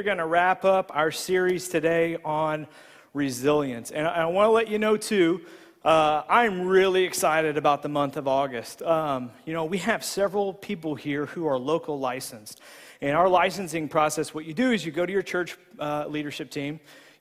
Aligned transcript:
are 0.00 0.02
going 0.02 0.16
to 0.16 0.24
wrap 0.24 0.64
up 0.64 0.90
our 0.94 1.10
series 1.10 1.68
today 1.68 2.16
on 2.24 2.66
resilience. 3.12 3.90
And 3.90 4.06
I, 4.06 4.22
I 4.22 4.24
want 4.24 4.46
to 4.46 4.50
let 4.50 4.68
you 4.68 4.78
know, 4.78 4.96
too, 4.96 5.42
uh, 5.84 6.22
I'm 6.26 6.62
really 6.62 7.04
excited 7.04 7.58
about 7.58 7.82
the 7.82 7.90
month 7.90 8.16
of 8.16 8.26
August. 8.26 8.80
Um, 8.80 9.30
you 9.44 9.52
know, 9.52 9.66
we 9.66 9.76
have 9.76 10.02
several 10.02 10.54
people 10.54 10.94
here 10.94 11.26
who 11.26 11.46
are 11.46 11.58
local 11.58 11.98
licensed. 11.98 12.62
In 13.02 13.10
our 13.10 13.28
licensing 13.28 13.90
process, 13.90 14.32
what 14.32 14.46
you 14.46 14.54
do 14.54 14.70
is 14.70 14.86
you 14.86 14.90
go 14.90 15.04
to 15.04 15.12
your 15.12 15.20
church 15.20 15.58
uh, 15.78 16.06
leadership 16.08 16.50
team, 16.50 16.80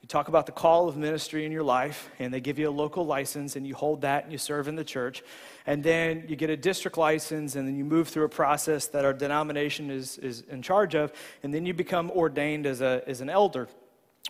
talk 0.09 0.27
about 0.27 0.47
the 0.47 0.51
call 0.51 0.89
of 0.89 0.97
ministry 0.97 1.45
in 1.45 1.51
your 1.51 1.63
life, 1.63 2.09
and 2.17 2.33
they 2.33 2.41
give 2.41 2.57
you 2.57 2.67
a 2.67 2.71
local 2.71 3.05
license, 3.05 3.55
and 3.55 3.65
you 3.65 3.75
hold 3.75 4.01
that 4.01 4.23
and 4.23 4.31
you 4.31 4.39
serve 4.39 4.67
in 4.67 4.75
the 4.75 4.83
church. 4.83 5.23
And 5.67 5.83
then 5.83 6.25
you 6.27 6.35
get 6.35 6.49
a 6.49 6.57
district 6.57 6.97
license, 6.97 7.55
and 7.55 7.67
then 7.67 7.77
you 7.77 7.85
move 7.85 8.07
through 8.07 8.23
a 8.23 8.29
process 8.29 8.87
that 8.87 9.05
our 9.05 9.13
denomination 9.13 9.91
is, 9.91 10.17
is 10.17 10.43
in 10.49 10.63
charge 10.63 10.95
of, 10.95 11.13
and 11.43 11.53
then 11.53 11.63
you 11.67 11.75
become 11.75 12.09
ordained 12.09 12.65
as, 12.65 12.81
a, 12.81 13.03
as 13.05 13.21
an 13.21 13.29
elder, 13.29 13.69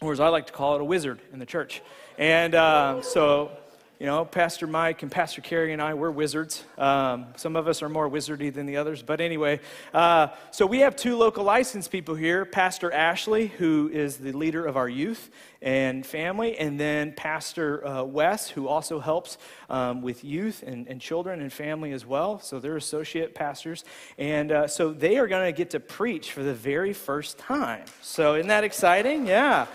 or 0.01 0.11
as 0.11 0.19
I 0.19 0.27
like 0.27 0.47
to 0.47 0.53
call 0.53 0.75
it, 0.75 0.81
a 0.81 0.83
wizard 0.83 1.21
in 1.31 1.39
the 1.39 1.45
church. 1.45 1.81
And 2.17 2.55
uh, 2.55 3.01
so 3.01 3.51
you 3.99 4.05
know, 4.05 4.23
Pastor 4.23 4.65
Mike 4.65 5.03
and 5.03 5.11
Pastor 5.11 5.41
Carrie 5.41 5.73
and 5.73 5.81
I, 5.81 5.93
we're 5.93 6.09
wizards. 6.09 6.63
Um, 6.77 7.25
some 7.35 7.57
of 7.57 7.67
us 7.67 7.81
are 7.81 7.89
more 7.89 8.09
wizardy 8.09 8.53
than 8.53 8.65
the 8.65 8.77
others. 8.77 9.03
But 9.03 9.19
anyway, 9.19 9.59
uh, 9.93 10.27
so 10.51 10.65
we 10.65 10.79
have 10.79 10.95
two 10.95 11.17
local 11.17 11.43
licensed 11.43 11.91
people 11.91 12.15
here 12.15 12.45
Pastor 12.45 12.93
Ashley, 12.93 13.47
who 13.47 13.89
is 13.91 14.15
the 14.15 14.31
leader 14.31 14.65
of 14.65 14.77
our 14.77 14.87
youth 14.87 15.29
and 15.61 16.05
family, 16.05 16.57
and 16.57 16.79
then 16.79 17.11
Pastor 17.11 17.85
uh, 17.85 18.03
Wes, 18.03 18.49
who 18.49 18.69
also 18.69 19.01
helps 19.01 19.37
um, 19.69 20.01
with 20.01 20.23
youth 20.23 20.63
and, 20.65 20.87
and, 20.87 21.01
children 21.01 21.41
and 21.41 21.51
family 21.51 21.91
as 21.91 22.05
well. 22.05 22.39
So 22.39 22.59
they're 22.59 22.77
associate 22.77 23.35
pastors. 23.35 23.83
And 24.17 24.53
uh, 24.53 24.67
so 24.67 24.93
they 24.93 25.17
are 25.17 25.27
going 25.27 25.45
to 25.45 25.57
get 25.57 25.71
to 25.71 25.81
preach 25.81 26.31
for 26.31 26.41
the 26.41 26.53
very 26.53 26.93
first 26.93 27.37
time. 27.37 27.83
So 28.01 28.35
isn't 28.35 28.47
that 28.47 28.63
exciting? 28.63 29.27
Yeah. 29.27 29.67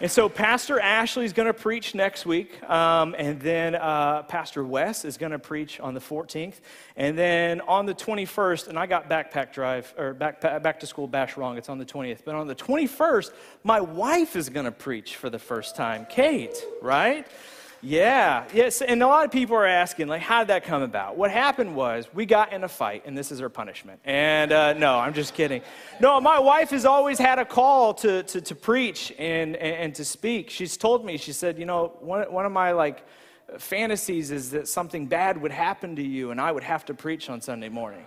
And 0.00 0.08
so 0.08 0.28
Pastor 0.28 0.78
Ashley 0.78 1.24
is 1.24 1.32
going 1.32 1.48
to 1.48 1.52
preach 1.52 1.92
next 1.92 2.24
week, 2.24 2.62
um, 2.70 3.16
and 3.18 3.40
then 3.40 3.74
uh, 3.74 4.22
Pastor 4.22 4.62
Wes 4.64 5.04
is 5.04 5.16
going 5.16 5.32
to 5.32 5.40
preach 5.40 5.80
on 5.80 5.92
the 5.92 6.00
14th, 6.00 6.60
and 6.94 7.18
then 7.18 7.60
on 7.62 7.84
the 7.84 7.94
21st, 7.94 8.68
and 8.68 8.78
I 8.78 8.86
got 8.86 9.10
backpack 9.10 9.52
drive 9.52 9.92
or 9.98 10.14
back 10.14 10.40
back 10.40 10.78
to 10.80 10.86
school 10.86 11.08
bash 11.08 11.36
wrong. 11.36 11.58
It's 11.58 11.68
on 11.68 11.78
the 11.78 11.84
20th, 11.84 12.20
but 12.24 12.36
on 12.36 12.46
the 12.46 12.54
21st, 12.54 13.32
my 13.64 13.80
wife 13.80 14.36
is 14.36 14.48
going 14.50 14.66
to 14.66 14.72
preach 14.72 15.16
for 15.16 15.30
the 15.30 15.38
first 15.40 15.74
time, 15.74 16.06
Kate, 16.08 16.56
right? 16.80 17.26
Yeah, 17.80 18.44
yes, 18.52 18.82
and 18.82 19.00
a 19.02 19.06
lot 19.06 19.24
of 19.24 19.30
people 19.30 19.54
are 19.54 19.66
asking, 19.66 20.08
like, 20.08 20.20
how 20.20 20.40
did 20.40 20.48
that 20.48 20.64
come 20.64 20.82
about? 20.82 21.16
What 21.16 21.30
happened 21.30 21.76
was 21.76 22.08
we 22.12 22.26
got 22.26 22.52
in 22.52 22.64
a 22.64 22.68
fight, 22.68 23.04
and 23.06 23.16
this 23.16 23.30
is 23.30 23.38
her 23.38 23.48
punishment. 23.48 24.00
And 24.04 24.50
uh, 24.50 24.72
no, 24.72 24.98
I'm 24.98 25.14
just 25.14 25.34
kidding. 25.34 25.62
No, 26.00 26.20
my 26.20 26.40
wife 26.40 26.70
has 26.70 26.84
always 26.84 27.20
had 27.20 27.38
a 27.38 27.44
call 27.44 27.94
to, 27.94 28.24
to, 28.24 28.40
to 28.40 28.54
preach 28.56 29.12
and, 29.16 29.54
and, 29.56 29.76
and 29.76 29.94
to 29.94 30.04
speak. 30.04 30.50
She's 30.50 30.76
told 30.76 31.04
me, 31.04 31.16
she 31.18 31.32
said, 31.32 31.56
you 31.56 31.66
know, 31.66 31.92
one, 32.00 32.32
one 32.32 32.44
of 32.44 32.50
my, 32.50 32.72
like, 32.72 33.06
fantasies 33.58 34.32
is 34.32 34.50
that 34.50 34.66
something 34.66 35.06
bad 35.06 35.40
would 35.40 35.52
happen 35.52 35.94
to 35.96 36.02
you, 36.02 36.32
and 36.32 36.40
I 36.40 36.50
would 36.50 36.64
have 36.64 36.84
to 36.86 36.94
preach 36.94 37.30
on 37.30 37.40
Sunday 37.40 37.68
morning 37.68 38.04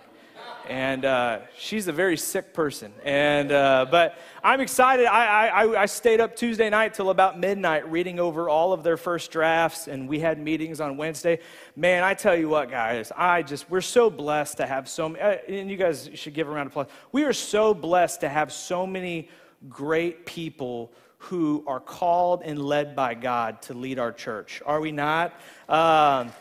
and 0.67 1.03
uh, 1.03 1.39
she's 1.57 1.87
a 1.87 1.91
very 1.91 2.15
sick 2.15 2.53
person. 2.53 2.93
And 3.03 3.51
uh, 3.51 3.87
but 3.91 4.17
I'm 4.43 4.61
excited. 4.61 5.05
I, 5.05 5.47
I, 5.47 5.81
I 5.81 5.85
stayed 5.85 6.21
up 6.21 6.35
Tuesday 6.35 6.69
night 6.69 6.93
till 6.93 7.09
about 7.09 7.39
midnight 7.39 7.91
reading 7.91 8.19
over 8.19 8.47
all 8.47 8.71
of 8.71 8.83
their 8.83 8.97
first 8.97 9.31
drafts, 9.31 9.87
and 9.87 10.07
we 10.07 10.19
had 10.19 10.39
meetings 10.39 10.79
on 10.79 10.97
Wednesday. 10.97 11.39
Man, 11.75 12.03
I 12.03 12.13
tell 12.13 12.35
you 12.35 12.47
what, 12.47 12.69
guys, 12.69 13.11
I 13.15 13.41
just 13.41 13.69
we're 13.69 13.81
so 13.81 14.09
blessed 14.09 14.57
to 14.57 14.65
have 14.65 14.87
so 14.87 15.09
many. 15.09 15.21
Uh, 15.21 15.37
and 15.47 15.69
you 15.69 15.77
guys 15.77 16.09
should 16.13 16.33
give 16.33 16.47
a 16.47 16.51
round 16.51 16.67
of 16.67 16.73
applause. 16.73 16.87
We 17.11 17.23
are 17.25 17.33
so 17.33 17.73
blessed 17.73 18.21
to 18.21 18.29
have 18.29 18.53
so 18.53 18.87
many 18.87 19.29
great 19.67 20.25
people 20.25 20.93
who 21.17 21.63
are 21.67 21.79
called 21.79 22.41
and 22.43 22.57
led 22.57 22.95
by 22.95 23.13
God 23.13 23.61
to 23.63 23.75
lead 23.75 23.99
our 23.99 24.11
church. 24.11 24.61
Are 24.65 24.81
we 24.81 24.91
not? 24.91 25.33
Um, 25.69 26.31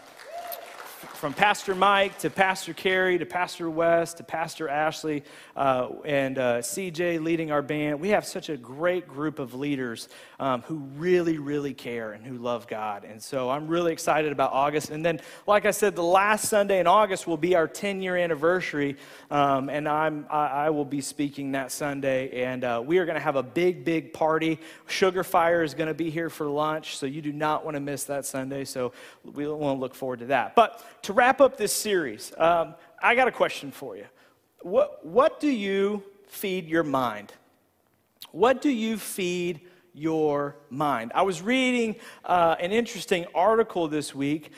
from 1.21 1.35
Pastor 1.35 1.75
Mike 1.75 2.19
to 2.21 2.31
Pastor 2.31 2.73
Carrie 2.73 3.19
to 3.19 3.27
Pastor 3.27 3.69
Wes 3.69 4.15
to 4.15 4.25
Pastor 4.25 4.71
Ashley 4.71 5.23
uh, 5.55 5.91
and 6.07 6.39
uh, 6.39 6.59
CJ 6.61 7.23
leading 7.23 7.53
our 7.53 7.61
band. 7.61 8.01
We 8.01 8.09
have 8.09 8.25
such 8.25 8.49
a 8.49 8.57
great 8.57 9.07
group 9.07 9.39
of 9.39 9.53
leaders 9.53 10.09
um, 10.39 10.63
who 10.63 10.77
really, 10.97 11.37
really 11.37 11.75
care 11.75 12.13
and 12.13 12.25
who 12.25 12.39
love 12.39 12.67
God. 12.69 13.05
And 13.05 13.23
so 13.23 13.51
I'm 13.51 13.69
really 13.69 13.93
excited 13.93 14.33
about 14.33 14.53
August. 14.53 14.89
And 14.89 15.05
then, 15.05 15.21
like 15.47 15.67
I 15.67 15.73
said, 15.73 15.95
the 15.95 16.03
last 16.03 16.49
Sunday 16.49 16.81
in 16.81 16.87
August 16.87 17.27
will 17.27 17.37
be 17.37 17.55
our 17.55 17.69
10 17.69 18.01
year 18.01 18.17
anniversary. 18.17 18.97
Um, 19.31 19.69
and 19.69 19.87
I'm, 19.87 20.25
I, 20.31 20.47
I, 20.47 20.71
will 20.71 20.87
be 20.87 21.03
speaking 21.03 21.53
that 21.53 21.71
Sunday. 21.71 22.45
And 22.45 22.65
uh, 22.65 22.83
we 22.83 22.97
are 22.97 23.05
going 23.05 23.17
to 23.17 23.23
have 23.23 23.37
a 23.37 23.43
big, 23.43 23.85
big 23.85 24.15
party. 24.15 24.59
Sugar 24.87 25.23
Fire 25.23 25.63
is 25.63 25.75
going 25.75 25.89
to 25.89 25.95
be 25.95 26.09
here 26.09 26.31
for 26.31 26.47
lunch. 26.49 26.97
So 26.97 27.05
you 27.05 27.21
do 27.21 27.33
not 27.33 27.63
want 27.63 27.75
to 27.75 27.81
miss 27.81 28.05
that 28.05 28.25
Sunday. 28.25 28.65
So 28.65 28.93
we 29.23 29.47
want 29.47 29.77
to 29.77 29.81
look 29.81 29.95
forward 29.95 30.21
to 30.21 30.27
that. 30.27 30.55
But 30.55 30.83
to 31.11 31.15
wrap 31.15 31.41
up 31.41 31.57
this 31.57 31.73
series, 31.73 32.33
um, 32.39 32.77
I 33.03 33.17
got 33.17 33.27
a 33.27 33.33
question 33.33 33.73
for 33.73 33.97
you. 33.97 34.07
What, 34.63 35.05
what 35.05 35.41
do 35.41 35.51
you 35.51 36.05
feed 36.29 36.69
your 36.69 36.85
mind? 36.85 37.33
What 38.31 38.63
do 38.63 38.71
you 38.71 38.97
feed 38.97 39.61
your 39.93 40.55
mind. 40.71 41.11
I 41.17 41.23
was 41.23 41.43
reading 41.43 41.97
uh, 42.25 42.55
an 42.61 42.71
interesting 42.71 43.27
article 43.35 43.89
this 43.89 44.15
week. 44.15 44.53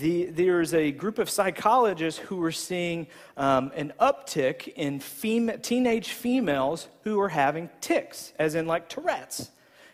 The, 0.00 0.24
there's 0.30 0.72
a 0.72 0.92
group 0.92 1.18
of 1.18 1.28
psychologists 1.28 2.18
who 2.18 2.36
were 2.36 2.52
seeing 2.52 3.06
um, 3.36 3.70
an 3.76 3.92
uptick 4.00 4.68
in 4.68 4.98
fem- 4.98 5.60
teenage 5.60 6.12
females 6.12 6.88
who 7.02 7.20
are 7.20 7.28
having 7.28 7.68
tics, 7.82 8.32
as 8.38 8.54
in 8.54 8.66
like 8.66 8.88
Tourette's. 8.88 9.50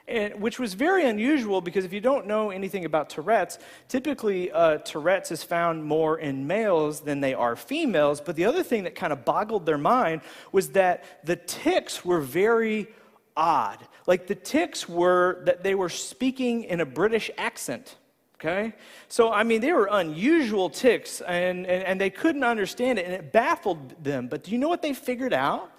And, 0.06 0.38
which 0.42 0.58
was 0.58 0.74
very 0.74 1.08
unusual 1.08 1.62
because 1.62 1.86
if 1.86 1.92
you 1.94 2.00
don't 2.00 2.26
know 2.26 2.50
anything 2.50 2.84
about 2.84 3.08
Tourette's, 3.08 3.58
typically 3.88 4.52
uh, 4.52 4.76
Tourette's 4.78 5.30
is 5.30 5.42
found 5.42 5.82
more 5.82 6.18
in 6.18 6.46
males 6.46 7.00
than 7.00 7.20
they 7.20 7.32
are 7.32 7.56
females. 7.56 8.20
But 8.20 8.36
the 8.36 8.44
other 8.44 8.62
thing 8.62 8.84
that 8.84 8.94
kind 8.94 9.14
of 9.14 9.24
boggled 9.24 9.64
their 9.64 9.78
mind 9.78 10.20
was 10.52 10.70
that 10.70 11.04
the 11.24 11.36
ticks 11.36 12.04
were 12.04 12.20
very 12.20 12.88
odd. 13.34 13.78
Like 14.06 14.26
the 14.26 14.34
ticks 14.34 14.88
were 14.88 15.42
that 15.46 15.62
they 15.62 15.74
were 15.74 15.88
speaking 15.88 16.64
in 16.64 16.80
a 16.80 16.86
British 16.86 17.30
accent. 17.38 17.96
Okay? 18.36 18.74
So, 19.08 19.32
I 19.32 19.42
mean, 19.42 19.62
they 19.62 19.72
were 19.72 19.88
unusual 19.90 20.68
ticks 20.68 21.22
and, 21.22 21.66
and, 21.66 21.82
and, 21.84 22.00
they 22.00 22.10
couldn't 22.10 22.44
understand 22.44 22.98
it 22.98 23.06
and 23.06 23.14
it 23.14 23.32
baffled 23.32 24.04
them. 24.04 24.28
But 24.28 24.44
do 24.44 24.50
you 24.50 24.58
know 24.58 24.68
what 24.68 24.82
they 24.82 24.92
figured 24.92 25.32
out? 25.32 25.70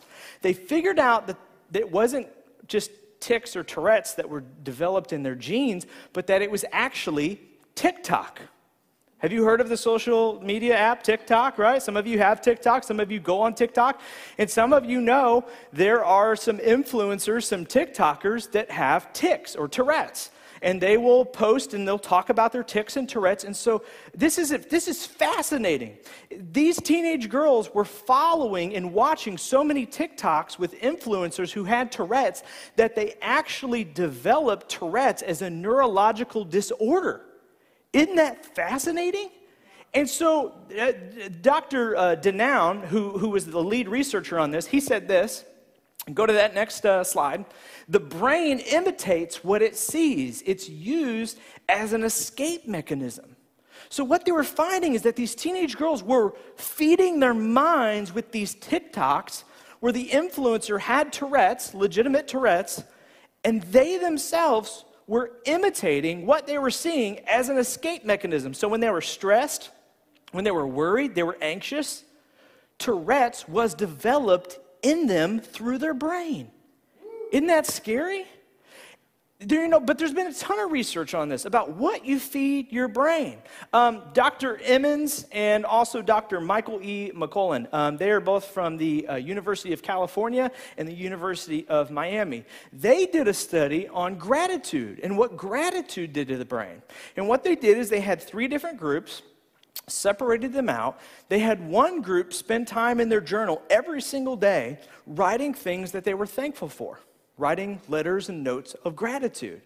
They 0.42 0.54
figured 0.54 0.98
out 0.98 1.28
that, 1.28 1.38
that 1.72 1.80
it 1.80 1.92
wasn't 1.92 2.28
just 2.68 2.90
tics 3.26 3.56
or 3.56 3.64
Tourette's 3.64 4.14
that 4.14 4.30
were 4.30 4.44
developed 4.62 5.12
in 5.12 5.24
their 5.24 5.34
genes, 5.34 5.88
but 6.14 6.28
that 6.28 6.44
it 6.44 6.52
was 6.52 6.64
actually 6.72 7.42
TikTok. 7.74 8.40
Have 9.18 9.34
you 9.34 9.44
heard 9.44 9.62
of 9.62 9.70
the 9.70 9.78
social 9.78 10.40
media 10.44 10.78
app 10.78 11.02
TikTok, 11.02 11.58
right? 11.58 11.82
Some 11.82 11.98
of 11.98 12.06
you 12.06 12.20
have 12.20 12.40
TikTok, 12.40 12.84
some 12.84 13.00
of 13.00 13.12
you 13.12 13.20
go 13.20 13.42
on 13.42 13.56
TikTok, 13.56 14.00
and 14.38 14.48
some 14.48 14.74
of 14.74 14.86
you 14.86 15.02
know 15.02 15.46
there 15.74 16.06
are 16.06 16.36
some 16.36 16.60
influencers, 16.60 17.46
some 17.46 17.66
TikTokers 17.66 18.52
that 18.52 18.70
have 18.70 19.12
tics 19.12 19.56
or 19.56 19.68
Tourette's. 19.68 20.30
And 20.66 20.82
they 20.82 20.98
will 20.98 21.24
post 21.24 21.76
and 21.76 21.88
they'll 21.88 22.00
talk 22.00 22.30
about 22.30 22.52
their 22.52 22.64
tics 22.64 22.98
and 22.98 23.08
Tourette's. 23.08 23.44
And 23.44 23.56
so 23.56 23.84
this 24.16 24.40
is, 24.40 24.50
this 24.50 24.88
is 24.88 25.06
fascinating. 25.06 25.96
These 26.32 26.82
teenage 26.82 27.30
girls 27.30 27.72
were 27.72 27.86
following 27.86 28.76
and 28.76 28.92
watching 28.92 29.38
so 29.38 29.64
many 29.64 29.86
TikToks 29.86 30.58
with 30.58 30.74
influencers 30.82 31.52
who 31.52 31.66
had 31.66 31.92
Tourette's 31.92 32.42
that 32.78 32.96
they 32.96 33.14
actually 33.22 33.84
developed 33.84 34.68
Tourette's 34.68 35.22
as 35.22 35.44
a 35.44 35.52
neurological 35.52 36.44
disorder. 36.44 37.22
Isn't 37.94 38.16
that 38.16 38.44
fascinating? 38.44 39.30
And 39.94 40.10
so, 40.10 40.56
uh, 40.78 40.94
Dr. 41.42 41.96
Uh, 41.96 42.16
Denown, 42.16 42.86
who, 42.86 43.20
who 43.20 43.30
was 43.30 43.46
the 43.46 43.64
lead 43.64 43.88
researcher 43.88 44.40
on 44.40 44.50
this, 44.50 44.66
he 44.66 44.80
said 44.80 45.08
this. 45.08 45.46
Go 46.14 46.26
to 46.26 46.34
that 46.34 46.54
next 46.54 46.86
uh, 46.86 47.04
slide. 47.04 47.46
The 47.90 48.00
brain 48.00 48.60
imitates 48.60 49.44
what 49.44 49.62
it 49.62 49.76
sees, 49.76 50.44
it's 50.46 50.70
used 50.70 51.40
as 51.68 51.94
an 51.94 52.04
escape 52.04 52.68
mechanism. 52.68 53.36
So, 53.90 54.04
what 54.04 54.26
they 54.26 54.32
were 54.32 54.44
finding 54.44 54.94
is 54.94 55.02
that 55.04 55.16
these 55.16 55.36
teenage 55.36 55.78
girls 55.78 56.04
were 56.04 56.36
feeding 56.58 57.20
their 57.20 57.34
minds 57.34 58.14
with 58.14 58.32
these 58.32 58.56
TikToks 58.56 59.44
where 59.80 59.92
the 59.92 60.10
influencer 60.10 60.80
had 60.80 61.12
Tourette's, 61.12 61.74
legitimate 61.74 62.28
Tourette's, 62.28 62.84
and 63.44 63.62
they 63.64 63.98
themselves 63.98 64.86
were 65.08 65.34
imitating 65.46 66.26
what 66.26 66.48
they 66.48 66.58
were 66.58 66.72
seeing 66.72 67.20
as 67.28 67.50
an 67.50 67.58
escape 67.58 68.04
mechanism. 68.06 68.54
So 68.54 68.68
when 68.68 68.80
they 68.80 68.90
were 68.90 69.02
stressed, 69.02 69.70
when 70.32 70.44
they 70.44 70.52
were 70.52 70.68
worried, 70.68 71.14
they 71.14 71.24
were 71.24 71.38
anxious, 71.42 72.04
Tourette's 72.80 73.48
was 73.48 73.74
developed 73.74 74.60
in 74.86 75.08
them 75.08 75.40
through 75.40 75.80
their 75.80 75.96
brain. 75.96 76.52
Isn't 77.32 77.48
that 77.48 77.66
scary? 77.66 78.26
Do 79.40 79.56
you 79.56 79.68
know, 79.68 79.82
but 79.82 79.98
there's 79.98 80.14
been 80.14 80.28
a 80.28 80.34
ton 80.34 80.60
of 80.60 80.72
research 80.72 81.14
on 81.14 81.28
this 81.28 81.44
about 81.44 81.72
what 81.72 82.06
you 82.06 82.20
feed 82.20 82.72
your 82.72 82.88
brain. 82.88 83.40
Um, 83.74 84.02
Dr. 84.14 84.58
Emmons 84.64 85.26
and 85.32 85.66
also 85.66 86.02
Dr. 86.02 86.40
Michael 86.40 86.80
E. 86.82 87.12
McCullough, 87.14 87.68
um, 87.74 87.98
they 87.98 88.12
are 88.12 88.22
both 88.22 88.46
from 88.46 88.78
the 88.78 89.08
uh, 89.08 89.16
University 89.16 89.74
of 89.74 89.82
California 89.82 90.52
and 90.78 90.88
the 90.88 90.94
University 90.94 91.68
of 91.68 91.92
Miami. 91.92 92.46
They 92.72 93.08
did 93.08 93.28
a 93.28 93.34
study 93.34 93.90
on 93.90 94.16
gratitude 94.16 95.02
and 95.04 95.18
what 95.18 95.36
gratitude 95.36 96.14
did 96.14 96.30
to 96.30 96.38
the 96.38 96.46
brain. 96.46 96.82
And 97.18 97.28
what 97.28 97.44
they 97.44 97.56
did 97.56 97.78
is 97.78 97.90
they 97.90 98.02
had 98.02 98.22
three 98.22 98.48
different 98.48 98.78
groups 98.78 99.22
separated 99.88 100.54
them 100.54 100.70
out. 100.70 101.00
They 101.30 101.40
had 101.40 101.68
one 101.68 102.02
group 102.02 102.34
spend 102.34 102.68
time 102.68 103.00
in 103.00 103.10
their 103.10 103.22
journal 103.22 103.62
every 103.70 104.02
single 104.02 104.36
day 104.36 104.80
writing 105.06 105.54
things 105.54 105.92
that 105.92 106.04
they 106.04 106.14
were 106.14 106.28
thankful 106.28 106.70
for 106.70 107.00
writing 107.38 107.82
letters 107.90 108.30
and 108.30 108.44
notes 108.44 108.76
of 108.86 108.96
gratitude. 108.96 109.62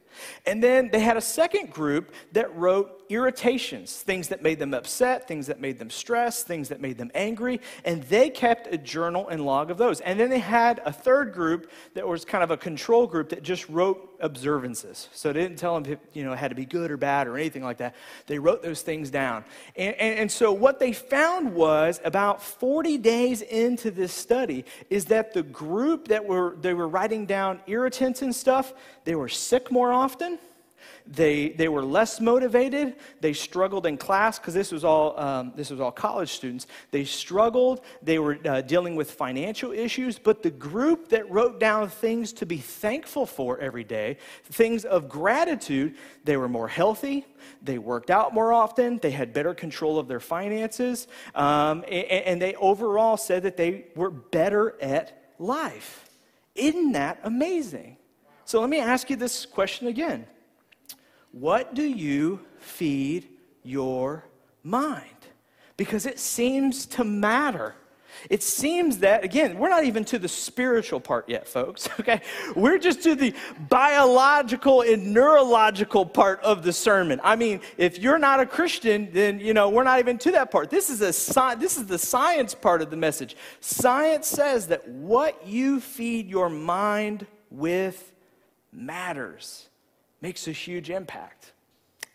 And 0.45 0.63
then 0.63 0.89
they 0.89 0.99
had 0.99 1.17
a 1.17 1.21
second 1.21 1.71
group 1.71 2.11
that 2.33 2.55
wrote 2.55 2.99
irritations, 3.09 4.01
things 4.01 4.27
that 4.27 4.43
made 4.43 4.59
them 4.59 4.73
upset, 4.73 5.27
things 5.27 5.47
that 5.47 5.59
made 5.59 5.79
them 5.79 5.89
stressed, 5.89 6.45
things 6.45 6.69
that 6.69 6.79
made 6.79 6.97
them 6.97 7.09
angry, 7.15 7.59
and 7.83 8.03
they 8.03 8.29
kept 8.29 8.71
a 8.71 8.77
journal 8.77 9.27
and 9.29 9.43
log 9.43 9.71
of 9.71 9.77
those. 9.77 9.99
And 10.01 10.19
then 10.19 10.29
they 10.29 10.39
had 10.39 10.79
a 10.85 10.93
third 10.93 11.33
group 11.33 11.71
that 11.95 12.07
was 12.07 12.23
kind 12.23 12.43
of 12.43 12.51
a 12.51 12.57
control 12.57 13.07
group 13.07 13.29
that 13.29 13.41
just 13.41 13.67
wrote 13.67 14.15
observances. 14.21 15.09
So 15.11 15.33
they 15.33 15.41
didn't 15.41 15.57
tell 15.57 15.79
them, 15.79 15.91
if, 15.91 15.99
you 16.13 16.23
know, 16.23 16.33
it 16.33 16.37
had 16.37 16.49
to 16.49 16.55
be 16.55 16.65
good 16.65 16.91
or 16.91 16.97
bad 16.97 17.27
or 17.27 17.37
anything 17.37 17.63
like 17.63 17.77
that. 17.77 17.95
They 18.27 18.37
wrote 18.37 18.61
those 18.61 18.83
things 18.83 19.09
down. 19.09 19.43
And, 19.75 19.95
and, 19.95 20.19
and 20.19 20.31
so 20.31 20.51
what 20.51 20.79
they 20.79 20.93
found 20.93 21.53
was 21.55 21.99
about 22.03 22.43
40 22.43 22.97
days 22.99 23.41
into 23.41 23.89
this 23.89 24.13
study 24.13 24.65
is 24.89 25.05
that 25.05 25.33
the 25.33 25.43
group 25.43 26.09
that 26.09 26.23
were, 26.23 26.57
they 26.61 26.75
were 26.75 26.87
writing 26.87 27.25
down 27.25 27.61
irritants 27.65 28.21
and 28.21 28.35
stuff, 28.35 28.73
they 29.03 29.15
were 29.15 29.29
sick 29.29 29.71
more 29.71 29.91
often 29.91 29.98
they, 31.11 31.49
they 31.49 31.67
were 31.69 31.83
less 31.83 32.21
motivated. 32.21 32.95
They 33.19 33.33
struggled 33.33 33.85
in 33.85 33.97
class 33.97 34.37
because 34.37 34.53
this, 34.53 34.71
was 34.71 34.83
all, 34.83 35.19
um, 35.19 35.53
this 35.55 35.71
was 35.71 35.79
all 35.79 35.91
college 35.91 36.29
students. 36.29 36.67
They 36.91 37.03
struggled. 37.03 37.81
They 38.03 38.19
were 38.19 38.37
uh, 38.45 38.61
dealing 38.61 38.95
with 38.95 39.09
financial 39.11 39.71
issues. 39.71 40.19
But 40.19 40.43
the 40.43 40.51
group 40.51 41.09
that 41.09 41.29
wrote 41.31 41.59
down 41.59 41.89
things 41.89 42.31
to 42.33 42.45
be 42.45 42.57
thankful 42.57 43.25
for 43.25 43.59
every 43.59 43.83
day, 43.83 44.17
things 44.45 44.85
of 44.85 45.09
gratitude, 45.09 45.95
they 46.25 46.37
were 46.37 46.49
more 46.49 46.67
healthy. 46.67 47.25
They 47.63 47.79
worked 47.79 48.11
out 48.11 48.33
more 48.33 48.53
often. 48.53 48.99
They 48.99 49.11
had 49.11 49.33
better 49.33 49.53
control 49.53 49.97
of 49.97 50.07
their 50.07 50.19
finances. 50.19 51.07
Um, 51.33 51.83
and, 51.87 52.05
and 52.05 52.41
they 52.41 52.55
overall 52.55 53.17
said 53.17 53.43
that 53.43 53.57
they 53.57 53.85
were 53.95 54.11
better 54.11 54.79
at 54.81 55.33
life. 55.39 56.07
Isn't 56.53 56.91
that 56.91 57.19
amazing? 57.23 57.97
So 58.49 58.59
let 58.59 58.71
me 58.71 58.79
ask 58.79 59.11
you 59.11 59.15
this 59.15 59.45
question 59.45 59.85
again. 59.85 60.25
What 61.33 61.75
do 61.75 61.83
you 61.83 62.39
feed 62.57 63.27
your 63.61 64.25
mind? 64.63 65.03
Because 65.77 66.07
it 66.07 66.17
seems 66.17 66.87
to 66.87 67.03
matter. 67.03 67.75
It 68.27 68.41
seems 68.41 68.97
that, 68.97 69.23
again, 69.23 69.59
we're 69.59 69.69
not 69.69 69.83
even 69.83 70.03
to 70.05 70.17
the 70.17 70.27
spiritual 70.27 70.99
part 70.99 71.29
yet, 71.29 71.47
folks, 71.47 71.89
okay? 71.99 72.21
We're 72.55 72.79
just 72.79 73.03
to 73.03 73.13
the 73.13 73.35
biological 73.69 74.81
and 74.81 75.13
neurological 75.13 76.07
part 76.07 76.41
of 76.41 76.63
the 76.63 76.73
sermon. 76.73 77.21
I 77.23 77.35
mean, 77.35 77.61
if 77.77 77.99
you're 77.99 78.17
not 78.17 78.39
a 78.39 78.47
Christian, 78.47 79.09
then, 79.13 79.39
you 79.39 79.53
know, 79.53 79.69
we're 79.69 79.83
not 79.83 79.99
even 79.99 80.17
to 80.17 80.31
that 80.31 80.49
part. 80.49 80.71
This 80.71 80.89
is, 80.89 81.01
a 81.01 81.55
this 81.55 81.77
is 81.77 81.85
the 81.85 81.99
science 81.99 82.55
part 82.55 82.81
of 82.81 82.89
the 82.89 82.97
message. 82.97 83.37
Science 83.59 84.25
says 84.25 84.65
that 84.69 84.87
what 84.87 85.45
you 85.45 85.79
feed 85.79 86.27
your 86.27 86.49
mind 86.49 87.27
with 87.51 88.15
matters 88.71 89.69
makes 90.21 90.47
a 90.47 90.51
huge 90.51 90.89
impact. 90.89 91.53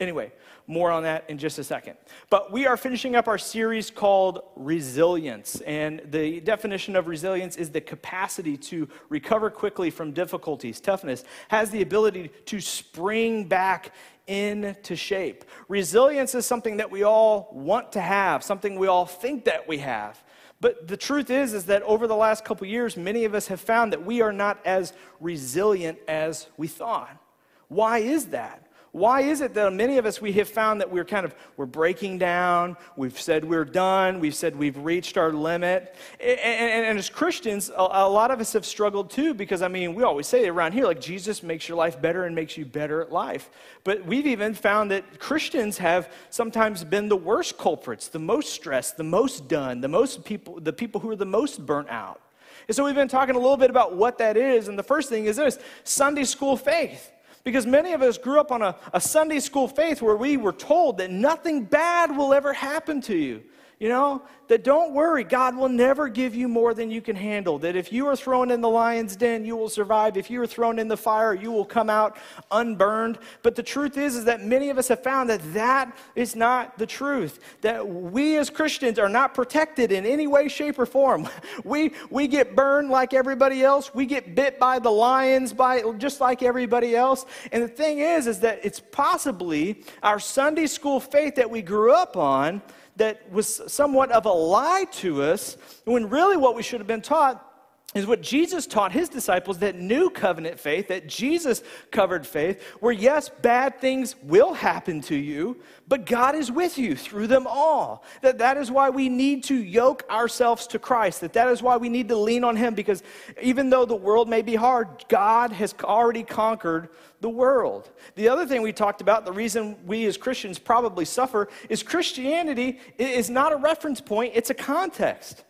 Anyway, 0.01 0.33
more 0.67 0.91
on 0.91 1.05
that 1.05 1.25
in 1.29 1.39
just 1.39 1.59
a 1.59 1.65
second. 1.65 1.97
But 2.29 2.51
we 2.51 2.67
are 2.67 2.77
finishing 2.77 3.15
up 3.15 3.29
our 3.29 3.39
series 3.39 3.91
called 3.91 4.41
Resilience. 4.57 5.61
And 5.61 6.03
the 6.11 6.41
definition 6.41 6.97
of 6.97 7.07
resilience 7.07 7.57
is 7.57 7.71
the 7.71 7.81
capacity 7.81 8.57
to 8.57 8.89
recover 9.09 9.51
quickly 9.51 9.91
from 9.91 10.13
difficulties. 10.13 10.81
Toughness 10.81 11.25
has 11.49 11.71
the 11.71 11.81
ability 11.81 12.31
to 12.47 12.61
spring 12.61 13.45
back 13.45 13.93
into 14.27 14.97
shape. 14.97 15.45
Resilience 15.69 16.35
is 16.35 16.45
something 16.45 16.79
that 16.79 16.91
we 16.91 17.05
all 17.05 17.51
want 17.53 17.93
to 17.93 18.01
have, 18.01 18.43
something 18.43 18.79
we 18.79 18.89
all 18.89 19.07
think 19.07 19.45
that 19.45 19.69
we 19.69 19.79
have. 19.79 20.24
But 20.65 20.89
the 20.89 20.97
truth 20.97 21.29
is 21.29 21.53
is 21.53 21.67
that 21.67 21.83
over 21.83 22.07
the 22.07 22.17
last 22.17 22.43
couple 22.43 22.67
years 22.67 22.97
many 22.97 23.27
of 23.27 23.35
us 23.35 23.49
have 23.49 23.61
found 23.61 23.93
that 23.93 24.03
we 24.03 24.23
are 24.23 24.33
not 24.33 24.65
as 24.65 24.95
resilient 25.21 25.99
as 26.09 26.47
we 26.57 26.69
thought. 26.69 27.23
Why 27.69 27.99
is 27.99 28.29
that? 28.29 28.64
Why 28.95 29.23
is 29.23 29.41
it 29.41 29.55
that 29.55 29.73
many 29.73 29.99
of 29.99 30.07
us 30.07 30.21
we 30.21 30.31
have 30.35 30.49
found 30.49 30.81
that 30.81 30.89
we're 30.89 31.05
kind 31.05 31.25
of 31.25 31.35
we're 31.57 31.67
breaking 31.67 32.19
down, 32.19 32.77
we've 32.95 33.21
said 33.21 33.45
we're 33.45 33.65
done, 33.65 34.21
we've 34.21 34.37
said 34.37 34.55
we've 34.55 34.79
reached 34.79 35.19
our 35.19 35.33
limit. 35.33 35.97
And, 36.21 36.39
and, 36.39 36.87
and 36.87 36.97
as 36.97 37.11
Christians, 37.11 37.71
a, 37.71 37.81
a, 37.81 38.09
lot 38.09 38.31
of 38.31 38.39
us 38.39 38.53
have 38.53 38.65
struggled 38.65 39.11
too 39.11 39.35
because 39.35 39.63
I 39.63 39.69
mean, 39.69 39.97
we 39.97 40.05
always 40.05 40.29
say 40.29 40.47
around 40.47 40.75
here 40.75 40.85
like 40.85 41.01
Jesus 41.01 41.43
makes 41.43 41.69
your 41.69 41.77
life 41.77 42.01
better 42.01 42.23
and 42.23 42.37
makes 42.37 42.57
you 42.57 42.65
better 42.65 43.03
at 43.03 43.11
life. 43.11 43.51
But 43.83 44.07
we've 44.07 44.29
even 44.29 44.55
found 44.55 44.93
that 44.93 45.19
Christians 45.19 45.79
have 45.79 46.09
sometimes 46.31 46.85
been 46.85 47.09
the 47.09 47.17
worst 47.17 47.59
culprits, 47.59 48.07
the 48.07 48.21
most 48.21 48.53
stressed, 48.53 48.97
the 48.97 49.03
most 49.03 49.49
done, 49.49 49.81
the 49.81 49.89
most 49.89 50.25
people 50.25 50.61
the 50.61 50.73
people 50.73 51.01
who 51.01 51.11
are 51.11 51.17
the 51.17 51.27
most 51.27 51.67
burnt 51.67 51.89
out. 51.89 52.21
And 52.69 52.77
so 52.77 52.85
we've 52.85 52.95
been 52.95 53.09
talking 53.09 53.35
a 53.35 53.41
little 53.41 53.57
bit 53.57 53.71
about 53.71 53.97
what 53.97 54.19
that 54.19 54.37
is 54.37 54.69
and 54.69 54.79
the 54.79 54.85
first 54.85 55.09
thing 55.09 55.25
is 55.25 55.35
this, 55.35 55.59
Sunday 55.83 56.23
school 56.23 56.57
faith. 56.57 57.11
Because 57.45 57.67
many 57.67 57.93
of 57.93 58.01
us 58.01 58.17
grew 58.17 58.41
up 58.41 58.51
on 58.51 58.63
a, 58.63 58.75
a 58.93 59.01
Sunday 59.01 59.39
school 59.39 59.69
faith 59.69 60.01
where 60.01 60.17
we 60.17 60.39
were 60.39 60.53
told 60.53 60.99
that 60.99 61.11
nothing 61.11 61.65
bad 61.65 62.17
will 62.17 62.33
ever 62.33 62.55
happen 62.55 63.03
to 63.03 63.17
you. 63.17 63.43
You 63.85 63.91
know, 63.91 64.23
that 64.49 64.65
don't 64.65 64.95
worry, 64.95 65.25
God 65.25 65.55
will 65.55 65.69
never 65.69 66.09
give 66.09 66.35
you 66.35 66.49
more 66.49 66.73
than 66.73 66.91
you 66.91 67.03
can 67.03 67.15
handle. 67.15 67.59
That 67.59 67.77
if 67.77 67.93
you 67.93 68.07
are 68.07 68.17
thrown 68.17 68.51
in 68.51 68.63
the 68.63 68.69
lion's 68.71 69.15
den, 69.15 69.45
you 69.45 69.57
will 69.57 69.69
survive. 69.69 70.17
If 70.17 70.31
you 70.31 70.41
are 70.41 70.47
thrown 70.47 70.79
in 70.79 70.89
the 70.89 70.97
fire, 70.97 71.35
you 71.35 71.53
will 71.53 71.67
come 71.67 71.91
out 71.91 72.17
unburned. 72.51 73.19
But 73.43 73.57
the 73.57 73.63
truth 73.63 73.99
is, 73.99 74.17
is 74.17 74.25
that 74.25 74.43
many 74.43 74.71
of 74.71 74.79
us 74.79 74.89
have 74.89 75.03
found 75.03 75.29
that 75.29 75.43
that 75.53 75.95
is 76.15 76.35
not 76.35 76.79
the 76.79 76.87
truth. 76.87 77.41
That 77.61 77.87
we 77.87 78.39
as 78.39 78.49
Christians 78.49 78.99
are 78.99 79.11
not 79.11 79.35
protected 79.35 79.93
in 79.93 80.07
any 80.07 80.27
way, 80.27 80.49
shape, 80.49 80.79
or 80.79 80.87
form. 80.87 81.29
We, 81.63 81.93
we 82.11 82.27
get 82.27 82.57
burned 82.57 82.91
like 82.91 83.15
everybody 83.15 83.63
else. 83.63 83.95
We 83.95 84.07
get 84.07 84.35
bit 84.35 84.59
by 84.59 84.79
the 84.79 84.91
lions 84.91 85.53
by, 85.53 85.83
just 85.99 86.21
like 86.21 86.43
everybody 86.43 86.97
else. 86.97 87.27
And 87.53 87.63
the 87.63 87.69
thing 87.69 87.99
is, 87.99 88.27
is 88.27 88.41
that 88.41 88.61
it's 88.63 88.81
possibly 88.81 89.83
our 90.03 90.19
Sunday 90.19 90.67
school 90.67 91.01
faith 91.01 91.37
that 91.37 91.51
we 91.51 91.63
grew 91.63 91.93
up 91.93 92.17
on 92.17 92.63
that 92.97 93.31
was 93.33 93.61
somewhat 93.67 94.11
of 94.13 94.27
a 94.27 94.33
lie 94.33 94.87
to 94.93 95.23
us, 95.23 95.57
when 95.85 96.09
really 96.09 96.37
what 96.37 96.55
we 96.55 96.63
should 96.63 96.81
have 96.81 96.87
been 96.87 97.03
taught 97.03 97.51
is 97.95 98.07
what 98.07 98.23
Jesus 98.23 98.67
taught 98.67 98.91
his 98.91 99.09
disciples 99.09 99.59
that 99.59 99.77
new 99.77 100.11
covenant 100.11 100.59
faith, 100.59 100.89
that 100.89 101.07
Jesus 101.07 101.63
covered 101.93 102.27
faith, 102.27 102.61
where 102.81 102.93
yes, 102.93 103.29
bad 103.29 103.81
things 103.81 104.17
will 104.25 104.53
happen 104.53 105.01
to 105.03 105.15
you, 105.15 105.57
but 105.87 106.05
God 106.05 106.35
is 106.35 106.51
with 106.51 106.77
you 106.77 106.97
through 106.97 107.29
them 107.29 107.47
all. 107.47 108.03
That 108.23 108.39
that 108.39 108.57
is 108.57 108.71
why 108.71 108.91
we 108.91 109.09
need 109.09 109.45
to 109.45 109.55
yoke 109.55 110.05
ourselves 110.11 110.67
to 110.69 110.81
Christ. 110.81 111.21
That 111.21 111.35
that 111.35 111.49
is 111.49 111.63
why 111.63 111.77
we 111.77 111.89
need 111.89 112.09
to 112.09 112.17
lean 112.17 112.43
on 112.43 112.57
him 112.57 112.75
because 112.75 113.03
even 113.41 113.71
though 113.71 113.85
the 113.85 113.95
world 113.95 114.29
may 114.29 114.43
be 114.43 114.57
hard, 114.57 115.05
God 115.09 115.53
has 115.53 115.73
already 115.85 116.25
conquered 116.25 116.89
the 117.25 117.31
world. 117.31 117.89
The 118.17 118.29
other 118.29 118.45
thing 118.45 118.61
we 118.61 118.71
talked 118.71 119.01
about, 119.01 119.25
the 119.25 119.33
reason 119.33 119.79
we 119.87 120.05
as 120.05 120.19
Christians 120.19 120.59
probably 120.59 121.07
suffer 121.07 121.49
is 121.71 121.83
Christianity 121.83 122.81
is 122.99 123.31
not 123.31 123.51
a 123.51 123.57
reference 123.57 123.99
point, 123.99 124.33
it's 124.35 124.51
a 124.51 124.55
context. 124.55 125.43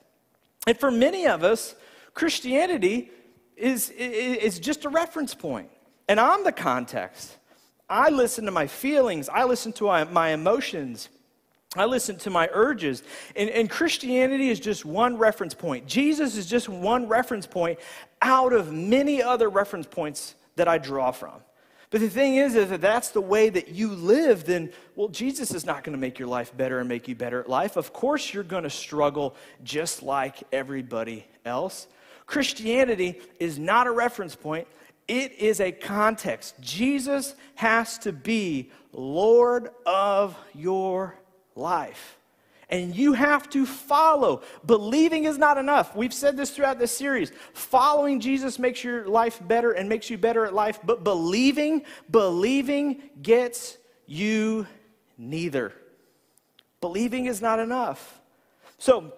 And 0.68 0.78
for 0.78 0.92
many 0.92 1.26
of 1.26 1.42
us, 1.42 1.74
Christianity 2.14 3.10
is, 3.56 3.90
is 3.90 4.60
just 4.60 4.84
a 4.84 4.88
reference 4.88 5.34
point. 5.34 5.68
and 6.08 6.20
I'm 6.20 6.44
the 6.44 6.52
context. 6.52 7.36
I 7.88 8.08
listen 8.10 8.44
to 8.44 8.52
my 8.52 8.68
feelings, 8.68 9.28
I 9.28 9.42
listen 9.42 9.72
to 9.72 10.06
my 10.12 10.30
emotions, 10.30 11.08
I 11.76 11.86
listen 11.86 12.18
to 12.18 12.30
my 12.30 12.48
urges. 12.52 13.02
And, 13.34 13.50
and, 13.50 13.68
Christianity 13.68 14.48
is 14.48 14.60
just 14.60 14.84
one 14.84 15.16
reference 15.18 15.54
point. 15.54 15.88
Jesus 15.88 16.36
is 16.36 16.46
just 16.46 16.68
one 16.68 17.08
reference 17.08 17.48
point 17.48 17.80
out 18.22 18.52
of 18.52 18.72
many 18.72 19.20
other 19.20 19.50
reference 19.50 19.88
points 19.88 20.36
that 20.54 20.68
I 20.68 20.78
draw 20.78 21.10
from. 21.10 21.43
But 21.94 22.00
the 22.00 22.10
thing 22.10 22.34
is, 22.34 22.54
that 22.54 22.80
that's 22.80 23.10
the 23.10 23.20
way 23.20 23.50
that 23.50 23.68
you 23.68 23.86
live, 23.86 24.46
then, 24.46 24.72
well, 24.96 25.06
Jesus 25.06 25.54
is 25.54 25.64
not 25.64 25.84
going 25.84 25.92
to 25.92 26.00
make 26.00 26.18
your 26.18 26.26
life 26.26 26.52
better 26.56 26.80
and 26.80 26.88
make 26.88 27.06
you 27.06 27.14
better 27.14 27.38
at 27.38 27.48
life. 27.48 27.76
Of 27.76 27.92
course, 27.92 28.34
you're 28.34 28.42
going 28.42 28.64
to 28.64 28.68
struggle 28.68 29.36
just 29.62 30.02
like 30.02 30.42
everybody 30.50 31.24
else. 31.44 31.86
Christianity 32.26 33.20
is 33.38 33.60
not 33.60 33.86
a 33.86 33.92
reference 33.92 34.34
point, 34.34 34.66
it 35.06 35.34
is 35.34 35.60
a 35.60 35.70
context. 35.70 36.56
Jesus 36.60 37.36
has 37.54 37.96
to 37.98 38.10
be 38.10 38.72
Lord 38.92 39.70
of 39.86 40.36
your 40.52 41.16
life. 41.54 42.18
And 42.68 42.94
you 42.94 43.12
have 43.12 43.48
to 43.50 43.66
follow. 43.66 44.42
Believing 44.64 45.24
is 45.24 45.38
not 45.38 45.58
enough. 45.58 45.94
We've 45.94 46.14
said 46.14 46.36
this 46.36 46.50
throughout 46.50 46.78
this 46.78 46.96
series. 46.96 47.32
Following 47.52 48.20
Jesus 48.20 48.58
makes 48.58 48.82
your 48.82 49.06
life 49.06 49.40
better 49.46 49.72
and 49.72 49.88
makes 49.88 50.08
you 50.10 50.18
better 50.18 50.44
at 50.46 50.54
life, 50.54 50.78
but 50.84 51.04
believing, 51.04 51.82
believing 52.10 53.02
gets 53.20 53.76
you 54.06 54.66
neither. 55.18 55.72
Believing 56.80 57.26
is 57.26 57.40
not 57.40 57.58
enough. 57.58 58.20
So, 58.78 59.14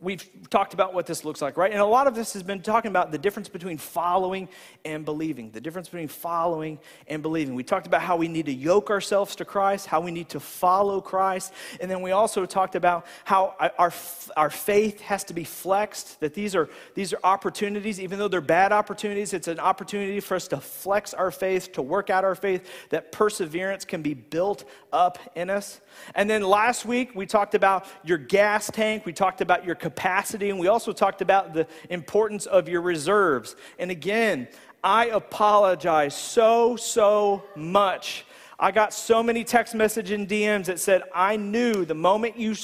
we've 0.00 0.48
talked 0.48 0.74
about 0.74 0.94
what 0.94 1.06
this 1.06 1.24
looks 1.24 1.42
like, 1.42 1.56
right? 1.56 1.72
And 1.72 1.80
a 1.80 1.86
lot 1.86 2.06
of 2.06 2.14
this 2.14 2.32
has 2.34 2.44
been 2.44 2.62
talking 2.62 2.88
about 2.88 3.10
the 3.10 3.18
difference 3.18 3.48
between 3.48 3.78
following 3.78 4.48
and 4.84 5.04
believing, 5.04 5.50
the 5.50 5.60
difference 5.60 5.88
between 5.88 6.06
following 6.06 6.78
and 7.08 7.20
believing. 7.20 7.56
We 7.56 7.64
talked 7.64 7.88
about 7.88 8.02
how 8.02 8.16
we 8.16 8.28
need 8.28 8.46
to 8.46 8.52
yoke 8.52 8.90
ourselves 8.90 9.34
to 9.36 9.44
Christ, 9.44 9.86
how 9.86 10.00
we 10.00 10.12
need 10.12 10.28
to 10.28 10.38
follow 10.38 11.00
Christ, 11.00 11.52
and 11.80 11.90
then 11.90 12.00
we 12.00 12.12
also 12.12 12.46
talked 12.46 12.76
about 12.76 13.06
how 13.24 13.56
our, 13.58 13.92
our 14.36 14.50
faith 14.50 15.00
has 15.00 15.24
to 15.24 15.34
be 15.34 15.42
flexed, 15.42 16.20
that 16.20 16.32
these 16.32 16.54
are, 16.54 16.68
these 16.94 17.12
are 17.12 17.20
opportunities, 17.24 17.98
even 17.98 18.20
though 18.20 18.28
they're 18.28 18.40
bad 18.40 18.70
opportunities, 18.70 19.32
it's 19.32 19.48
an 19.48 19.58
opportunity 19.58 20.20
for 20.20 20.36
us 20.36 20.46
to 20.48 20.60
flex 20.60 21.12
our 21.12 21.32
faith, 21.32 21.72
to 21.72 21.82
work 21.82 22.08
out 22.08 22.22
our 22.22 22.36
faith, 22.36 22.70
that 22.90 23.10
perseverance 23.10 23.84
can 23.84 24.00
be 24.02 24.14
built 24.14 24.64
up 24.92 25.18
in 25.34 25.50
us. 25.50 25.80
And 26.14 26.30
then 26.30 26.42
last 26.42 26.84
week, 26.84 27.16
we 27.16 27.26
talked 27.26 27.56
about 27.56 27.86
your 28.04 28.18
gas 28.18 28.70
tank, 28.70 29.04
we 29.04 29.12
talked 29.12 29.40
about 29.40 29.64
your 29.64 29.74
capacity, 29.88 30.50
and 30.50 30.58
we 30.58 30.68
also 30.68 30.92
talked 30.92 31.22
about 31.22 31.54
the 31.54 31.66
importance 31.88 32.44
of 32.46 32.68
your 32.68 32.82
reserves. 32.82 33.56
And 33.78 33.90
again, 33.90 34.48
I 34.84 35.06
apologize 35.06 36.14
so, 36.14 36.76
so 36.76 37.42
much. 37.56 38.26
I 38.60 38.70
got 38.70 38.92
so 38.92 39.22
many 39.22 39.44
text 39.44 39.74
messages 39.74 40.12
and 40.12 40.28
DMs 40.28 40.66
that 40.66 40.78
said, 40.78 41.02
I 41.14 41.36
knew 41.36 41.86
the 41.86 41.94
moment 41.94 42.36
you 42.36 42.54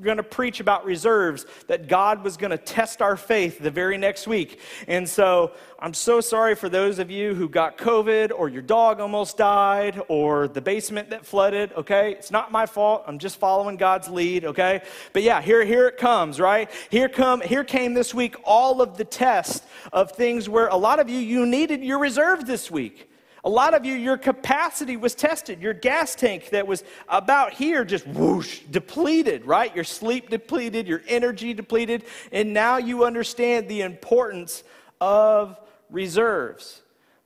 going 0.00 0.16
to 0.16 0.22
preach 0.22 0.60
about 0.60 0.84
reserves 0.84 1.46
that 1.66 1.88
God 1.88 2.24
was 2.24 2.36
going 2.36 2.50
to 2.50 2.58
test 2.58 3.02
our 3.02 3.16
faith 3.16 3.58
the 3.58 3.70
very 3.70 3.98
next 3.98 4.26
week. 4.26 4.58
And 4.88 5.08
so 5.08 5.52
I'm 5.78 5.94
so 5.94 6.20
sorry 6.20 6.54
for 6.54 6.68
those 6.68 6.98
of 6.98 7.10
you 7.10 7.34
who 7.34 7.48
got 7.48 7.78
COVID 7.78 8.32
or 8.36 8.48
your 8.48 8.62
dog 8.62 9.00
almost 9.00 9.36
died 9.36 10.00
or 10.08 10.48
the 10.48 10.60
basement 10.60 11.10
that 11.10 11.26
flooded, 11.26 11.72
okay? 11.74 12.12
It's 12.12 12.30
not 12.30 12.52
my 12.52 12.66
fault. 12.66 13.04
I'm 13.06 13.18
just 13.18 13.36
following 13.38 13.76
God's 13.76 14.08
lead, 14.08 14.44
okay? 14.44 14.82
But 15.12 15.22
yeah, 15.22 15.40
here, 15.40 15.64
here 15.64 15.88
it 15.88 15.96
comes, 15.96 16.40
right? 16.40 16.70
Here 16.90 17.08
come 17.08 17.40
here 17.40 17.64
came 17.64 17.94
this 17.94 18.14
week 18.14 18.36
all 18.44 18.82
of 18.82 18.96
the 18.96 19.04
tests 19.04 19.66
of 19.92 20.12
things 20.12 20.48
where 20.48 20.68
a 20.68 20.76
lot 20.76 20.98
of 20.98 21.08
you 21.08 21.18
you 21.18 21.46
needed 21.46 21.82
your 21.82 21.98
reserve 21.98 22.46
this 22.46 22.70
week. 22.70 23.11
A 23.44 23.50
lot 23.50 23.74
of 23.74 23.84
you, 23.84 23.94
your 23.94 24.16
capacity 24.16 24.96
was 24.96 25.16
tested. 25.16 25.60
Your 25.60 25.74
gas 25.74 26.14
tank 26.14 26.50
that 26.50 26.66
was 26.66 26.84
about 27.08 27.52
here 27.52 27.84
just 27.84 28.06
whoosh, 28.06 28.60
depleted, 28.70 29.44
right? 29.44 29.74
Your 29.74 29.84
sleep 29.84 30.30
depleted, 30.30 30.86
your 30.86 31.02
energy 31.08 31.52
depleted, 31.52 32.04
and 32.30 32.52
now 32.52 32.76
you 32.76 33.04
understand 33.04 33.68
the 33.68 33.80
importance 33.80 34.62
of 35.00 35.58
reserves. 35.90 36.82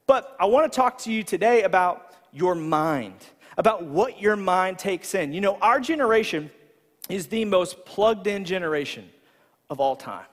But 0.07 0.35
I 0.41 0.47
want 0.47 0.73
to 0.73 0.75
talk 0.75 0.99
to 0.99 1.13
you 1.13 1.23
today 1.23 1.65
about 1.65 2.15
your 2.33 2.55
mind, 2.55 3.27
about 3.59 3.85
what 3.85 4.21
your 4.21 4.37
mind 4.37 4.79
takes 4.79 5.15
in. 5.15 5.35
You 5.35 5.43
know, 5.43 5.59
our 5.61 5.81
generation 5.81 6.51
is 7.11 7.27
the 7.27 7.45
most 7.45 7.85
plugged 7.85 8.27
in 8.27 8.47
generation 8.47 9.11
of 9.69 9.81
all 9.81 9.97
time. 9.97 10.25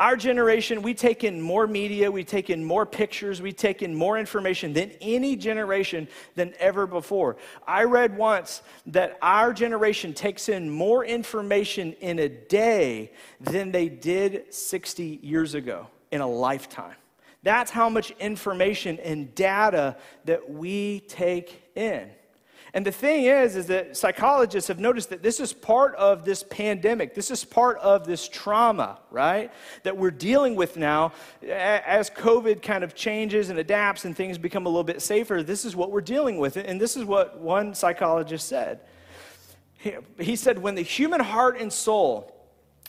Our 0.00 0.16
generation, 0.16 0.80
we 0.80 0.94
take 0.94 1.24
in 1.24 1.42
more 1.42 1.66
media, 1.66 2.10
we 2.10 2.24
take 2.24 2.48
in 2.48 2.64
more 2.64 2.86
pictures, 2.86 3.42
we 3.42 3.52
take 3.52 3.82
in 3.82 3.94
more 3.94 4.16
information 4.18 4.72
than 4.72 4.92
any 5.02 5.36
generation 5.36 6.08
than 6.36 6.54
ever 6.58 6.86
before. 6.86 7.36
I 7.66 7.84
read 7.84 8.16
once 8.16 8.62
that 8.86 9.18
our 9.20 9.52
generation 9.52 10.14
takes 10.14 10.48
in 10.48 10.70
more 10.70 11.04
information 11.04 11.92
in 12.00 12.18
a 12.18 12.30
day 12.30 13.12
than 13.42 13.72
they 13.72 13.90
did 13.90 14.54
60 14.54 15.20
years 15.22 15.54
ago 15.54 15.86
in 16.10 16.22
a 16.22 16.26
lifetime. 16.26 16.96
That's 17.42 17.70
how 17.70 17.90
much 17.90 18.12
information 18.12 18.98
and 19.00 19.34
data 19.34 19.98
that 20.24 20.48
we 20.48 21.00
take 21.00 21.70
in. 21.76 22.08
And 22.72 22.86
the 22.86 22.92
thing 22.92 23.24
is, 23.24 23.56
is 23.56 23.66
that 23.66 23.96
psychologists 23.96 24.68
have 24.68 24.78
noticed 24.78 25.10
that 25.10 25.22
this 25.22 25.40
is 25.40 25.52
part 25.52 25.94
of 25.96 26.24
this 26.24 26.42
pandemic. 26.42 27.14
This 27.14 27.30
is 27.30 27.44
part 27.44 27.78
of 27.78 28.06
this 28.06 28.28
trauma, 28.28 28.98
right? 29.10 29.52
That 29.82 29.96
we're 29.96 30.12
dealing 30.12 30.54
with 30.54 30.76
now. 30.76 31.12
As 31.42 32.10
COVID 32.10 32.62
kind 32.62 32.84
of 32.84 32.94
changes 32.94 33.50
and 33.50 33.58
adapts 33.58 34.04
and 34.04 34.16
things 34.16 34.38
become 34.38 34.66
a 34.66 34.68
little 34.68 34.84
bit 34.84 35.02
safer, 35.02 35.42
this 35.42 35.64
is 35.64 35.74
what 35.74 35.90
we're 35.90 36.00
dealing 36.00 36.38
with. 36.38 36.56
And 36.56 36.80
this 36.80 36.96
is 36.96 37.04
what 37.04 37.38
one 37.38 37.74
psychologist 37.74 38.46
said. 38.46 38.80
He 40.18 40.36
said, 40.36 40.58
when 40.58 40.74
the 40.74 40.82
human 40.82 41.20
heart 41.20 41.58
and 41.60 41.72
soul 41.72 42.36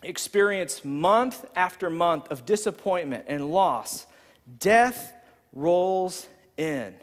experience 0.03 0.83
month 0.83 1.45
after 1.55 1.89
month 1.89 2.29
of 2.31 2.45
disappointment 2.45 3.25
and 3.27 3.51
loss, 3.51 4.05
death 4.59 5.13
rolls 5.53 6.27
in. 6.57 6.93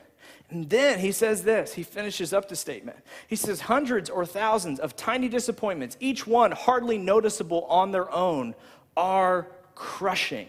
And 0.51 0.69
then 0.71 0.99
he 0.99 1.13
says 1.13 1.43
this, 1.43 1.75
he 1.75 1.83
finishes 1.83 2.33
up 2.33 2.49
the 2.49 2.57
statement. 2.57 2.99
He 3.27 3.37
says, 3.37 3.61
hundreds 3.61 4.09
or 4.09 4.25
thousands 4.25 4.81
of 4.81 4.97
tiny 4.97 5.29
disappointments, 5.29 5.97
each 6.01 6.27
one 6.27 6.53
hardly 6.53 6.97
noticeable 6.97 7.65
on 7.65 7.91
their 7.91 8.11
own, 8.11 8.55
are 8.97 9.49
crushing. 9.75 10.49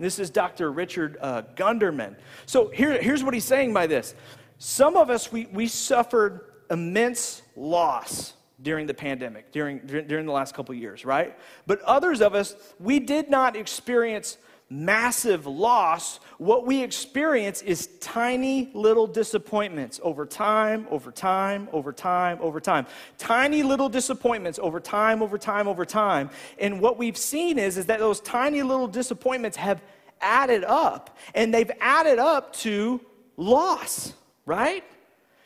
This 0.00 0.18
is 0.18 0.30
Dr. 0.30 0.72
Richard 0.72 1.18
uh, 1.20 1.42
Gunderman. 1.54 2.16
So 2.46 2.68
here, 2.68 3.00
here's 3.00 3.22
what 3.22 3.34
he's 3.34 3.44
saying 3.44 3.72
by 3.72 3.86
this. 3.86 4.14
Some 4.58 4.96
of 4.96 5.08
us, 5.08 5.30
we, 5.30 5.46
we 5.46 5.68
suffered 5.68 6.40
immense 6.70 7.42
loss 7.56 8.34
during 8.60 8.86
the 8.86 8.94
pandemic, 8.94 9.52
during, 9.52 9.78
during 9.78 10.26
the 10.26 10.32
last 10.32 10.54
couple 10.54 10.74
years, 10.74 11.04
right? 11.04 11.38
But 11.66 11.80
others 11.82 12.20
of 12.20 12.34
us, 12.34 12.56
we 12.80 12.98
did 12.98 13.30
not 13.30 13.54
experience 13.54 14.36
massive 14.70 15.46
loss, 15.46 16.20
what 16.36 16.66
we 16.66 16.82
experience 16.82 17.62
is 17.62 17.88
tiny 18.00 18.70
little 18.74 19.06
disappointments 19.06 19.98
over 20.02 20.26
time, 20.26 20.86
over 20.90 21.10
time, 21.10 21.68
over 21.72 21.92
time, 21.92 22.38
over 22.40 22.60
time. 22.60 22.86
Tiny 23.16 23.62
little 23.62 23.88
disappointments 23.88 24.58
over 24.58 24.78
time, 24.78 25.22
over 25.22 25.38
time, 25.38 25.68
over 25.68 25.84
time. 25.84 26.30
And 26.58 26.80
what 26.80 26.98
we've 26.98 27.16
seen 27.16 27.58
is, 27.58 27.78
is 27.78 27.86
that 27.86 27.98
those 27.98 28.20
tiny 28.20 28.62
little 28.62 28.88
disappointments 28.88 29.56
have 29.56 29.82
added 30.20 30.64
up, 30.64 31.16
and 31.34 31.54
they've 31.54 31.70
added 31.80 32.18
up 32.18 32.52
to 32.52 33.00
loss, 33.36 34.12
right? 34.44 34.84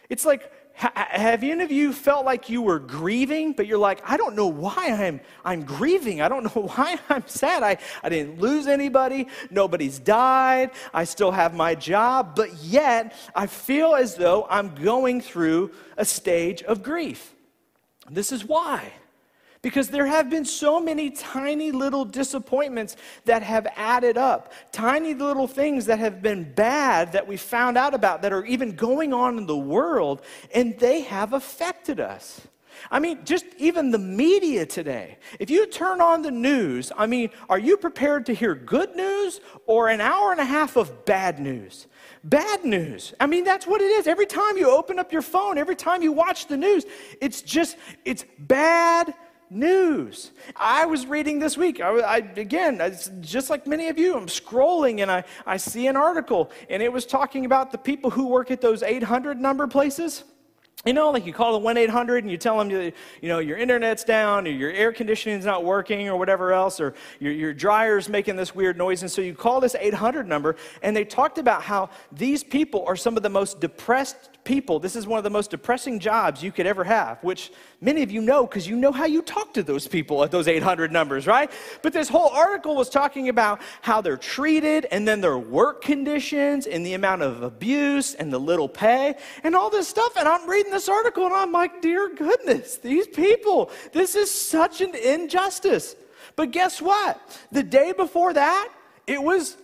It's 0.09 0.25
like 0.25 0.51
have 0.91 1.43
any 1.43 1.63
of 1.63 1.73
you 1.73 1.93
felt 1.93 2.25
like 2.25 2.49
you 2.49 2.63
were 2.63 2.79
grieving, 2.79 3.53
but 3.53 3.67
you're 3.67 3.79
like, 3.79 4.01
I 4.05 4.17
don't 4.17 4.35
know 4.35 4.47
why 4.47 4.89
I'm, 4.89 5.21
I'm 5.45 5.65
grieving. 5.65 6.21
I 6.21 6.29
don't 6.29 6.45
know 6.57 6.63
why 6.63 6.99
I'm 7.09 7.27
sad. 7.27 7.63
I, 7.63 7.79
I 8.03 8.09
didn't 8.09 8.41
lose 8.41 8.67
anybody. 8.67 9.29
Nobody's 9.51 9.99
died. 9.99 10.71
I 10.93 11.05
still 11.05 11.31
have 11.31 11.55
my 11.55 11.75
job, 11.75 12.35
but 12.37 12.55
yet 12.63 13.15
I 13.35 13.47
feel 13.47 13.95
as 13.95 14.15
though 14.15 14.47
I'm 14.49 14.75
going 14.75 15.21
through 15.21 15.73
a 15.97 16.05
stage 16.05 16.63
of 16.63 16.83
grief. 16.83 17.35
This 18.11 18.33
is 18.33 18.45
why 18.45 18.93
because 19.63 19.89
there 19.89 20.07
have 20.07 20.29
been 20.29 20.45
so 20.45 20.81
many 20.81 21.11
tiny 21.11 21.71
little 21.71 22.05
disappointments 22.05 22.97
that 23.25 23.43
have 23.43 23.67
added 23.77 24.19
up, 24.19 24.53
tiny 24.73 25.15
little 25.15 25.47
things 25.47 25.87
that 25.87 26.01
have 26.01 26.21
been 26.21 26.53
bad 26.53 27.13
that 27.13 27.27
we 27.27 27.37
found 27.37 27.79
out 27.79 27.95
about 27.95 28.23
that 28.23 28.33
are 28.33 28.45
even 28.45 28.75
going 28.75 29.13
on 29.13 29.39
in 29.39 29.47
the 29.47 29.57
world, 29.57 30.23
and 30.53 30.79
they 30.79 31.03
have 31.03 31.33
affected 31.33 32.01
us. 32.01 32.41
I 32.91 32.99
mean, 32.99 33.25
just 33.25 33.45
even 33.59 33.91
the 33.91 33.99
media 33.99 34.67
today. 34.67 35.19
If 35.39 35.51
you 35.51 35.67
turn 35.67 36.01
on 36.01 36.23
the 36.23 36.31
news, 36.31 36.91
I 36.97 37.07
mean, 37.07 37.31
are 37.49 37.59
you 37.59 37.77
prepared 37.77 38.27
to 38.27 38.35
hear 38.35 38.55
good 38.55 38.97
news 38.97 39.41
or 39.67 39.89
an 39.89 40.01
hour 40.01 40.33
and 40.33 40.41
a 40.41 40.45
half 40.45 40.77
of 40.77 41.05
bad 41.05 41.39
news? 41.39 41.87
Bad 42.25 42.65
news. 42.65 43.15
I 43.21 43.27
mean, 43.27 43.45
that's 43.45 43.67
what 43.67 43.81
it 43.81 43.91
is. 43.91 44.07
Every 44.07 44.27
time 44.27 44.57
you 44.57 44.71
open 44.71 44.99
up 44.99 45.13
your 45.13 45.23
phone, 45.23 45.59
every 45.59 45.77
time 45.77 46.03
you 46.03 46.13
watch 46.13 46.47
the 46.47 46.57
news, 46.57 46.85
it's 47.21 47.43
just, 47.43 47.77
it's 48.05 48.25
bad 48.39 49.15
news. 49.53 50.31
I 50.57 50.87
was 50.87 51.07
reading 51.07 51.39
this 51.39 51.57
week, 51.57 51.81
I, 51.81 51.99
I, 51.99 52.17
again, 52.17 52.81
just 53.21 53.51
like 53.51 53.67
many 53.67 53.89
of 53.89 53.99
you, 53.99 54.17
I'm 54.17 54.27
scrolling 54.27 55.01
and 55.01 55.11
I, 55.11 55.25
I 55.47 55.57
see 55.57 55.87
an 55.87 55.97
article, 55.97 56.51
and 56.69 56.83
it 56.83 56.93
was 56.93 57.07
talking 57.07 57.45
about 57.45 57.73
the 57.73 57.79
people 57.79 58.11
who 58.11 58.27
work 58.27 58.51
at 58.51 58.61
those 58.61 58.83
800 58.83 59.41
number 59.41 59.67
places. 59.67 60.25
You 60.85 60.95
know, 60.95 61.11
like 61.11 61.27
you 61.27 61.33
call 61.33 61.53
the 61.53 61.59
1 61.59 61.77
800 61.77 62.25
and 62.25 62.31
you 62.31 62.37
tell 62.37 62.59
them, 62.59 62.69
you, 62.69 62.91
you 63.21 63.29
know, 63.29 63.39
your 63.39 63.57
internet's 63.57 64.03
down 64.03 64.49
or 64.49 64.51
your 64.51 64.73
air 64.73 64.93
conditioning's 64.93 65.45
not 65.45 65.65
working 65.65 66.09
or 66.09 66.17
whatever 66.17 66.53
else, 66.53 66.81
or 66.81 66.95
your, 67.21 67.33
your 67.33 67.55
dryer's 67.55 68.09
making 68.09 68.35
this 68.35 68.53
weird 68.53 68.77
noise. 68.77 69.03
And 69.03 69.11
so 69.11 69.23
you 69.23 69.33
call 69.33 69.61
this 69.61 69.77
800 69.79 70.27
number, 70.27 70.57
and 70.83 70.97
they 70.97 71.05
talked 71.05 71.39
about 71.39 71.63
how 71.63 71.91
these 72.11 72.43
people 72.43 72.85
are 72.89 72.97
some 72.97 73.17
of 73.17 73.23
the 73.23 73.29
most 73.29 73.61
depressed 73.61 74.32
people, 74.45 74.79
this 74.81 74.97
is 74.97 75.07
one 75.07 75.19
of 75.19 75.25
the 75.25 75.31
most 75.31 75.51
depressing 75.51 75.99
jobs 75.99 76.43
you 76.43 76.51
could 76.51 76.67
ever 76.67 76.83
have, 76.85 77.23
which 77.23 77.53
many 77.81 78.03
of 78.03 78.11
you 78.11 78.21
know 78.21 78.47
because 78.47 78.67
you 78.67 78.77
know 78.77 78.91
how 78.91 79.05
you 79.05 79.23
talk 79.23 79.55
to 79.55 79.63
those 79.63 79.87
people 79.87 80.25
at 80.25 80.31
those 80.31 80.49
800 80.49 80.91
numbers, 80.91 81.27
right? 81.27 81.51
But 81.83 81.93
this 81.93 82.09
whole 82.09 82.29
article 82.31 82.75
was 82.75 82.89
talking 82.89 83.29
about 83.29 83.61
how 83.83 84.01
they're 84.01 84.17
treated 84.17 84.87
and 84.91 85.07
then 85.07 85.21
their 85.21 85.39
work 85.39 85.83
conditions 85.83 86.67
and 86.67 86.85
the 86.85 86.95
amount 86.95 87.23
of 87.23 87.43
abuse 87.43 88.15
and 88.15 88.33
the 88.33 88.39
little 88.39 88.69
pay 88.69 89.15
and 89.45 89.55
all 89.55 89.71
this 89.71 89.89
stuff. 89.89 90.17
And 90.17 90.27
I'm 90.27 90.49
reading 90.49 90.73
this 90.73 90.89
article 90.89 91.25
and 91.27 91.35
I'm 91.35 91.53
like, 91.53 91.81
dear 91.81 92.09
goodness, 92.15 92.79
these 92.79 93.07
people, 93.07 93.71
this 93.93 94.15
is 94.15 94.31
such 94.31 94.81
an 94.81 94.95
injustice. 94.95 95.95
But 96.35 96.51
guess 96.51 96.83
what? 96.83 97.21
The 97.53 97.63
day 97.63 97.93
before 97.93 98.33
that, 98.33 98.73
it 99.07 99.23
was 99.23 99.57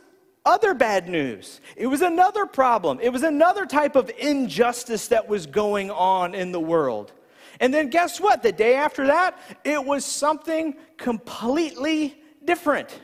other 0.49 0.73
bad 0.73 1.09
news. 1.09 1.61
It 1.77 1.87
was 1.87 2.01
another 2.01 2.47
problem. 2.47 2.99
It 3.01 3.11
was 3.11 3.23
another 3.23 3.67
type 3.67 3.95
of 3.95 4.11
injustice 4.19 5.09
that 5.09 5.29
was 5.29 5.47
going 5.47 5.91
on 5.91 6.35
in 6.35 6.51
the 6.53 6.61
world. 6.61 7.13
And 7.61 7.73
then 7.73 7.91
guess 7.91 8.19
what? 8.19 8.43
The 8.43 8.53
day 8.53 8.75
after 8.75 9.07
that, 9.09 9.39
it 9.63 9.85
was 9.85 10.05
something 10.05 10.75
completely 10.97 12.21
different. 12.45 12.99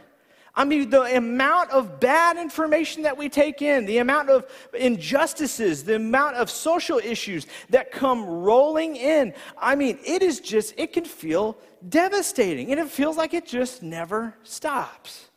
I 0.57 0.65
mean, 0.65 0.89
the 0.89 1.17
amount 1.17 1.73
of 1.73 1.99
bad 1.99 2.37
information 2.37 3.03
that 3.03 3.19
we 3.19 3.29
take 3.29 3.61
in, 3.61 3.87
the 3.87 3.99
amount 3.99 4.31
of 4.31 4.47
injustices, 4.73 5.83
the 5.83 5.97
amount 5.97 6.37
of 6.37 6.49
social 6.49 6.99
issues 6.99 7.47
that 7.71 7.91
come 7.91 8.25
rolling 8.25 8.95
in, 8.95 9.35
I 9.59 9.75
mean, 9.75 9.99
it 10.07 10.23
is 10.23 10.39
just, 10.39 10.75
it 10.79 10.93
can 10.93 11.05
feel 11.05 11.59
devastating. 11.89 12.71
And 12.71 12.81
it 12.81 12.89
feels 12.89 13.17
like 13.17 13.35
it 13.35 13.47
just 13.47 13.83
never 13.83 14.35
stops. 14.45 15.29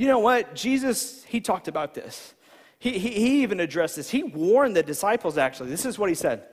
You 0.00 0.06
know 0.06 0.18
what? 0.18 0.54
Jesus, 0.54 1.24
he 1.24 1.42
talked 1.42 1.68
about 1.68 1.92
this. 1.92 2.32
He, 2.78 2.98
he, 2.98 3.10
he 3.10 3.42
even 3.42 3.60
addressed 3.60 3.96
this. 3.96 4.08
He 4.08 4.22
warned 4.22 4.74
the 4.74 4.82
disciples, 4.82 5.36
actually. 5.36 5.68
This 5.68 5.84
is 5.84 5.98
what 5.98 6.08
he 6.08 6.14
said. 6.14 6.44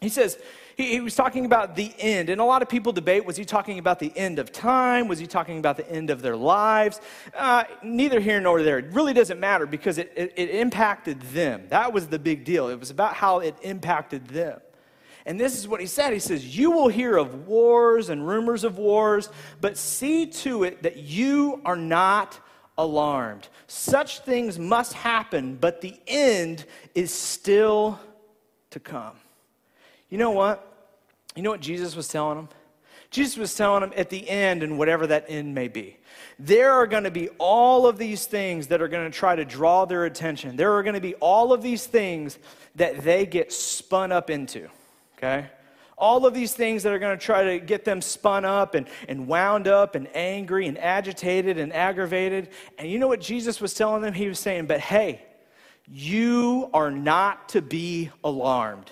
He 0.00 0.08
says, 0.08 0.38
he, 0.76 0.92
he, 0.92 1.00
was 1.00 1.16
talking 1.16 1.44
about 1.44 1.74
the 1.74 1.92
end. 1.98 2.30
And 2.30 2.40
a 2.40 2.44
lot 2.44 2.62
of 2.62 2.68
people 2.68 2.92
debate 2.92 3.24
was 3.24 3.36
he 3.36 3.44
talking 3.44 3.80
about 3.80 3.98
the 3.98 4.16
end 4.16 4.38
of 4.38 4.52
time? 4.52 5.08
Was 5.08 5.18
he 5.18 5.26
talking 5.26 5.58
about 5.58 5.76
the 5.76 5.90
end 5.90 6.10
of 6.10 6.22
their 6.22 6.36
lives? 6.36 7.00
Uh, 7.36 7.64
neither 7.82 8.20
here 8.20 8.40
nor 8.40 8.62
there. 8.62 8.78
It 8.78 8.92
really 8.92 9.14
doesn't 9.14 9.40
matter 9.40 9.66
because 9.66 9.98
it, 9.98 10.12
it, 10.14 10.32
it 10.36 10.50
impacted 10.50 11.20
them. 11.22 11.64
That 11.70 11.92
was 11.92 12.06
the 12.06 12.20
big 12.20 12.44
deal. 12.44 12.68
It 12.68 12.78
was 12.78 12.90
about 12.90 13.14
how 13.14 13.40
it 13.40 13.56
impacted 13.62 14.28
them. 14.28 14.60
And 15.26 15.40
this 15.40 15.58
is 15.58 15.66
what 15.66 15.80
he 15.80 15.86
said. 15.86 16.12
He 16.12 16.20
says, 16.20 16.56
You 16.56 16.70
will 16.70 16.88
hear 16.88 17.16
of 17.16 17.48
wars 17.48 18.10
and 18.10 18.28
rumors 18.28 18.62
of 18.62 18.78
wars, 18.78 19.28
but 19.60 19.76
see 19.76 20.26
to 20.26 20.62
it 20.62 20.84
that 20.84 20.98
you 20.98 21.60
are 21.64 21.74
not 21.74 22.38
alarmed. 22.82 23.48
Such 23.66 24.20
things 24.20 24.58
must 24.58 24.92
happen, 24.92 25.56
but 25.60 25.80
the 25.80 25.98
end 26.06 26.66
is 26.94 27.12
still 27.12 27.98
to 28.70 28.80
come. 28.80 29.14
You 30.10 30.18
know 30.18 30.30
what? 30.30 30.68
You 31.34 31.42
know 31.42 31.50
what 31.50 31.60
Jesus 31.60 31.96
was 31.96 32.08
telling 32.08 32.36
them? 32.36 32.48
Jesus 33.10 33.36
was 33.36 33.54
telling 33.54 33.82
them 33.82 33.92
at 33.96 34.10
the 34.10 34.28
end, 34.28 34.62
and 34.62 34.78
whatever 34.78 35.06
that 35.06 35.26
end 35.28 35.54
may 35.54 35.68
be, 35.68 35.98
there 36.38 36.72
are 36.72 36.86
going 36.86 37.04
to 37.04 37.10
be 37.10 37.28
all 37.38 37.86
of 37.86 37.98
these 37.98 38.24
things 38.26 38.68
that 38.68 38.80
are 38.80 38.88
going 38.88 39.10
to 39.10 39.16
try 39.16 39.36
to 39.36 39.44
draw 39.44 39.84
their 39.84 40.06
attention. 40.06 40.56
There 40.56 40.72
are 40.72 40.82
going 40.82 40.94
to 40.94 41.00
be 41.00 41.14
all 41.16 41.52
of 41.52 41.62
these 41.62 41.86
things 41.86 42.38
that 42.76 43.02
they 43.02 43.26
get 43.26 43.52
spun 43.52 44.12
up 44.12 44.30
into, 44.30 44.68
okay? 45.18 45.46
All 46.02 46.26
of 46.26 46.34
these 46.34 46.52
things 46.52 46.82
that 46.82 46.92
are 46.92 46.98
going 46.98 47.16
to 47.16 47.24
try 47.24 47.44
to 47.44 47.60
get 47.60 47.84
them 47.84 48.02
spun 48.02 48.44
up 48.44 48.74
and, 48.74 48.88
and 49.08 49.28
wound 49.28 49.68
up 49.68 49.94
and 49.94 50.08
angry 50.14 50.66
and 50.66 50.76
agitated 50.76 51.58
and 51.58 51.72
aggravated. 51.72 52.48
And 52.76 52.90
you 52.90 52.98
know 52.98 53.06
what 53.06 53.20
Jesus 53.20 53.60
was 53.60 53.72
telling 53.72 54.02
them? 54.02 54.12
He 54.12 54.26
was 54.26 54.40
saying, 54.40 54.66
But 54.66 54.80
hey, 54.80 55.24
you 55.86 56.68
are 56.74 56.90
not 56.90 57.50
to 57.50 57.62
be 57.62 58.10
alarmed. 58.24 58.90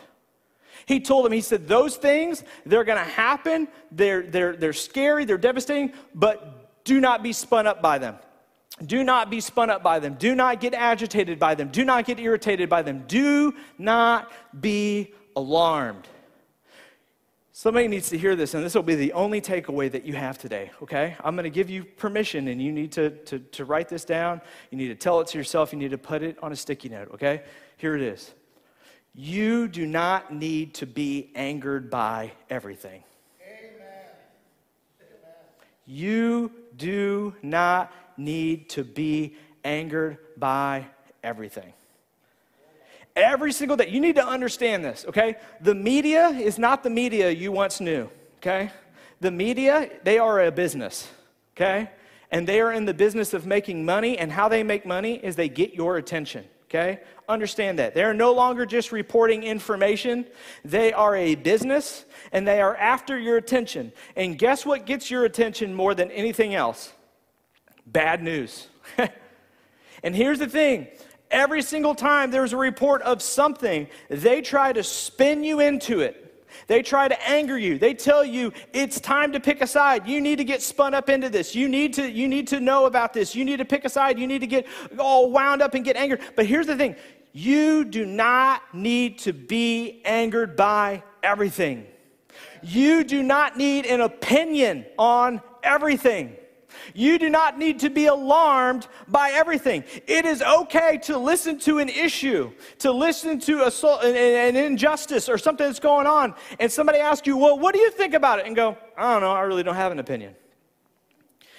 He 0.87 1.01
told 1.01 1.25
them, 1.25 1.33
he 1.33 1.41
said, 1.41 1.69
those 1.69 1.97
things, 1.97 2.45
they're 2.65 2.85
going 2.85 2.99
to 2.99 3.11
happen. 3.11 3.69
They're, 3.91 4.23
they're, 4.23 4.57
they're 4.57 4.73
scary, 4.73 5.25
they're 5.25 5.39
devastating, 5.39 5.93
but 6.15 6.85
do 6.85 7.01
not 7.01 7.23
be 7.23 7.33
spun 7.33 7.67
up 7.67 7.83
by 7.83 7.99
them. 7.99 8.17
Do 8.85 9.05
not 9.05 9.31
be 9.31 9.41
spun 9.41 9.69
up 9.69 9.83
by 9.83 9.99
them. 9.99 10.15
Do 10.15 10.35
not 10.35 10.61
get 10.61 10.75
agitated 10.75 11.39
by 11.39 11.55
them. 11.55 11.69
Do 11.69 11.85
not 11.85 12.07
get 12.07 12.19
irritated 12.19 12.69
by 12.69 12.83
them. 12.83 13.05
Do 13.07 13.55
not 13.79 14.33
be 14.61 15.13
alarmed. 15.37 16.09
Somebody 17.61 17.89
needs 17.89 18.09
to 18.09 18.17
hear 18.17 18.37
this, 18.37 18.55
and 18.55 18.65
this 18.65 18.75
will 18.75 18.83
be 18.83 18.95
the 18.95 19.13
only 19.13 19.43
takeaway 19.43 19.93
that 19.93 20.07
you 20.07 20.15
have 20.15 20.39
today, 20.39 20.71
okay? 20.81 21.15
I'm 21.23 21.37
to 21.37 21.51
give 21.51 21.69
you 21.69 21.85
permission, 21.85 22.49
and 22.49 22.63
you 22.63 22.73
need 22.73 22.91
to, 22.93 23.11
to, 23.11 23.39
to 23.39 23.67
write 23.67 23.87
this 23.91 24.07
down. 24.07 24.41
You 24.71 24.79
need 24.79 24.89
to 24.89 24.95
tell 24.95 25.21
it 25.21 25.27
to 25.27 25.37
yourself. 25.37 25.71
You 25.71 25.79
need 25.79 25.91
to 25.91 25.99
put 25.99 26.23
it 26.23 26.39
on 26.43 26.53
a 26.53 26.57
sticky 26.57 26.89
note, 26.89 27.11
okay? 27.13 27.43
Here 27.77 27.95
it 27.95 28.01
is. 28.01 28.33
You 29.15 29.69
do 29.69 29.85
not 29.85 30.33
need 30.33 30.73
to 30.77 30.87
be 30.87 31.33
angered 31.35 31.91
by 31.91 32.33
everything. 32.49 33.05
Amen. 33.47 34.07
You 35.85 36.53
do 36.79 37.35
not 37.43 37.93
need 38.17 38.71
to 38.71 38.85
be 38.85 39.37
angered 39.65 40.17
by 40.39 40.87
everything. 41.23 41.75
Every 43.21 43.53
single 43.53 43.77
day. 43.77 43.89
You 43.89 44.01
need 44.01 44.17
to 44.17 44.27
understand 44.27 44.85
this, 44.85 45.05
okay? 45.09 45.37
The 45.61 45.75
media 45.75 46.29
is 46.29 46.59
not 46.59 46.83
the 46.83 46.91
media 46.91 47.31
you 47.31 47.53
once 47.53 47.81
knew, 47.81 48.09
okay? 48.39 48.71
The 49.21 49.31
media, 49.31 49.91
they 50.03 50.19
are 50.19 50.41
a 50.41 50.51
business, 50.51 51.09
okay? 51.55 51.91
And 52.31 52.47
they 52.47 52.61
are 52.61 52.73
in 52.73 52.87
the 52.87 52.95
business 52.95 53.35
of 53.35 53.45
making 53.45 53.85
money, 53.85 54.17
and 54.17 54.33
how 54.33 54.49
they 54.49 54.63
make 54.63 54.87
money 54.87 55.17
is 55.17 55.37
they 55.37 55.49
get 55.49 55.75
your 55.75 55.99
attention 55.99 56.45
okay? 56.71 57.01
Understand 57.29 57.81
that. 57.81 57.95
They're 57.95 58.15
no 58.15 58.33
longer 58.33 58.65
just 58.65 58.93
reporting 58.93 59.43
information, 59.43 60.27
they 60.65 60.93
are 60.93 61.17
a 61.17 61.35
business 61.35 62.05
and 62.31 62.47
they 62.47 62.61
are 62.61 62.77
after 62.77 63.19
your 63.19 63.37
attention. 63.37 63.93
And 64.15 64.39
guess 64.39 64.65
what 64.65 64.87
gets 64.87 65.11
your 65.11 65.25
attention 65.25 65.75
more 65.75 65.95
than 65.95 66.11
anything 66.13 66.55
else? 66.55 66.93
Bad 67.87 68.23
news. 68.23 68.69
and 70.03 70.15
here's 70.15 70.39
the 70.39 70.47
thing 70.47 70.87
every 71.31 71.63
single 71.63 71.95
time 71.95 72.31
there's 72.31 72.53
a 72.53 72.57
report 72.57 73.03
of 73.03 73.23
something, 73.23 73.89
they 74.09 74.41
try 74.41 74.73
to 74.73 74.83
spin 74.83 75.45
you 75.45 75.61
into 75.61 76.01
it. 76.01 76.27
They 76.67 76.83
try 76.83 77.09
to 77.09 77.29
anger 77.29 77.59
you. 77.59 77.79
They 77.79 77.95
tell 77.95 78.25
you 78.25 78.53
it's 78.73 79.01
time 79.01 79.33
to 79.33 79.41
pick 79.41 79.61
a 79.61 79.67
side. 79.67 80.07
You 80.07 80.21
need 80.21 80.37
to 80.37 80.45
get 80.45 80.63
spun 80.63 80.95
up 80.95 81.09
into 81.09 81.29
this. 81.29 81.55
You 81.55 81.69
need 81.69 81.95
to, 81.95 82.11
you 82.11 82.29
need 82.29 82.49
to 82.49 82.61
know 82.61 82.87
about 82.87 83.13
this. 83.13 83.35
You 83.35 83.45
need 83.45 83.59
to 83.59 83.65
pick 83.65 83.85
a 83.85 83.89
side. 83.89 84.19
You 84.19 84.27
need 84.27 84.41
to 84.41 84.47
get 84.47 84.67
all 84.99 85.31
wound 85.31 85.63
up 85.63 85.75
and 85.75 85.85
get 85.85 85.97
angered. 85.97 86.21
But 86.37 86.47
here's 86.47 86.67
the 86.67 86.77
thing 86.77 86.97
you 87.33 87.85
do 87.85 88.05
not 88.05 88.63
need 88.75 89.19
to 89.21 89.33
be 89.33 90.03
angered 90.05 90.57
by 90.57 91.03
everything. 91.23 91.87
You 92.63 93.05
do 93.05 93.23
not 93.23 93.57
need 93.57 93.87
an 93.87 94.01
opinion 94.01 94.87
on 94.99 95.41
everything. 95.63 96.37
You 96.95 97.19
do 97.19 97.31
not 97.31 97.59
need 97.59 97.81
to 97.81 97.91
be 97.91 98.07
alarmed 98.07 98.87
by 99.09 99.31
everything. 99.33 99.85
It 100.07 100.25
is 100.25 100.43
okay 100.43 100.99
to 101.05 101.19
listen 101.19 101.59
to 101.61 101.79
an 101.79 101.89
issue, 101.89 102.53
to 102.79 102.93
listen 102.93 103.39
to 103.41 103.63
a, 103.63 104.49
an 104.49 104.57
injustice 104.57 105.29
or 105.29 105.39
something 105.39 105.67
that's 105.67 105.81
going 105.81 106.07
on, 106.07 106.35
and 106.59 106.71
somebody 106.71 106.99
asks 106.99 107.27
you, 107.27 107.37
Well, 107.37 107.59
what 107.59 107.75
do 107.75 107.81
you 107.81 107.91
think 107.91 108.15
about 108.15 108.39
it? 108.39 108.47
And 108.47 108.57
go, 108.57 108.77
I 108.97 109.13
don't 109.13 109.23
know, 109.23 109.33
I 109.33 109.43
really 109.43 109.63
don't 109.63 109.77
have 109.77 109.93
an 109.93 109.99
opinion. 109.99 110.35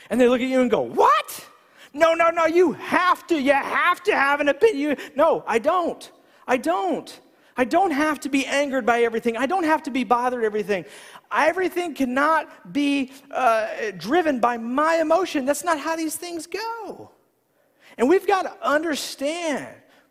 And 0.09 0.19
they 0.19 0.27
look 0.27 0.41
at 0.41 0.47
you 0.47 0.61
and 0.61 0.69
go, 0.69 0.81
What? 0.81 1.47
No, 1.93 2.13
no, 2.13 2.29
no, 2.29 2.45
you 2.45 2.71
have 2.73 3.27
to, 3.27 3.39
you 3.39 3.53
have 3.53 4.01
to 4.03 4.15
have 4.15 4.39
an 4.39 4.47
opinion. 4.47 4.97
No, 5.15 5.43
I 5.45 5.59
don't. 5.59 6.09
I 6.47 6.57
don't. 6.57 7.19
I 7.61 7.63
don't 7.63 7.91
have 7.91 8.19
to 8.21 8.29
be 8.29 8.43
angered 8.47 8.87
by 8.87 9.03
everything. 9.03 9.37
I 9.37 9.45
don't 9.45 9.65
have 9.65 9.83
to 9.83 9.91
be 9.91 10.03
bothered 10.03 10.43
everything. 10.43 10.83
Everything 11.31 11.93
cannot 11.93 12.73
be 12.73 13.11
uh, 13.29 13.67
driven 13.99 14.39
by 14.39 14.57
my 14.57 14.95
emotion. 14.95 15.45
That's 15.45 15.63
not 15.63 15.77
how 15.77 15.95
these 15.95 16.15
things 16.15 16.47
go. 16.47 17.11
And 17.99 18.09
we've 18.09 18.25
got 18.25 18.41
to 18.43 18.67
understand 18.67 19.67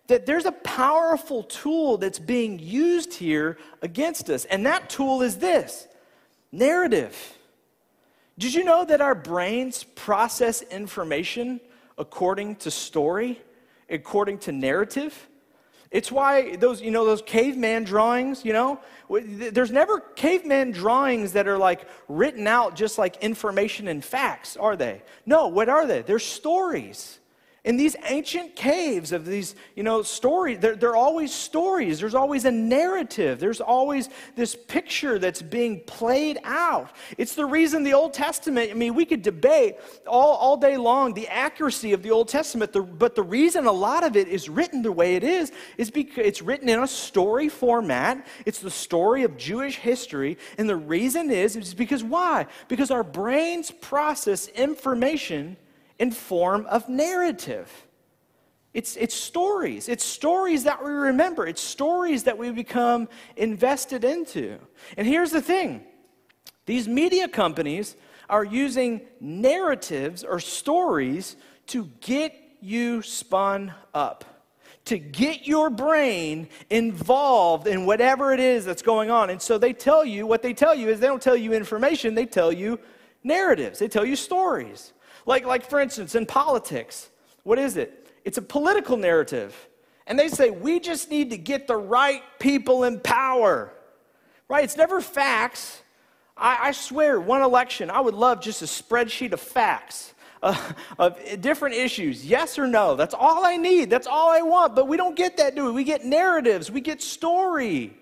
that 0.07 0.27
there's 0.27 0.45
a 0.45 0.53
powerful 0.53 1.43
tool 1.43 1.97
that's 1.97 2.21
being 2.21 2.61
used 2.61 3.15
here 3.15 3.59
against 3.83 4.31
us. 4.31 4.45
And 4.45 4.65
that 4.67 4.89
tool 4.89 5.21
is 5.21 5.39
this 5.39 5.89
narrative. 6.53 7.37
Did 8.39 8.55
you 8.55 8.63
know 8.63 8.85
that 8.85 9.01
our 9.01 9.17
brains 9.17 9.83
process 9.83 10.63
information 10.63 11.61
according 11.99 12.57
to 12.63 12.71
story, 12.71 13.41
according 13.89 14.39
to 14.39 14.53
narrative? 14.53 15.27
It's 15.91 16.11
why 16.11 16.57
those, 16.57 16.81
you 16.81 16.91
know, 16.91 17.05
those 17.05 17.23
caveman 17.23 17.85
drawings, 17.85 18.45
you 18.45 18.53
know, 18.53 18.81
there's 19.09 19.71
never 19.71 20.01
caveman 20.01 20.73
drawings 20.73 21.33
that 21.33 21.49
are 21.49 21.59
like 21.59 21.89
written 22.09 22.47
out 22.47 22.77
just 22.77 22.99
like 22.99 23.17
information 23.23 23.89
and 23.89 24.05
facts, 24.05 24.57
are 24.57 24.77
they? 24.77 25.03
No, 25.27 25.49
what 25.49 25.69
are 25.69 25.87
they? 25.87 26.03
They're 26.03 26.19
stories. 26.19 27.20
In 27.63 27.77
these 27.77 27.95
ancient 28.07 28.57
caves 28.57 29.13
of 29.13 29.27
these, 29.27 29.55
you 29.77 29.83
know, 29.83 30.01
stories, 30.01 30.61
there, 30.61 30.75
there, 30.75 30.91
are 30.91 30.97
always 30.97 31.31
stories. 31.31 32.01
There's 32.01 32.15
always 32.15 32.47
a 32.47 32.51
narrative. 32.51 33.39
There's 33.39 33.61
always 33.61 34.09
this 34.35 34.57
picture 34.57 35.19
that's 35.19 35.43
being 35.43 35.81
played 35.81 36.39
out. 36.43 36.91
It's 37.19 37.35
the 37.35 37.45
reason 37.45 37.83
the 37.83 37.93
Old 37.93 38.15
Testament, 38.15 38.71
I 38.71 38.75
mean, 38.75 38.95
we 38.95 39.05
could 39.05 39.21
debate 39.21 39.77
all, 40.07 40.37
all 40.37 40.57
day 40.57 40.79
long 40.79 41.13
the 41.13 41.29
accuracy 41.29 41.93
of 41.93 42.03
the 42.03 42.11
Old 42.11 42.29
Testament, 42.29 42.73
the, 42.73 42.81
but 42.81 43.15
the 43.15 43.23
reason 43.23 43.67
a 43.67 43.73
lot 43.73 44.05
of 44.05 44.17
it 44.17 44.29
is 44.29 44.49
written 44.49 44.81
the 44.81 44.93
way 44.93 45.17
it 45.17 45.23
is, 45.23 45.53
is 45.77 45.91
because 45.91 46.25
it's 46.25 46.41
written 46.41 46.71
in 46.71 46.83
a 46.83 46.89
story 46.89 47.51
format. 47.51 48.27
It's 48.47 48.61
the 48.61 48.71
story 48.71 49.23
of 49.23 49.37
Jewish 49.37 49.77
history. 49.77 50.39
And 50.57 50.67
the 50.67 50.77
reason 50.77 51.31
is, 51.31 51.57
is 51.57 51.75
because 51.75 52.03
why? 52.03 52.47
Because 52.69 52.91
our 52.91 53.05
brains 53.05 53.71
process 53.71 54.49
information 54.49 55.59
in 56.01 56.11
form 56.11 56.67
of 56.67 56.89
narrative. 56.89 57.71
It's, 58.73 58.97
it's 58.97 59.15
stories. 59.15 59.89
It's 59.89 60.05
stories 60.05 60.65
that 60.65 60.83
we 60.83 60.91
remember. 60.91 61.47
It's 61.47 61.61
stories 61.61 62.25
that 62.25 62.39
we 62.39 62.51
become 62.51 63.09
invested 63.37 64.03
into. 64.03 64.59
And 64.97 65.07
here's 65.07 65.31
the 65.31 65.43
thing 65.43 65.85
these 66.67 66.89
media 66.89 67.29
companies 67.29 67.97
are 68.29 68.45
using 68.45 69.03
narratives 69.21 70.25
or 70.25 70.41
stories 70.41 71.37
to 71.67 71.91
get 72.01 72.35
you 72.61 73.03
spun 73.03 73.75
up, 73.93 74.25
to 74.87 74.99
get 74.99 75.47
your 75.47 75.69
brain 75.69 76.49
involved 76.71 77.67
in 77.67 77.85
whatever 77.85 78.33
it 78.33 78.41
is 78.41 78.65
that's 78.65 78.83
going 78.83 79.11
on. 79.11 79.31
And 79.31 79.43
so 79.43 79.59
they 79.59 79.73
tell 79.73 80.05
you 80.05 80.27
what 80.27 80.43
they 80.43 80.55
tell 80.55 80.75
you 80.75 80.89
is 80.89 81.01
they 81.01 81.09
don't 81.09 81.21
tell 81.21 81.37
you 81.37 81.53
information, 81.53 82.15
they 82.15 82.27
tell 82.27 82.53
you 82.53 82.79
narratives, 83.23 83.81
they 83.81 83.89
tell 83.89 84.05
you 84.05 84.17
stories. 84.17 84.93
Like, 85.27 85.45
like 85.45 85.69
for 85.69 85.81
instance, 85.81 86.15
in 86.15 86.27
politics, 86.27 87.11
what 87.43 87.59
is 87.59 87.77
it? 87.77 88.01
it's 88.25 88.39
a 88.39 88.43
political 88.43 88.97
narrative. 88.97 89.69
And 90.07 90.19
they 90.19 90.29
say, 90.29 90.51
we 90.51 90.81
just 90.81 91.11
need 91.11 91.31
to 91.31 91.39
get 91.39 91.67
the 91.67 91.77
right 91.77 92.23
people 92.39 92.85
in 92.85 93.01
power. 93.01 93.73
Right? 94.49 94.65
It's 94.65 94.77
never 94.77 95.01
facts. 95.01 95.83
I, 96.37 96.69
I 96.69 96.73
swear, 96.73 97.21
one 97.21 97.43
election, 97.43 97.91
I 97.91 98.01
would 98.01 98.15
love 98.15 98.41
just 98.41 98.63
a 98.63 98.67
spreadsheet 98.67 99.33
of 99.33 99.41
facts. 99.41 100.15
Uh, 100.43 100.57
of 100.99 101.19
different 101.43 101.75
issues, 101.75 102.25
yes 102.25 102.59
or 102.59 102.67
no. 102.67 102.97
That's 102.97 103.13
all 103.13 103.45
I 103.45 103.59
need. 103.59 103.91
That's 103.91 104.07
all 104.07 104.31
I 104.31 104.41
want. 104.41 104.75
But 104.75 104.89
we 104.89 104.97
don't 104.97 105.15
get 105.15 105.37
that, 105.37 105.55
do 105.55 105.67
we? 105.67 105.73
We 105.73 105.85
get 105.85 106.07
narratives, 106.07 106.71
we 106.71 106.81
get 106.81 107.03
story. 107.03 107.95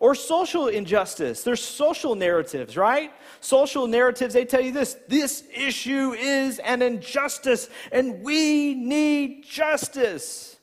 Or 0.00 0.14
social 0.14 0.68
injustice. 0.68 1.42
There's 1.42 1.62
social 1.62 2.14
narratives, 2.14 2.78
right? 2.78 3.12
Social 3.42 3.88
narratives, 3.88 4.34
they 4.34 4.44
tell 4.44 4.60
you 4.60 4.70
this 4.70 4.96
this 5.08 5.42
issue 5.52 6.12
is 6.12 6.60
an 6.60 6.80
injustice 6.80 7.68
and 7.90 8.22
we 8.22 8.72
need 8.74 9.44
justice. 9.44 10.56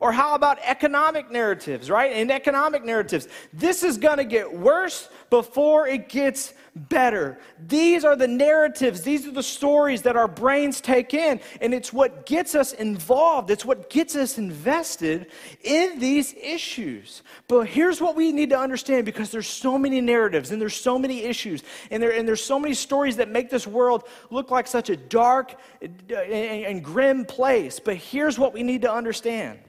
Or 0.00 0.10
how 0.10 0.34
about 0.34 0.58
economic 0.64 1.30
narratives, 1.30 1.90
right? 1.90 2.12
In 2.12 2.30
economic 2.30 2.82
narratives, 2.82 3.28
this 3.52 3.84
is 3.84 3.98
going 3.98 4.16
to 4.16 4.24
get 4.24 4.50
worse 4.50 5.10
before 5.28 5.86
it 5.86 6.08
gets 6.08 6.54
better. 6.74 7.38
These 7.66 8.04
are 8.04 8.16
the 8.16 8.26
narratives, 8.26 9.02
these 9.02 9.26
are 9.26 9.30
the 9.30 9.42
stories 9.42 10.02
that 10.02 10.16
our 10.16 10.26
brains 10.26 10.80
take 10.80 11.14
in, 11.14 11.40
and 11.60 11.72
it's 11.72 11.92
what 11.92 12.26
gets 12.26 12.54
us 12.54 12.72
involved, 12.72 13.50
it's 13.50 13.64
what 13.64 13.90
gets 13.90 14.16
us 14.16 14.38
invested 14.38 15.26
in 15.62 15.98
these 16.00 16.34
issues. 16.34 17.22
But 17.46 17.68
here's 17.68 18.00
what 18.00 18.16
we 18.16 18.32
need 18.32 18.50
to 18.50 18.58
understand 18.58 19.04
because 19.04 19.30
there's 19.30 19.46
so 19.46 19.78
many 19.78 20.00
narratives 20.00 20.50
and 20.50 20.60
there's 20.60 20.74
so 20.74 20.98
many 20.98 21.22
issues, 21.22 21.62
and, 21.90 22.02
there, 22.02 22.12
and 22.12 22.26
there's 22.26 22.44
so 22.44 22.58
many 22.58 22.74
stories 22.74 23.16
that 23.16 23.28
make 23.28 23.50
this 23.50 23.66
world 23.66 24.08
look 24.30 24.50
like 24.50 24.66
such 24.66 24.90
a 24.90 24.96
dark 24.96 25.54
and, 25.80 26.10
and 26.10 26.84
grim 26.84 27.24
place. 27.24 27.78
But 27.78 27.96
here's 27.96 28.38
what 28.38 28.52
we 28.52 28.64
need 28.64 28.82
to 28.82 28.92
understand. 28.92 29.60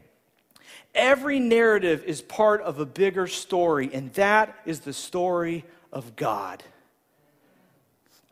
Every 0.95 1.39
narrative 1.39 2.03
is 2.05 2.21
part 2.21 2.61
of 2.61 2.79
a 2.79 2.85
bigger 2.85 3.27
story, 3.27 3.89
and 3.93 4.11
that 4.13 4.55
is 4.65 4.79
the 4.79 4.93
story 4.93 5.65
of 5.91 6.15
God. 6.15 6.63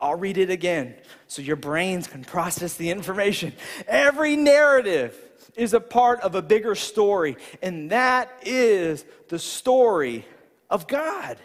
I'll 0.04 0.16
read 0.16 0.36
it 0.36 0.50
again 0.50 0.96
so 1.28 1.40
your 1.40 1.56
brains 1.56 2.06
can 2.06 2.24
process 2.24 2.74
the 2.74 2.90
information. 2.90 3.54
Every 3.88 4.36
narrative 4.36 5.16
is 5.56 5.72
a 5.72 5.80
part 5.80 6.20
of 6.20 6.34
a 6.34 6.42
bigger 6.42 6.74
story, 6.74 7.38
and 7.62 7.90
that 7.90 8.30
is 8.42 9.06
the 9.28 9.38
story 9.38 10.26
of 10.68 10.86
God. 10.86 11.38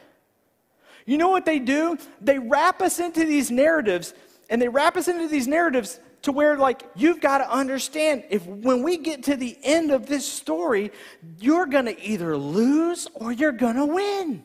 You 1.05 1.17
know 1.17 1.29
what 1.29 1.45
they 1.45 1.59
do? 1.59 1.97
They 2.19 2.37
wrap 2.37 2.81
us 2.81 2.99
into 2.99 3.23
these 3.23 3.49
narratives, 3.49 4.13
and 4.49 4.61
they 4.61 4.67
wrap 4.67 4.97
us 4.97 5.07
into 5.07 5.29
these 5.29 5.47
narratives 5.47 5.97
to 6.23 6.33
where 6.33 6.57
like 6.57 6.83
you've 6.97 7.21
got 7.21 7.37
to 7.37 7.49
understand 7.49 8.25
if 8.29 8.45
when 8.45 8.83
we 8.83 8.97
get 8.97 9.23
to 9.23 9.37
the 9.37 9.57
end 9.63 9.89
of 9.89 10.05
this 10.05 10.29
story 10.29 10.91
you're 11.39 11.65
going 11.65 11.85
to 11.85 11.97
either 12.03 12.35
lose 12.35 13.07
or 13.13 13.31
you're 13.31 13.53
going 13.53 13.77
to 13.77 13.85
win 13.85 14.43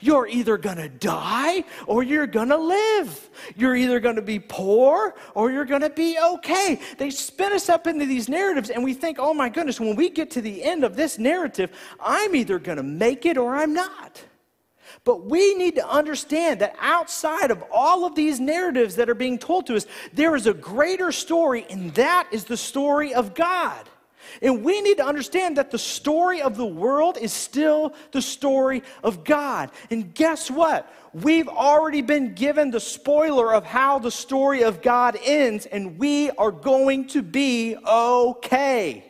you're 0.00 0.26
either 0.26 0.56
going 0.56 0.76
to 0.76 0.88
die 0.88 1.64
or 1.86 2.02
you're 2.02 2.26
going 2.26 2.48
to 2.48 2.56
live. 2.56 3.30
You're 3.56 3.76
either 3.76 4.00
going 4.00 4.16
to 4.16 4.22
be 4.22 4.38
poor 4.38 5.14
or 5.34 5.50
you're 5.50 5.64
going 5.64 5.82
to 5.82 5.90
be 5.90 6.18
okay. 6.34 6.80
They 6.96 7.10
spin 7.10 7.52
us 7.52 7.68
up 7.68 7.86
into 7.86 8.06
these 8.06 8.28
narratives, 8.28 8.70
and 8.70 8.82
we 8.82 8.94
think, 8.94 9.18
oh 9.20 9.34
my 9.34 9.48
goodness, 9.48 9.80
when 9.80 9.96
we 9.96 10.10
get 10.10 10.30
to 10.32 10.40
the 10.40 10.62
end 10.62 10.84
of 10.84 10.96
this 10.96 11.18
narrative, 11.18 11.70
I'm 12.00 12.34
either 12.34 12.58
going 12.58 12.78
to 12.78 12.82
make 12.82 13.26
it 13.26 13.38
or 13.38 13.54
I'm 13.54 13.74
not. 13.74 14.22
But 15.04 15.24
we 15.24 15.54
need 15.54 15.76
to 15.76 15.88
understand 15.88 16.60
that 16.60 16.74
outside 16.80 17.50
of 17.50 17.62
all 17.70 18.04
of 18.04 18.14
these 18.14 18.40
narratives 18.40 18.96
that 18.96 19.08
are 19.08 19.14
being 19.14 19.38
told 19.38 19.66
to 19.66 19.76
us, 19.76 19.86
there 20.12 20.34
is 20.34 20.46
a 20.46 20.54
greater 20.54 21.12
story, 21.12 21.66
and 21.70 21.94
that 21.94 22.28
is 22.32 22.44
the 22.44 22.56
story 22.56 23.14
of 23.14 23.34
God. 23.34 23.88
And 24.42 24.64
we 24.64 24.80
need 24.80 24.98
to 24.98 25.06
understand 25.06 25.56
that 25.56 25.70
the 25.70 25.78
story 25.78 26.42
of 26.42 26.56
the 26.56 26.66
world 26.66 27.18
is 27.18 27.32
still 27.32 27.94
the 28.12 28.22
story 28.22 28.82
of 29.02 29.24
God. 29.24 29.70
And 29.90 30.14
guess 30.14 30.50
what? 30.50 30.92
We've 31.12 31.48
already 31.48 32.02
been 32.02 32.34
given 32.34 32.70
the 32.70 32.80
spoiler 32.80 33.54
of 33.54 33.64
how 33.64 33.98
the 33.98 34.10
story 34.10 34.62
of 34.62 34.82
God 34.82 35.18
ends, 35.24 35.66
and 35.66 35.98
we 35.98 36.30
are 36.32 36.52
going 36.52 37.06
to 37.08 37.22
be 37.22 37.76
okay. 37.76 39.04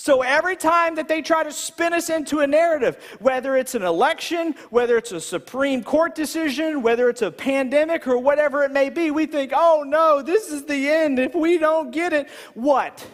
So 0.00 0.22
every 0.22 0.54
time 0.54 0.94
that 0.94 1.08
they 1.08 1.22
try 1.22 1.42
to 1.42 1.50
spin 1.50 1.92
us 1.92 2.08
into 2.08 2.38
a 2.38 2.46
narrative, 2.46 3.02
whether 3.18 3.56
it's 3.56 3.74
an 3.74 3.82
election, 3.82 4.54
whether 4.70 4.96
it's 4.96 5.10
a 5.10 5.20
Supreme 5.20 5.82
Court 5.82 6.14
decision, 6.14 6.82
whether 6.82 7.08
it's 7.10 7.22
a 7.22 7.32
pandemic 7.32 8.06
or 8.06 8.16
whatever 8.16 8.62
it 8.62 8.70
may 8.70 8.90
be, 8.90 9.10
we 9.10 9.26
think, 9.26 9.50
oh 9.52 9.82
no, 9.84 10.22
this 10.22 10.52
is 10.52 10.64
the 10.64 10.88
end. 10.88 11.18
If 11.18 11.34
we 11.34 11.58
don't 11.58 11.90
get 11.90 12.12
it, 12.12 12.28
what? 12.54 13.04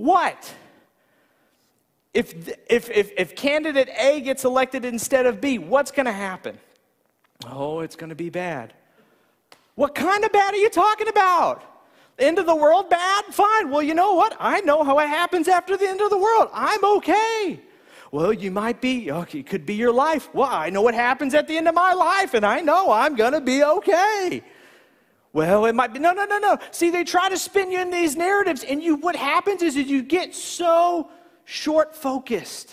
What? 0.00 0.54
If, 2.14 2.48
if, 2.70 2.88
if, 2.88 3.12
if 3.18 3.36
candidate 3.36 3.90
A 3.98 4.22
gets 4.22 4.46
elected 4.46 4.86
instead 4.86 5.26
of 5.26 5.42
B, 5.42 5.58
what's 5.58 5.90
going 5.90 6.06
to 6.06 6.12
happen? 6.12 6.58
Oh, 7.46 7.80
it's 7.80 7.96
going 7.96 8.08
to 8.08 8.16
be 8.16 8.30
bad. 8.30 8.72
What 9.74 9.94
kind 9.94 10.24
of 10.24 10.32
bad 10.32 10.54
are 10.54 10.56
you 10.56 10.70
talking 10.70 11.06
about? 11.08 11.62
End 12.18 12.38
of 12.38 12.46
the 12.46 12.56
world 12.56 12.88
bad? 12.88 13.26
Fine. 13.26 13.68
Well, 13.68 13.82
you 13.82 13.92
know 13.92 14.14
what? 14.14 14.34
I 14.40 14.62
know 14.62 14.84
how 14.84 14.98
it 15.00 15.06
happens 15.06 15.48
after 15.48 15.76
the 15.76 15.86
end 15.86 16.00
of 16.00 16.08
the 16.08 16.18
world. 16.18 16.48
I'm 16.54 16.82
okay. 16.96 17.60
Well, 18.10 18.32
you 18.32 18.50
might 18.50 18.80
be, 18.80 19.12
okay, 19.12 19.40
it 19.40 19.46
could 19.46 19.66
be 19.66 19.74
your 19.74 19.92
life. 19.92 20.34
Well, 20.34 20.48
I 20.50 20.70
know 20.70 20.80
what 20.80 20.94
happens 20.94 21.34
at 21.34 21.46
the 21.46 21.58
end 21.58 21.68
of 21.68 21.74
my 21.74 21.92
life, 21.92 22.32
and 22.32 22.46
I 22.46 22.60
know 22.60 22.90
I'm 22.90 23.16
going 23.16 23.34
to 23.34 23.40
be 23.42 23.62
okay. 23.62 24.42
Well, 25.32 25.66
it 25.66 25.74
might 25.74 25.92
be. 25.92 26.00
No, 26.00 26.12
no, 26.12 26.24
no, 26.24 26.38
no. 26.38 26.58
See, 26.72 26.90
they 26.90 27.04
try 27.04 27.28
to 27.28 27.38
spin 27.38 27.70
you 27.70 27.80
in 27.80 27.90
these 27.90 28.16
narratives, 28.16 28.64
and 28.64 28.82
you 28.82 28.96
what 28.96 29.14
happens 29.14 29.62
is, 29.62 29.76
you 29.76 30.02
get 30.02 30.34
so 30.34 31.08
short 31.44 31.94
focused. 31.94 32.72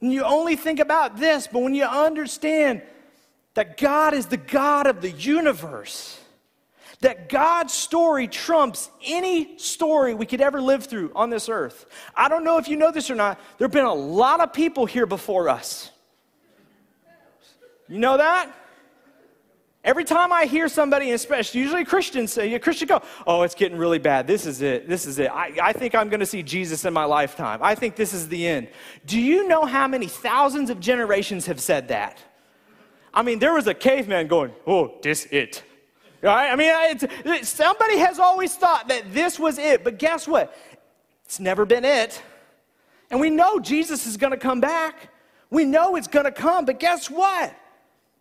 And 0.00 0.12
you 0.12 0.22
only 0.22 0.56
think 0.56 0.80
about 0.80 1.16
this, 1.16 1.46
but 1.46 1.62
when 1.62 1.74
you 1.74 1.84
understand 1.84 2.82
that 3.54 3.78
God 3.78 4.12
is 4.12 4.26
the 4.26 4.36
God 4.36 4.86
of 4.86 5.00
the 5.00 5.10
universe, 5.10 6.20
that 7.00 7.28
God's 7.28 7.72
story 7.72 8.28
trumps 8.28 8.90
any 9.04 9.56
story 9.58 10.14
we 10.14 10.26
could 10.26 10.40
ever 10.40 10.60
live 10.60 10.84
through 10.84 11.10
on 11.14 11.30
this 11.30 11.48
earth. 11.48 11.86
I 12.14 12.28
don't 12.28 12.44
know 12.44 12.58
if 12.58 12.68
you 12.68 12.76
know 12.76 12.90
this 12.90 13.10
or 13.10 13.14
not, 13.14 13.38
there 13.58 13.66
have 13.66 13.72
been 13.72 13.84
a 13.84 13.94
lot 13.94 14.40
of 14.40 14.52
people 14.52 14.84
here 14.84 15.06
before 15.06 15.48
us. 15.48 15.90
You 17.88 17.98
know 17.98 18.16
that? 18.16 18.50
Every 19.84 20.04
time 20.04 20.32
I 20.32 20.46
hear 20.46 20.66
somebody, 20.68 21.10
especially 21.10 21.60
usually 21.60 21.84
Christians 21.84 22.32
say, 22.32 22.58
Christian 22.58 22.88
go, 22.88 23.02
oh, 23.26 23.42
it's 23.42 23.54
getting 23.54 23.76
really 23.76 23.98
bad. 23.98 24.26
This 24.26 24.46
is 24.46 24.62
it. 24.62 24.88
This 24.88 25.04
is 25.04 25.18
it. 25.18 25.30
I, 25.30 25.52
I 25.62 25.72
think 25.74 25.94
I'm 25.94 26.08
going 26.08 26.20
to 26.20 26.26
see 26.26 26.42
Jesus 26.42 26.86
in 26.86 26.94
my 26.94 27.04
lifetime. 27.04 27.60
I 27.62 27.74
think 27.74 27.94
this 27.94 28.14
is 28.14 28.26
the 28.28 28.46
end. 28.46 28.68
Do 29.04 29.20
you 29.20 29.46
know 29.46 29.66
how 29.66 29.86
many 29.86 30.06
thousands 30.06 30.70
of 30.70 30.80
generations 30.80 31.44
have 31.46 31.60
said 31.60 31.88
that? 31.88 32.18
I 33.12 33.22
mean, 33.22 33.38
there 33.38 33.52
was 33.52 33.66
a 33.66 33.74
caveman 33.74 34.26
going, 34.26 34.52
oh, 34.66 34.94
this 35.02 35.26
it. 35.30 35.62
Right? 36.22 36.50
I 36.50 36.56
mean, 36.56 37.44
somebody 37.44 37.98
has 37.98 38.18
always 38.18 38.56
thought 38.56 38.88
that 38.88 39.12
this 39.12 39.38
was 39.38 39.58
it, 39.58 39.84
but 39.84 39.98
guess 39.98 40.26
what? 40.26 40.56
It's 41.26 41.38
never 41.38 41.66
been 41.66 41.84
it. 41.84 42.22
And 43.10 43.20
we 43.20 43.28
know 43.28 43.60
Jesus 43.60 44.06
is 44.06 44.16
going 44.16 44.30
to 44.30 44.38
come 44.38 44.62
back. 44.62 45.10
We 45.50 45.66
know 45.66 45.94
it's 45.96 46.08
going 46.08 46.24
to 46.24 46.32
come, 46.32 46.64
but 46.64 46.80
guess 46.80 47.10
what? 47.10 47.54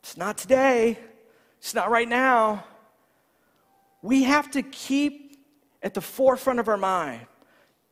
It's 0.01 0.17
not 0.17 0.37
today. 0.37 0.99
It's 1.63 1.73
not 1.73 1.89
right 1.89 2.09
now. 2.09 2.65
We 4.01 4.23
have 4.23 4.51
to 4.51 4.61
keep 4.63 5.39
at 5.81 5.93
the 5.93 6.01
forefront 6.01 6.59
of 6.59 6.67
our 6.67 6.75
mind 6.75 7.25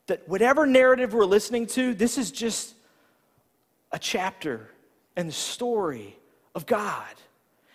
that 0.07 0.27
whatever 0.27 0.65
narrative 0.65 1.13
we're 1.13 1.23
listening 1.23 1.67
to, 1.67 1.93
this 1.93 2.17
is 2.17 2.31
just 2.31 2.75
a 3.93 3.97
chapter 3.97 4.69
and 5.15 5.29
the 5.29 5.33
story 5.33 6.17
of 6.53 6.65
God. 6.65 7.07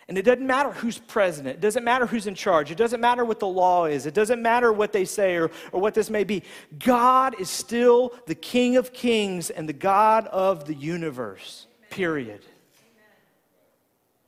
And 0.06 0.18
it 0.18 0.26
doesn't 0.26 0.46
matter 0.46 0.70
who's 0.70 0.98
president. 0.98 1.56
It 1.56 1.61
doesn't 1.62 1.82
matter 1.82 2.04
who's 2.04 2.26
in 2.26 2.35
charge. 2.35 2.70
It 2.70 2.76
doesn't 2.76 3.00
matter 3.00 3.24
what 3.24 3.40
the 3.40 3.48
law 3.48 3.87
is. 3.87 4.04
It 4.04 4.12
doesn't 4.12 4.42
matter 4.42 4.74
what 4.74 4.92
they 4.92 5.06
say 5.06 5.37
or, 5.37 5.50
or 5.72 5.80
what 5.80 5.94
this 5.94 6.11
may 6.11 6.24
be. 6.24 6.42
God 6.78 7.40
is 7.40 7.48
still 7.48 8.12
the 8.26 8.35
King 8.35 8.76
of 8.76 8.92
kings 8.92 9.48
and 9.48 9.66
the 9.66 9.72
God 9.72 10.26
of 10.26 10.66
the 10.66 10.74
universe, 10.74 11.66
period. 11.88 12.42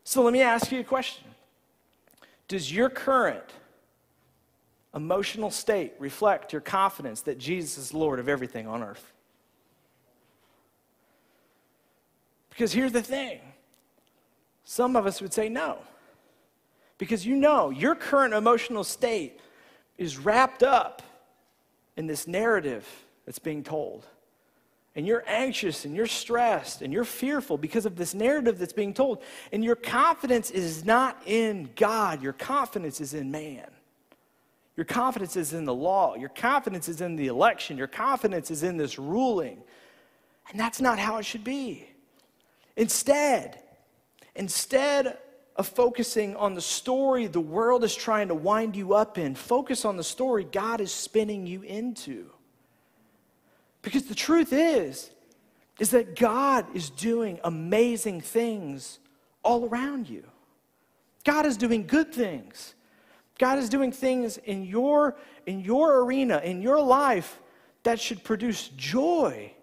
So 0.05 0.23
let 0.23 0.33
me 0.33 0.41
ask 0.41 0.73
you 0.73 0.81
a 0.81 0.85
question 0.85 1.28
does 2.49 2.73
your 2.73 2.89
current 2.89 3.45
emotional 4.95 5.51
state 5.51 5.93
reflect 5.99 6.53
your 6.53 6.63
confidence 6.63 7.21
that 7.23 7.39
Jesus 7.39 7.79
is 7.79 7.95
Lord 7.95 8.19
of 8.19 8.29
everything 8.29 8.67
on 8.67 8.83
earth? 8.83 9.13
Because 12.51 12.73
here's 12.73 12.93
the 12.93 13.03
thing 13.03 13.41
some 14.65 14.97
of 14.97 15.07
us 15.07 15.23
would 15.23 15.33
say 15.33 15.49
no. 15.49 15.79
Because 16.97 17.25
you 17.25 17.37
know 17.37 17.71
your 17.71 17.95
current 17.95 18.35
emotional 18.35 18.83
state 18.83 19.39
is 19.97 20.19
wrapped 20.19 20.63
up 20.63 21.03
in 21.97 22.07
this 22.07 22.27
narrative 22.27 22.87
that's 23.25 23.39
being 23.39 23.63
told. 23.63 24.05
And 24.99 25.07
you're 25.07 25.23
anxious 25.29 25.85
and 25.85 25.95
you're 25.95 26.09
stressed 26.09 26.83
and 26.83 26.93
you're 26.93 27.05
fearful 27.05 27.57
because 27.57 27.87
of 27.87 27.95
this 27.95 28.15
narrative 28.15 28.59
that's 28.59 28.73
being 28.73 28.93
told. 28.93 29.23
And 29.53 29.63
your 29.63 29.77
confidence 29.77 30.51
is 30.51 30.85
not 30.85 31.23
in 31.25 31.71
God, 31.77 32.21
your 32.21 32.33
confidence 32.33 33.01
is 33.01 33.15
in 33.15 33.31
man. 33.31 33.71
Your 34.75 34.85
confidence 34.85 35.37
is 35.37 35.53
in 35.53 35.67
the 35.67 35.75
law. 35.75 36.17
Your 36.17 36.31
confidence 36.31 36.89
is 36.89 37.01
in 37.01 37.15
the 37.15 37.29
election. 37.29 37.79
Your 37.79 37.87
confidence 37.87 38.51
is 38.51 38.65
in 38.65 38.77
this 38.77 38.99
ruling. 38.99 39.63
And 40.51 40.59
that's 40.59 40.81
not 40.81 40.99
how 40.99 41.19
it 41.19 41.25
should 41.25 41.45
be. 41.45 41.87
Instead, 42.77 43.63
instead 44.35 45.17
of 45.55 45.69
focusing 45.69 46.35
on 46.35 46.55
the 46.55 46.61
story 46.61 47.29
the 47.29 47.39
world 47.39 47.85
is 47.85 47.95
trying 47.95 48.27
to 48.29 48.35
wind 48.35 48.75
you 48.75 48.95
up 48.95 49.17
in, 49.17 49.37
focus 49.37 49.85
on 49.85 49.97
the 49.97 50.03
story 50.03 50.43
God 50.43 50.81
is 50.81 50.91
spinning 50.91 51.47
you 51.47 51.63
into. 51.63 52.33
Because 53.89 54.05
the 54.05 54.15
truth 54.15 54.53
is, 54.53 55.09
is 55.79 55.93
that 55.93 56.15
God 56.15 56.67
is 56.77 56.91
doing 56.91 57.41
amazing 57.43 58.21
things 58.21 58.99
all 59.43 59.65
around 59.65 60.11
you. 60.11 60.25
God 61.25 61.47
is 61.47 61.57
doing 61.57 61.87
good 61.87 62.13
things. 62.13 62.75
God 63.39 63.57
is 63.59 63.71
doing 63.71 63.91
things 63.91 64.37
in 64.37 64.65
your, 64.65 65.17
in 65.47 65.61
your 65.61 66.05
arena, 66.05 66.43
in 66.45 66.61
your 66.61 66.83
life, 66.83 67.41
that 67.85 67.99
should 67.99 68.23
produce 68.23 68.69
joy 68.77 69.55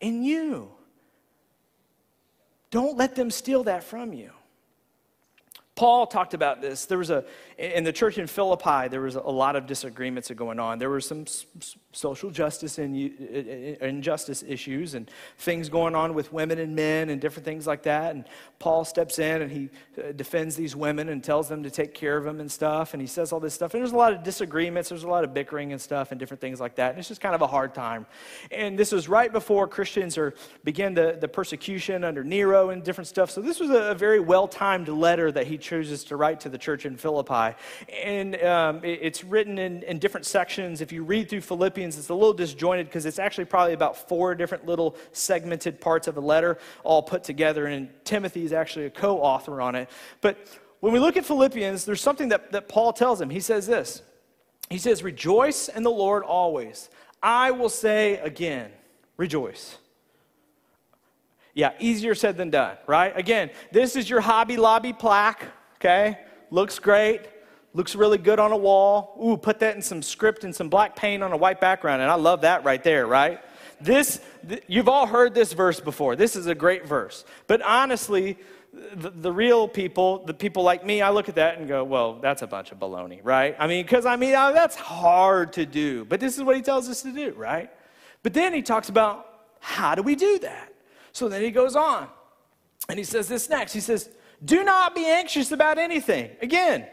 in 0.00 0.22
you. 0.22 0.70
Don't 2.70 2.96
let 2.96 3.14
them 3.14 3.30
steal 3.30 3.64
that 3.64 3.84
from 3.84 4.14
you. 4.14 4.30
Paul 5.74 6.06
talked 6.06 6.32
about 6.32 6.62
this. 6.62 6.86
There 6.86 6.96
was 6.96 7.10
a, 7.10 7.26
in 7.58 7.84
the 7.84 7.92
church 7.92 8.16
in 8.16 8.28
Philippi, 8.28 8.88
there 8.88 9.02
was 9.02 9.16
a 9.16 9.20
lot 9.20 9.56
of 9.56 9.66
disagreements 9.66 10.30
going 10.30 10.58
on. 10.58 10.78
There 10.78 10.88
were 10.88 11.02
some 11.02 11.26
social 11.94 12.30
justice 12.30 12.78
and 12.78 12.96
injustice 13.80 14.42
issues 14.46 14.94
and 14.94 15.10
things 15.38 15.68
going 15.68 15.94
on 15.94 16.12
with 16.12 16.32
women 16.32 16.58
and 16.58 16.74
men 16.74 17.08
and 17.10 17.20
different 17.20 17.44
things 17.44 17.66
like 17.66 17.84
that. 17.84 18.14
And 18.14 18.24
Paul 18.58 18.84
steps 18.84 19.18
in 19.18 19.42
and 19.42 19.50
he 19.50 19.70
uh, 19.98 20.12
defends 20.12 20.56
these 20.56 20.74
women 20.74 21.08
and 21.08 21.22
tells 21.22 21.48
them 21.48 21.62
to 21.62 21.70
take 21.70 21.94
care 21.94 22.16
of 22.16 22.24
them 22.24 22.40
and 22.40 22.50
stuff. 22.50 22.94
And 22.94 23.00
he 23.00 23.06
says 23.06 23.32
all 23.32 23.40
this 23.40 23.54
stuff. 23.54 23.74
And 23.74 23.82
there's 23.82 23.92
a 23.92 23.96
lot 23.96 24.12
of 24.12 24.22
disagreements. 24.22 24.88
There's 24.88 25.04
a 25.04 25.08
lot 25.08 25.24
of 25.24 25.32
bickering 25.32 25.72
and 25.72 25.80
stuff 25.80 26.10
and 26.10 26.18
different 26.18 26.40
things 26.40 26.60
like 26.60 26.74
that. 26.76 26.90
And 26.90 26.98
it's 26.98 27.08
just 27.08 27.20
kind 27.20 27.34
of 27.34 27.42
a 27.42 27.46
hard 27.46 27.74
time. 27.74 28.06
And 28.50 28.78
this 28.78 28.90
was 28.90 29.08
right 29.08 29.32
before 29.32 29.68
Christians 29.68 30.18
are 30.18 30.34
begin 30.64 30.94
the, 30.94 31.16
the 31.20 31.28
persecution 31.28 32.02
under 32.04 32.24
Nero 32.24 32.70
and 32.70 32.82
different 32.82 33.08
stuff. 33.08 33.30
So 33.30 33.40
this 33.40 33.60
was 33.60 33.70
a, 33.70 33.94
very 33.94 34.18
well-timed 34.18 34.88
letter 34.88 35.30
that 35.30 35.46
he 35.46 35.56
chooses 35.56 36.02
to 36.04 36.16
write 36.16 36.40
to 36.40 36.48
the 36.48 36.58
church 36.58 36.84
in 36.84 36.96
Philippi. 36.96 37.56
And 38.02 38.34
um, 38.42 38.84
it, 38.84 38.98
it's 39.02 39.22
written 39.22 39.56
in, 39.56 39.84
in 39.84 40.00
different 40.00 40.26
sections. 40.26 40.80
If 40.80 40.90
you 40.90 41.04
read 41.04 41.28
through 41.28 41.42
Philippians, 41.42 41.83
it's 41.86 42.08
a 42.08 42.14
little 42.14 42.32
disjointed 42.32 42.86
because 42.86 43.06
it's 43.06 43.18
actually 43.18 43.44
probably 43.44 43.74
about 43.74 44.08
four 44.08 44.34
different 44.34 44.66
little 44.66 44.96
segmented 45.12 45.80
parts 45.80 46.08
of 46.08 46.16
a 46.16 46.20
letter 46.20 46.58
all 46.82 47.02
put 47.02 47.24
together. 47.24 47.66
And 47.66 47.88
Timothy 48.04 48.44
is 48.44 48.52
actually 48.52 48.86
a 48.86 48.90
co 48.90 49.18
author 49.18 49.60
on 49.60 49.74
it. 49.74 49.88
But 50.20 50.38
when 50.80 50.92
we 50.92 50.98
look 50.98 51.16
at 51.16 51.24
Philippians, 51.24 51.84
there's 51.84 52.00
something 52.00 52.28
that, 52.28 52.52
that 52.52 52.68
Paul 52.68 52.92
tells 52.92 53.20
him. 53.20 53.30
He 53.30 53.40
says 53.40 53.66
this 53.66 54.02
He 54.70 54.78
says, 54.78 55.02
Rejoice 55.02 55.68
in 55.68 55.82
the 55.82 55.90
Lord 55.90 56.22
always. 56.22 56.90
I 57.22 57.52
will 57.52 57.70
say 57.70 58.18
again, 58.18 58.70
rejoice. 59.16 59.78
Yeah, 61.54 61.72
easier 61.78 62.14
said 62.14 62.36
than 62.36 62.50
done, 62.50 62.76
right? 62.86 63.16
Again, 63.16 63.50
this 63.70 63.94
is 63.96 64.10
your 64.10 64.20
Hobby 64.20 64.56
Lobby 64.56 64.92
plaque, 64.92 65.44
okay? 65.76 66.18
Looks 66.50 66.78
great, 66.78 67.20
looks 67.74 67.94
really 67.94 68.18
good 68.18 68.38
on 68.38 68.52
a 68.52 68.56
wall. 68.56 69.18
Ooh, 69.22 69.36
put 69.36 69.58
that 69.58 69.76
in 69.76 69.82
some 69.82 70.00
script 70.00 70.44
and 70.44 70.54
some 70.54 70.68
black 70.68 70.96
paint 70.96 71.22
on 71.22 71.32
a 71.32 71.36
white 71.36 71.60
background, 71.60 72.00
and 72.00 72.10
I 72.10 72.14
love 72.14 72.42
that 72.42 72.64
right 72.64 72.82
there, 72.82 73.06
right? 73.06 73.40
This, 73.80 74.20
th- 74.48 74.62
you've 74.68 74.88
all 74.88 75.06
heard 75.06 75.34
this 75.34 75.52
verse 75.52 75.80
before. 75.80 76.16
This 76.16 76.36
is 76.36 76.46
a 76.46 76.54
great 76.54 76.86
verse. 76.86 77.24
But 77.48 77.60
honestly, 77.62 78.38
the, 78.72 79.10
the, 79.10 79.32
real 79.32 79.68
people, 79.68 80.24
the 80.24 80.34
people 80.34 80.62
like 80.62 80.86
me, 80.86 81.02
I 81.02 81.10
look 81.10 81.28
at 81.28 81.34
that 81.34 81.58
and 81.58 81.68
go, 81.68 81.84
well, 81.84 82.14
that's 82.14 82.42
a 82.42 82.46
bunch 82.46 82.72
of 82.72 82.78
baloney, 82.78 83.20
right? 83.22 83.56
I 83.58 83.66
mean, 83.66 83.84
because 83.84 84.06
I 84.06 84.16
mean, 84.16 84.34
uh, 84.34 84.52
that's 84.52 84.76
hard 84.76 85.52
to 85.54 85.66
do. 85.66 86.04
But 86.04 86.20
this 86.20 86.36
is 86.36 86.42
what 86.42 86.56
he 86.56 86.62
tells 86.62 86.88
us 86.88 87.02
to 87.02 87.12
do, 87.12 87.32
right? 87.32 87.70
But 88.22 88.32
then 88.34 88.54
he 88.54 88.62
talks 88.62 88.88
about 88.88 89.26
how 89.60 89.94
do 89.94 90.02
we 90.02 90.14
do 90.14 90.38
that? 90.40 90.72
So 91.12 91.28
then 91.28 91.42
he 91.42 91.50
goes 91.50 91.76
on 91.76 92.08
and 92.88 92.98
he 92.98 93.04
says 93.04 93.28
this 93.28 93.48
next. 93.48 93.72
He 93.72 93.80
says, 93.80 94.08
Do 94.44 94.64
not 94.64 94.94
be 94.94 95.06
anxious 95.06 95.52
about 95.52 95.78
anything. 95.78 96.30
Again, 96.40 96.86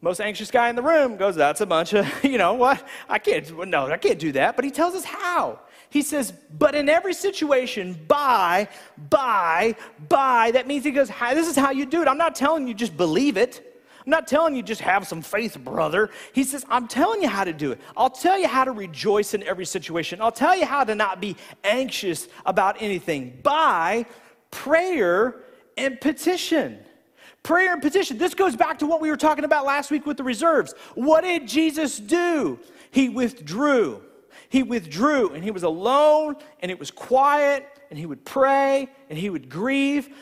most 0.00 0.20
anxious 0.20 0.50
guy 0.50 0.68
in 0.68 0.76
the 0.76 0.82
room 0.82 1.16
goes, 1.16 1.36
That's 1.36 1.60
a 1.60 1.66
bunch 1.66 1.92
of, 1.92 2.06
you 2.24 2.38
know 2.38 2.54
what? 2.54 2.86
I 3.08 3.18
can't, 3.18 3.68
no, 3.68 3.86
I 3.86 3.96
can't 3.96 4.18
do 4.18 4.32
that. 4.32 4.56
But 4.56 4.64
he 4.64 4.70
tells 4.70 4.94
us 4.94 5.04
how. 5.04 5.60
He 5.90 6.02
says, 6.02 6.32
But 6.56 6.74
in 6.74 6.88
every 6.88 7.14
situation, 7.14 7.98
by, 8.06 8.68
by, 9.10 9.74
by. 10.08 10.52
That 10.52 10.66
means 10.66 10.84
he 10.84 10.90
goes, 10.90 11.08
This 11.08 11.48
is 11.48 11.56
how 11.56 11.70
you 11.70 11.86
do 11.86 12.02
it. 12.02 12.08
I'm 12.08 12.18
not 12.18 12.34
telling 12.34 12.68
you 12.68 12.74
just 12.74 12.96
believe 12.96 13.36
it. 13.36 13.64
I'm 14.06 14.10
not 14.10 14.26
telling 14.26 14.56
you 14.56 14.62
just 14.62 14.80
have 14.80 15.06
some 15.06 15.20
faith, 15.20 15.58
brother. 15.62 16.08
He 16.32 16.42
says, 16.42 16.64
I'm 16.70 16.88
telling 16.88 17.20
you 17.20 17.28
how 17.28 17.44
to 17.44 17.52
do 17.52 17.72
it. 17.72 17.80
I'll 17.94 18.08
tell 18.08 18.38
you 18.38 18.48
how 18.48 18.64
to 18.64 18.72
rejoice 18.72 19.34
in 19.34 19.42
every 19.42 19.66
situation. 19.66 20.22
I'll 20.22 20.32
tell 20.32 20.56
you 20.56 20.64
how 20.64 20.84
to 20.84 20.94
not 20.94 21.20
be 21.20 21.36
anxious 21.62 22.26
about 22.46 22.80
anything 22.80 23.40
by 23.42 24.06
prayer 24.50 25.42
and 25.76 26.00
petition. 26.00 26.78
Prayer 27.48 27.72
and 27.72 27.80
petition. 27.80 28.18
This 28.18 28.34
goes 28.34 28.54
back 28.54 28.80
to 28.80 28.86
what 28.86 29.00
we 29.00 29.08
were 29.08 29.16
talking 29.16 29.46
about 29.46 29.64
last 29.64 29.90
week 29.90 30.04
with 30.04 30.18
the 30.18 30.22
reserves. 30.22 30.74
What 30.94 31.22
did 31.22 31.48
Jesus 31.48 31.98
do? 31.98 32.60
He 32.90 33.08
withdrew. 33.08 34.02
He 34.50 34.62
withdrew 34.62 35.30
and 35.30 35.42
he 35.42 35.50
was 35.50 35.62
alone 35.62 36.36
and 36.60 36.70
it 36.70 36.78
was 36.78 36.90
quiet 36.90 37.66
and 37.88 37.98
he 37.98 38.04
would 38.04 38.22
pray 38.26 38.90
and 39.08 39.18
he 39.18 39.30
would 39.30 39.48
grieve. 39.48 40.14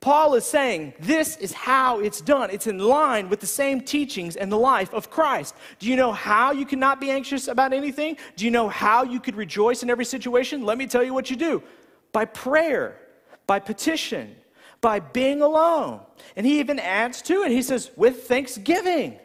Paul 0.00 0.34
is 0.34 0.44
saying 0.44 0.94
this 0.98 1.36
is 1.36 1.52
how 1.52 2.00
it's 2.00 2.20
done. 2.20 2.50
It's 2.50 2.66
in 2.66 2.80
line 2.80 3.28
with 3.28 3.38
the 3.38 3.46
same 3.46 3.82
teachings 3.82 4.34
and 4.34 4.50
the 4.50 4.58
life 4.58 4.92
of 4.92 5.08
Christ. 5.08 5.54
Do 5.78 5.88
you 5.88 5.94
know 5.94 6.10
how 6.10 6.50
you 6.50 6.66
cannot 6.66 7.00
be 7.00 7.12
anxious 7.12 7.46
about 7.46 7.72
anything? 7.72 8.16
Do 8.34 8.44
you 8.44 8.50
know 8.50 8.68
how 8.68 9.04
you 9.04 9.20
could 9.20 9.36
rejoice 9.36 9.84
in 9.84 9.88
every 9.88 10.04
situation? 10.04 10.64
Let 10.64 10.78
me 10.78 10.88
tell 10.88 11.04
you 11.04 11.14
what 11.14 11.30
you 11.30 11.36
do 11.36 11.62
by 12.10 12.24
prayer, 12.24 12.98
by 13.46 13.60
petition, 13.60 14.34
by 14.82 15.00
being 15.00 15.40
alone. 15.40 16.00
And 16.36 16.44
he 16.44 16.60
even 16.60 16.78
adds 16.78 17.22
to 17.22 17.42
it, 17.44 17.50
he 17.50 17.62
says, 17.62 17.90
with 17.96 18.24
thanksgiving. 18.24 19.18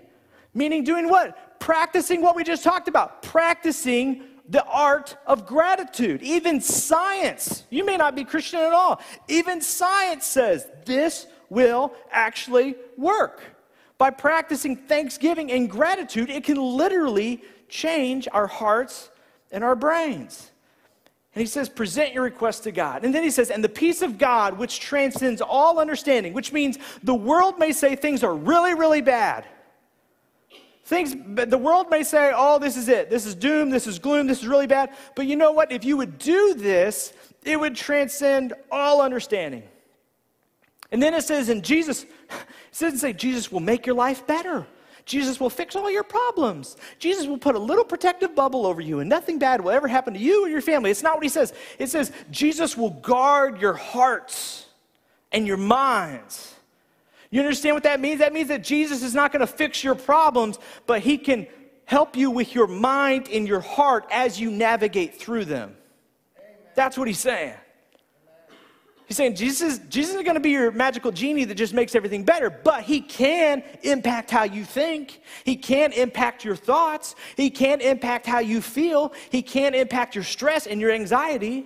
Meaning, 0.54 0.86
doing 0.86 1.10
what? 1.10 1.60
Practicing 1.60 2.22
what 2.22 2.38
we 2.38 2.46
just 2.46 2.64
talked 2.64 2.88
about, 2.88 3.22
practicing 3.22 4.24
the 4.48 4.64
art 4.64 5.18
of 5.26 5.46
gratitude. 5.46 6.22
Even 6.24 6.62
science, 6.62 7.64
you 7.70 7.86
may 7.86 7.98
not 7.98 8.16
be 8.16 8.24
Christian 8.24 8.62
at 8.62 8.72
all, 8.72 9.02
even 9.28 9.60
science 9.60 10.26
says 10.26 10.68
this 10.86 11.28
will 11.50 11.94
actually 12.12 12.76
work. 12.96 13.42
By 13.98 14.12
practicing 14.12 14.76
thanksgiving 14.76 15.52
and 15.52 15.70
gratitude, 15.70 16.30
it 16.30 16.44
can 16.44 16.58
literally 16.58 17.44
change 17.68 18.28
our 18.32 18.48
hearts 18.48 19.10
and 19.52 19.64
our 19.64 19.76
brains. 19.76 20.52
And 21.38 21.42
he 21.44 21.46
says, 21.46 21.70
present 21.70 22.16
your 22.16 22.24
request 22.24 22.64
to 22.64 22.72
God. 22.72 23.06
And 23.06 23.14
then 23.14 23.22
he 23.22 23.30
says, 23.30 23.52
and 23.52 23.64
the 23.64 23.70
peace 23.70 24.02
of 24.02 24.18
God, 24.18 24.58
which 24.58 24.80
transcends 24.80 25.40
all 25.40 25.78
understanding, 25.78 26.34
which 26.34 26.52
means 26.52 26.80
the 27.04 27.14
world 27.14 27.60
may 27.60 27.74
say 27.74 27.96
things 27.96 28.24
are 28.24 28.34
really, 28.34 28.74
really 28.74 29.02
bad. 29.02 29.46
Things, 30.86 31.16
the 31.48 31.60
world 31.60 31.92
may 31.92 32.02
say, 32.02 32.32
oh, 32.36 32.58
this 32.58 32.76
is 32.76 32.90
it. 32.90 33.12
This 33.12 33.28
is 33.28 33.36
doom. 33.36 33.70
This 33.70 33.86
is 33.86 34.00
gloom. 34.00 34.26
This 34.26 34.40
is 34.40 34.48
really 34.48 34.66
bad. 34.66 34.96
But 35.16 35.28
you 35.28 35.36
know 35.36 35.52
what? 35.52 35.72
If 35.72 35.86
you 35.86 35.96
would 35.98 36.18
do 36.18 36.56
this, 36.56 37.14
it 37.44 37.60
would 37.60 37.76
transcend 37.76 38.56
all 38.72 39.00
understanding. 39.00 39.62
And 40.92 41.04
then 41.04 41.14
it 41.14 41.22
says, 41.22 41.50
and 41.50 41.64
Jesus, 41.64 42.02
it 42.32 42.80
doesn't 42.80 42.98
say 42.98 43.14
Jesus 43.14 43.52
will 43.52 43.60
make 43.60 43.86
your 43.86 43.96
life 43.96 44.26
better. 44.26 44.66
Jesus 45.08 45.40
will 45.40 45.50
fix 45.50 45.76
all 45.76 45.90
your 45.90 46.04
problems. 46.04 46.76
Jesus 47.00 47.26
will 47.26 47.38
put 47.38 47.56
a 47.56 47.60
little 47.60 47.86
protective 47.86 48.36
bubble 48.36 48.68
over 48.68 48.82
you, 48.82 49.00
and 49.00 49.10
nothing 49.10 49.40
bad 49.40 49.62
will 49.62 49.72
ever 49.72 49.88
happen 49.88 50.14
to 50.14 50.20
you 50.20 50.46
or 50.46 50.50
your 50.50 50.62
family. 50.62 50.92
It's 50.92 51.02
not 51.02 51.16
what 51.16 51.24
he 51.24 51.30
says. 51.30 51.54
It 51.80 51.88
says, 51.88 52.12
Jesus 52.30 52.78
will 52.78 52.90
guard 52.92 53.62
your 53.62 53.74
hearts 53.74 54.68
and 55.32 55.48
your 55.48 55.58
minds. 55.58 56.54
You 57.32 57.40
understand 57.40 57.76
what 57.76 57.84
that 57.84 58.00
means? 58.00 58.20
That 58.20 58.34
means 58.34 58.50
that 58.50 58.64
Jesus 58.64 59.02
is 59.02 59.16
not 59.16 59.32
going 59.32 59.40
to 59.40 59.48
fix 59.48 59.84
your 59.84 59.96
problems, 59.96 60.60
but 60.86 61.00
he 61.00 61.18
can 61.18 61.48
help 61.86 62.18
you 62.18 62.30
with 62.30 62.54
your 62.54 62.68
mind 62.68 63.30
and 63.30 63.48
your 63.48 63.62
heart 63.62 64.06
as 64.12 64.40
you 64.40 64.52
navigate 64.52 65.16
through 65.16 65.46
them. 65.46 65.76
Amen. 66.38 66.56
That's 66.76 66.98
what 66.98 67.08
he's 67.08 67.20
saying. 67.20 67.56
He's 69.18 69.24
saying 69.24 69.36
Jesus, 69.36 69.80
Jesus 69.90 70.12
isn't 70.12 70.26
going 70.26 70.36
to 70.36 70.40
be 70.40 70.52
your 70.52 70.70
magical 70.70 71.12
genie 71.12 71.44
that 71.46 71.56
just 71.56 71.74
makes 71.74 71.96
everything 71.96 72.24
better, 72.24 72.52
but 72.52 72.84
he 72.84 73.02
can 73.02 73.64
impact 73.82 74.30
how 74.30 74.44
you 74.44 74.64
think. 74.64 75.24
He 75.44 75.56
can 75.56 75.92
impact 75.92 76.46
your 76.46 76.56
thoughts. 76.56 77.16
He 77.36 77.50
can 77.50 77.82
impact 77.82 78.28
how 78.28 78.38
you 78.38 78.62
feel. 78.62 79.14
He 79.32 79.42
can 79.42 79.74
impact 79.74 80.14
your 80.14 80.24
stress 80.24 80.68
and 80.68 80.80
your 80.80 80.92
anxiety. 80.92 81.66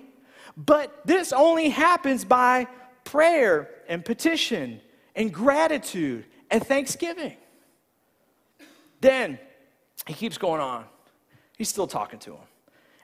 But 0.56 1.02
this 1.04 1.30
only 1.30 1.68
happens 1.68 2.24
by 2.24 2.68
prayer 3.04 3.68
and 3.86 4.02
petition 4.02 4.80
and 5.14 5.30
gratitude 5.30 6.24
and 6.50 6.66
thanksgiving. 6.66 7.36
Then 9.02 9.38
he 10.06 10.14
keeps 10.14 10.38
going 10.38 10.62
on. 10.62 10.86
He's 11.58 11.68
still 11.68 11.86
talking 11.86 12.18
to 12.20 12.30
him. 12.30 12.51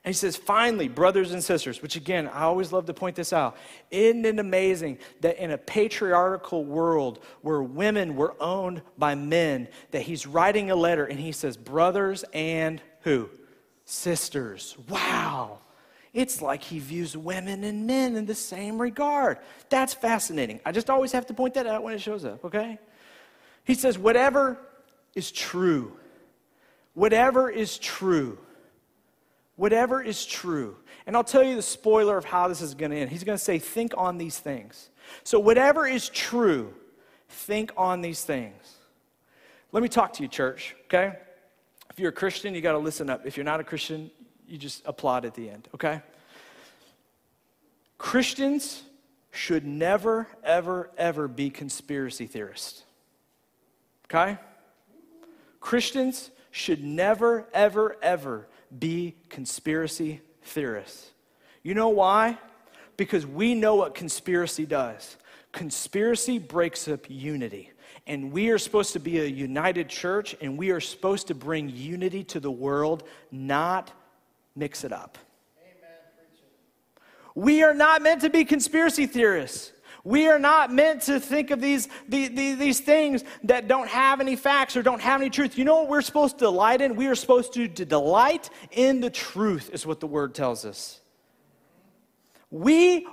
And 0.09 0.15
he 0.15 0.19
says, 0.19 0.39
finally, 0.39 0.89
brothers 0.89 1.33
and 1.33 1.45
sisters, 1.45 1.83
which 1.83 1.95
again, 1.95 2.29
I 2.29 2.45
always 2.45 2.73
love 2.73 2.87
to 2.87 2.95
point 2.95 3.15
this 3.15 3.31
out. 3.31 3.59
Isn't 3.91 4.25
it 4.25 4.39
amazing 4.39 5.01
that 5.21 5.37
in 5.37 5.51
a 5.51 5.59
patriarchal 5.59 6.65
world 6.65 7.23
where 7.43 7.63
women 7.63 8.17
were 8.17 8.35
owned 8.41 8.81
by 8.97 9.15
men, 9.15 9.69
that 9.91 10.01
he's 10.01 10.27
writing 10.27 10.71
a 10.71 10.75
letter 10.75 11.05
and 11.05 11.21
he 11.21 11.31
says, 11.31 11.59
brothers 11.59 12.25
and 12.33 12.81
who? 13.03 13.29
Sisters. 13.85 14.79
Wow. 14.89 15.59
It's 16.15 16.41
like 16.41 16.63
he 16.63 16.79
views 16.79 17.15
women 17.15 17.63
and 17.63 17.87
men 17.87 18.17
in 18.17 18.25
the 18.25 18.35
same 18.35 18.81
regard. 18.81 19.37
That's 19.69 19.93
fascinating. 19.93 20.61
I 20.65 20.73
just 20.73 20.89
always 20.89 21.13
have 21.13 21.27
to 21.27 21.35
point 21.35 21.53
that 21.53 21.67
out 21.67 21.83
when 21.83 21.93
it 21.93 22.01
shows 22.01 22.25
up, 22.25 22.47
okay? 22.47 22.79
He 23.65 23.75
says, 23.75 23.99
whatever 23.99 24.59
is 25.15 25.31
true, 25.31 25.99
whatever 26.95 27.51
is 27.51 27.77
true 27.77 28.39
whatever 29.59 30.01
is 30.01 30.25
true. 30.25 30.77
And 31.07 31.15
I'll 31.15 31.25
tell 31.25 31.43
you 31.43 31.57
the 31.57 31.63
spoiler 31.63 32.17
of 32.17 32.25
how 32.25 32.49
this 32.49 32.63
is 32.63 32.75
going 32.75 32.93
to 32.93 32.97
end. 32.97 33.11
He's 33.11 33.25
going 33.25 33.37
to 33.37 33.45
say, 33.45 33.59
think 33.59 33.93
on 33.97 34.17
these 34.17 34.39
things. 34.39 34.89
So, 35.25 35.39
whatever 35.39 35.87
is 35.87 36.09
true, 36.09 36.73
think 37.29 37.73
on 37.77 38.01
these 38.01 38.25
things. 38.25 38.77
Let 39.73 39.83
me 39.83 39.89
talk 39.89 40.15
to 40.15 40.23
you, 40.23 40.29
church, 40.29 40.75
okay? 40.85 41.19
If 41.91 41.99
you're 41.99 42.11
a 42.11 42.13
Christian, 42.13 42.55
you 42.55 42.63
got 42.63 42.73
to 42.73 42.79
listen 42.79 43.11
up. 43.11 43.27
If 43.27 43.37
you're 43.37 43.45
not 43.45 43.61
a 43.61 43.65
Christian, 43.65 44.11
you 44.47 44.57
just 44.57 44.83
applaud 44.87 45.25
at 45.27 45.35
the 45.35 45.51
end, 45.51 45.69
okay? 45.75 46.01
Christians 47.99 48.83
should 49.31 49.67
never, 49.67 50.29
ever, 50.45 50.91
ever 50.97 51.27
be 51.27 51.51
conspiracy 51.51 52.27
theorists, 52.27 52.85
okay? 54.07 54.39
Christians 55.61 56.31
should 56.51 56.85
never, 56.85 57.47
ever, 57.53 57.97
ever 58.03 58.47
be 58.77 59.17
conspiracy 59.29 60.21
theorists. 60.43 61.11
You 61.63 61.75
know 61.75 61.89
why? 61.89 62.39
Because 62.97 63.27
we 63.27 63.55
know 63.55 63.77
what 63.77 63.95
conspiracy 63.95 64.67
does. 64.67 65.17
Conspiracy 65.53 66.39
breaks 66.39 66.89
up 66.89 67.01
unity. 67.09 67.71
And 68.07 68.33
we 68.33 68.51
are 68.51 68.59
supposed 68.59 68.95
to 68.95 68.99
be 68.99 69.21
a 69.21 69.25
united 69.25 69.89
church, 69.89 70.35
and 70.41 70.57
we 70.57 70.71
are 70.71 70.81
supposed 70.81 71.27
to 71.29 71.35
bring 71.35 71.69
unity 71.69 72.25
to 72.25 72.41
the 72.41 72.51
world, 72.51 73.05
not 73.31 73.93
mix 74.57 74.83
it 74.85 74.93
up. 74.93 75.19
Amen. 75.61 75.99
We 77.35 77.63
are 77.63 77.75
not 77.75 78.03
meant 78.03 78.23
to 78.23 78.31
be 78.31 78.45
conspiracy 78.45 79.07
theorists. 79.07 79.73
We 80.09 80.27
are 80.29 80.39
not 80.39 80.73
meant 80.73 81.03
to 81.03 81.21
think 81.21 81.51
of 81.51 81.61
these, 81.61 81.87
these, 82.09 82.31
these, 82.31 82.81
things 82.81 83.25
that 83.45 83.69
don't 83.69 83.89
have 83.89 84.23
any 84.23 84.37
facts 84.37 84.75
or 84.75 84.83
don't 84.83 85.03
have 85.03 85.21
any 85.21 85.29
truth. 85.29 85.59
You 85.59 85.67
know 85.67 85.81
what 85.81 85.89
we're 85.91 86.01
supposed 86.01 86.39
to 86.39 86.47
delight 86.47 86.81
in? 86.81 86.97
We 86.97 87.09
are 87.09 87.15
supposed 87.15 87.53
to, 87.53 87.69
to 87.69 87.85
delight 87.85 88.49
in 88.71 89.03
the 89.03 89.11
truth, 89.11 89.69
is 89.71 89.85
what 89.85 90.01
the 90.01 90.07
word 90.07 90.35
tells 90.35 90.65
us. 90.65 91.03
We, 92.51 93.07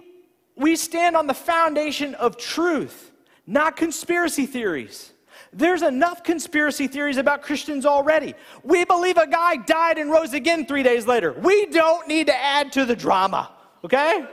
we 0.55 0.77
stand 0.77 1.17
on 1.17 1.27
the 1.27 1.33
foundation 1.33 2.15
of 2.15 2.37
truth, 2.37 3.11
not 3.45 3.75
conspiracy 3.75 4.45
theories. 4.45 5.11
There's 5.51 5.81
enough 5.81 6.23
conspiracy 6.23 6.87
theories 6.87 7.17
about 7.17 7.41
Christians 7.41 7.85
already. 7.85 8.35
We 8.63 8.85
believe 8.85 9.17
a 9.17 9.27
guy 9.27 9.57
died 9.57 9.97
and 9.97 10.09
rose 10.09 10.33
again 10.33 10.65
three 10.65 10.83
days 10.83 11.05
later. 11.05 11.33
We 11.33 11.65
don't 11.65 12.07
need 12.07 12.27
to 12.27 12.35
add 12.41 12.71
to 12.71 12.85
the 12.85 12.95
drama, 12.95 13.51
okay? 13.83 14.25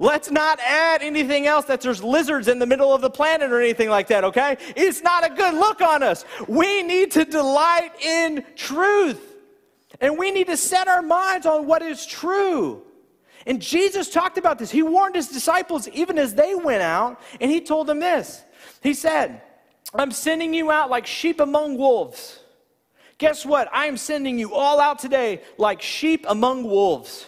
Let's 0.00 0.30
not 0.30 0.58
add 0.60 1.02
anything 1.02 1.46
else 1.46 1.66
that 1.66 1.82
there's 1.82 2.02
lizards 2.02 2.48
in 2.48 2.58
the 2.58 2.64
middle 2.64 2.94
of 2.94 3.02
the 3.02 3.10
planet 3.10 3.52
or 3.52 3.60
anything 3.60 3.90
like 3.90 4.06
that, 4.06 4.24
okay? 4.24 4.56
It's 4.74 5.02
not 5.02 5.30
a 5.30 5.34
good 5.34 5.52
look 5.52 5.82
on 5.82 6.02
us. 6.02 6.24
We 6.48 6.82
need 6.82 7.10
to 7.12 7.26
delight 7.26 7.90
in 8.02 8.42
truth. 8.56 9.20
And 10.00 10.16
we 10.16 10.30
need 10.30 10.46
to 10.46 10.56
set 10.56 10.88
our 10.88 11.02
minds 11.02 11.44
on 11.44 11.66
what 11.66 11.82
is 11.82 12.06
true. 12.06 12.82
And 13.46 13.60
Jesus 13.60 14.08
talked 14.08 14.38
about 14.38 14.58
this. 14.58 14.70
He 14.70 14.82
warned 14.82 15.16
his 15.16 15.28
disciples 15.28 15.86
even 15.88 16.18
as 16.18 16.34
they 16.34 16.54
went 16.54 16.80
out, 16.80 17.20
and 17.38 17.50
he 17.50 17.60
told 17.60 17.86
them 17.86 18.00
this. 18.00 18.42
He 18.82 18.94
said, 18.94 19.42
I'm 19.92 20.12
sending 20.12 20.54
you 20.54 20.70
out 20.70 20.88
like 20.88 21.06
sheep 21.06 21.40
among 21.40 21.76
wolves. 21.76 22.40
Guess 23.18 23.44
what? 23.44 23.68
I 23.70 23.84
am 23.84 23.98
sending 23.98 24.38
you 24.38 24.54
all 24.54 24.80
out 24.80 24.98
today 24.98 25.42
like 25.58 25.82
sheep 25.82 26.24
among 26.26 26.64
wolves. 26.64 27.26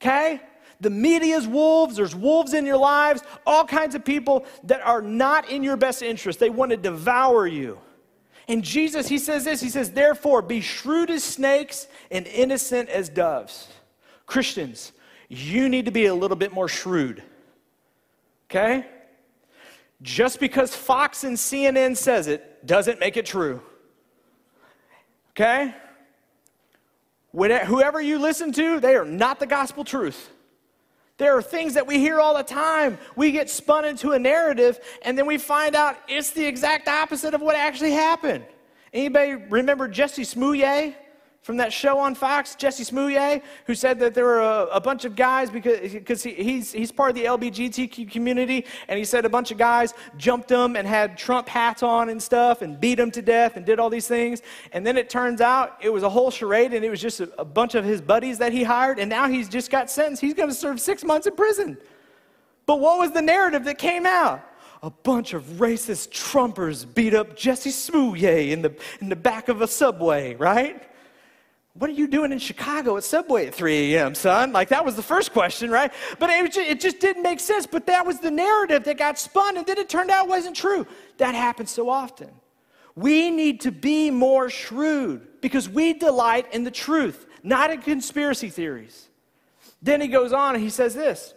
Okay? 0.00 0.40
The 0.80 0.90
media's 0.90 1.46
wolves, 1.46 1.96
there's 1.96 2.14
wolves 2.14 2.54
in 2.54 2.64
your 2.64 2.76
lives, 2.76 3.22
all 3.46 3.64
kinds 3.64 3.94
of 3.94 4.04
people 4.04 4.46
that 4.64 4.80
are 4.82 5.02
not 5.02 5.50
in 5.50 5.64
your 5.64 5.76
best 5.76 6.02
interest. 6.02 6.38
They 6.38 6.50
want 6.50 6.70
to 6.70 6.76
devour 6.76 7.46
you. 7.46 7.78
And 8.46 8.64
Jesus, 8.64 9.08
he 9.08 9.18
says 9.18 9.44
this 9.44 9.60
He 9.60 9.68
says, 9.68 9.90
Therefore, 9.90 10.40
be 10.40 10.60
shrewd 10.60 11.10
as 11.10 11.24
snakes 11.24 11.86
and 12.10 12.26
innocent 12.26 12.88
as 12.88 13.08
doves. 13.08 13.68
Christians, 14.26 14.92
you 15.28 15.68
need 15.68 15.84
to 15.86 15.90
be 15.90 16.06
a 16.06 16.14
little 16.14 16.36
bit 16.36 16.52
more 16.52 16.68
shrewd. 16.68 17.22
Okay? 18.50 18.86
Just 20.00 20.38
because 20.38 20.74
Fox 20.74 21.24
and 21.24 21.36
CNN 21.36 21.96
says 21.96 22.28
it 22.28 22.66
doesn't 22.66 23.00
make 23.00 23.16
it 23.16 23.26
true. 23.26 23.60
Okay? 25.32 25.74
Whoever 27.32 28.00
you 28.00 28.18
listen 28.18 28.52
to, 28.52 28.80
they 28.80 28.94
are 28.94 29.04
not 29.04 29.38
the 29.38 29.46
gospel 29.46 29.84
truth. 29.84 30.30
There 31.18 31.36
are 31.36 31.42
things 31.42 31.74
that 31.74 31.86
we 31.86 31.98
hear 31.98 32.20
all 32.20 32.36
the 32.36 32.44
time. 32.44 32.96
We 33.16 33.32
get 33.32 33.50
spun 33.50 33.84
into 33.84 34.12
a 34.12 34.18
narrative, 34.18 34.78
and 35.02 35.18
then 35.18 35.26
we 35.26 35.36
find 35.36 35.74
out 35.74 35.96
it's 36.08 36.30
the 36.30 36.46
exact 36.46 36.88
opposite 36.88 37.34
of 37.34 37.40
what 37.40 37.56
actually 37.56 37.92
happened. 37.92 38.44
Anybody 38.92 39.34
remember 39.34 39.88
Jesse 39.88 40.24
Smollett? 40.24 40.94
From 41.48 41.56
that 41.56 41.72
show 41.72 41.98
on 41.98 42.14
Fox, 42.14 42.54
Jesse 42.54 42.84
Smollett, 42.84 43.42
who 43.64 43.74
said 43.74 43.98
that 44.00 44.12
there 44.12 44.26
were 44.26 44.42
a, 44.42 44.64
a 44.64 44.80
bunch 44.82 45.06
of 45.06 45.16
guys 45.16 45.48
because, 45.48 45.94
because 45.94 46.22
he, 46.22 46.34
he's, 46.34 46.72
he's 46.72 46.92
part 46.92 47.08
of 47.08 47.16
the 47.16 47.24
LBGTQ 47.24 48.10
community, 48.10 48.66
and 48.86 48.98
he 48.98 49.04
said 49.06 49.24
a 49.24 49.30
bunch 49.30 49.50
of 49.50 49.56
guys 49.56 49.94
jumped 50.18 50.50
him 50.50 50.76
and 50.76 50.86
had 50.86 51.16
Trump 51.16 51.48
hats 51.48 51.82
on 51.82 52.10
and 52.10 52.22
stuff 52.22 52.60
and 52.60 52.78
beat 52.78 53.00
him 53.00 53.10
to 53.12 53.22
death 53.22 53.56
and 53.56 53.64
did 53.64 53.80
all 53.80 53.88
these 53.88 54.06
things. 54.06 54.42
And 54.72 54.86
then 54.86 54.98
it 54.98 55.08
turns 55.08 55.40
out 55.40 55.78
it 55.80 55.88
was 55.88 56.02
a 56.02 56.10
whole 56.10 56.30
charade 56.30 56.74
and 56.74 56.84
it 56.84 56.90
was 56.90 57.00
just 57.00 57.20
a, 57.20 57.40
a 57.40 57.46
bunch 57.46 57.74
of 57.74 57.82
his 57.82 58.02
buddies 58.02 58.36
that 58.36 58.52
he 58.52 58.62
hired, 58.62 58.98
and 58.98 59.08
now 59.08 59.26
he's 59.26 59.48
just 59.48 59.70
got 59.70 59.90
sentenced. 59.90 60.20
He's 60.20 60.34
going 60.34 60.50
to 60.50 60.54
serve 60.54 60.78
six 60.78 61.02
months 61.02 61.26
in 61.26 61.34
prison. 61.34 61.78
But 62.66 62.78
what 62.78 62.98
was 62.98 63.12
the 63.12 63.22
narrative 63.22 63.64
that 63.64 63.78
came 63.78 64.04
out? 64.04 64.44
a 64.80 64.90
bunch 64.90 65.32
of 65.32 65.42
racist 65.56 66.10
Trumpers 66.10 66.84
beat 66.94 67.12
up 67.12 67.36
Jesse 67.36 67.70
Smollett 67.70 68.50
in 68.50 68.62
the, 68.62 68.72
in 69.00 69.08
the 69.08 69.16
back 69.16 69.48
of 69.48 69.60
a 69.60 69.66
subway, 69.66 70.36
right? 70.36 70.88
What 71.78 71.90
are 71.90 71.94
you 71.94 72.08
doing 72.08 72.32
in 72.32 72.40
Chicago 72.40 72.96
at 72.96 73.04
Subway 73.04 73.46
at 73.46 73.54
3 73.54 73.94
a.m., 73.94 74.14
son? 74.16 74.52
Like, 74.52 74.70
that 74.70 74.84
was 74.84 74.96
the 74.96 75.02
first 75.02 75.32
question, 75.32 75.70
right? 75.70 75.92
But 76.18 76.28
it 76.28 76.52
just, 76.52 76.68
it 76.68 76.80
just 76.80 76.98
didn't 76.98 77.22
make 77.22 77.38
sense. 77.38 77.68
But 77.68 77.86
that 77.86 78.04
was 78.04 78.18
the 78.18 78.32
narrative 78.32 78.82
that 78.84 78.98
got 78.98 79.16
spun, 79.16 79.56
and 79.56 79.64
then 79.64 79.78
it 79.78 79.88
turned 79.88 80.10
out 80.10 80.26
wasn't 80.26 80.56
true. 80.56 80.88
That 81.18 81.36
happens 81.36 81.70
so 81.70 81.88
often. 81.88 82.30
We 82.96 83.30
need 83.30 83.60
to 83.60 83.70
be 83.70 84.10
more 84.10 84.50
shrewd 84.50 85.40
because 85.40 85.68
we 85.68 85.92
delight 85.92 86.52
in 86.52 86.64
the 86.64 86.70
truth, 86.72 87.26
not 87.44 87.70
in 87.70 87.80
conspiracy 87.80 88.48
theories. 88.48 89.08
Then 89.80 90.00
he 90.00 90.08
goes 90.08 90.32
on 90.32 90.56
and 90.56 90.64
he 90.64 90.70
says 90.70 90.94
this 90.94 91.32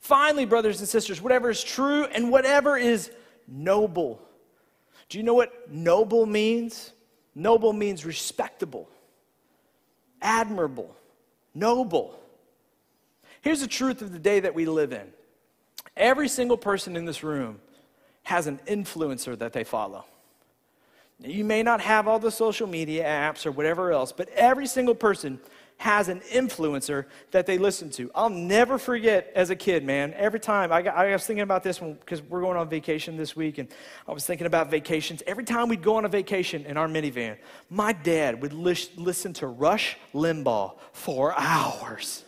Finally, 0.00 0.46
brothers 0.46 0.80
and 0.80 0.88
sisters, 0.88 1.20
whatever 1.20 1.50
is 1.50 1.62
true 1.62 2.04
and 2.06 2.30
whatever 2.30 2.78
is 2.78 3.10
noble. 3.46 4.22
Do 5.10 5.18
you 5.18 5.24
know 5.24 5.34
what 5.34 5.70
noble 5.70 6.24
means? 6.24 6.92
Noble 7.34 7.72
means 7.72 8.04
respectable, 8.04 8.88
admirable, 10.20 10.94
noble. 11.54 12.18
Here's 13.40 13.60
the 13.60 13.66
truth 13.66 14.02
of 14.02 14.12
the 14.12 14.18
day 14.18 14.40
that 14.40 14.54
we 14.54 14.66
live 14.66 14.92
in 14.92 15.12
every 15.96 16.28
single 16.28 16.56
person 16.56 16.96
in 16.96 17.04
this 17.04 17.22
room 17.22 17.60
has 18.22 18.46
an 18.46 18.58
influencer 18.66 19.38
that 19.38 19.52
they 19.52 19.64
follow. 19.64 20.04
You 21.18 21.44
may 21.44 21.62
not 21.62 21.80
have 21.80 22.08
all 22.08 22.18
the 22.18 22.30
social 22.30 22.66
media 22.66 23.04
apps 23.04 23.46
or 23.46 23.52
whatever 23.52 23.92
else, 23.92 24.12
but 24.12 24.28
every 24.30 24.66
single 24.66 24.94
person 24.94 25.38
has 25.82 26.08
an 26.08 26.20
influencer 26.32 27.06
that 27.32 27.44
they 27.44 27.58
listen 27.58 27.90
to. 27.90 28.08
I'll 28.14 28.30
never 28.30 28.78
forget 28.78 29.32
as 29.34 29.50
a 29.50 29.56
kid, 29.56 29.82
man. 29.82 30.14
Every 30.14 30.38
time 30.38 30.70
I, 30.70 30.80
got, 30.80 30.94
I 30.94 31.10
was 31.10 31.26
thinking 31.26 31.42
about 31.42 31.64
this 31.64 31.80
because 31.80 32.22
we're 32.22 32.40
going 32.40 32.56
on 32.56 32.68
vacation 32.68 33.16
this 33.16 33.34
week, 33.34 33.58
and 33.58 33.68
I 34.06 34.12
was 34.12 34.24
thinking 34.24 34.46
about 34.46 34.70
vacations. 34.70 35.24
Every 35.26 35.42
time 35.42 35.68
we'd 35.68 35.82
go 35.82 35.96
on 35.96 36.04
a 36.04 36.08
vacation 36.08 36.66
in 36.66 36.76
our 36.76 36.86
minivan, 36.86 37.36
my 37.68 37.92
dad 37.92 38.40
would 38.40 38.52
listen 38.52 39.32
to 39.32 39.48
Rush 39.48 39.96
Limbaugh 40.14 40.78
for 40.92 41.36
hours. 41.36 42.24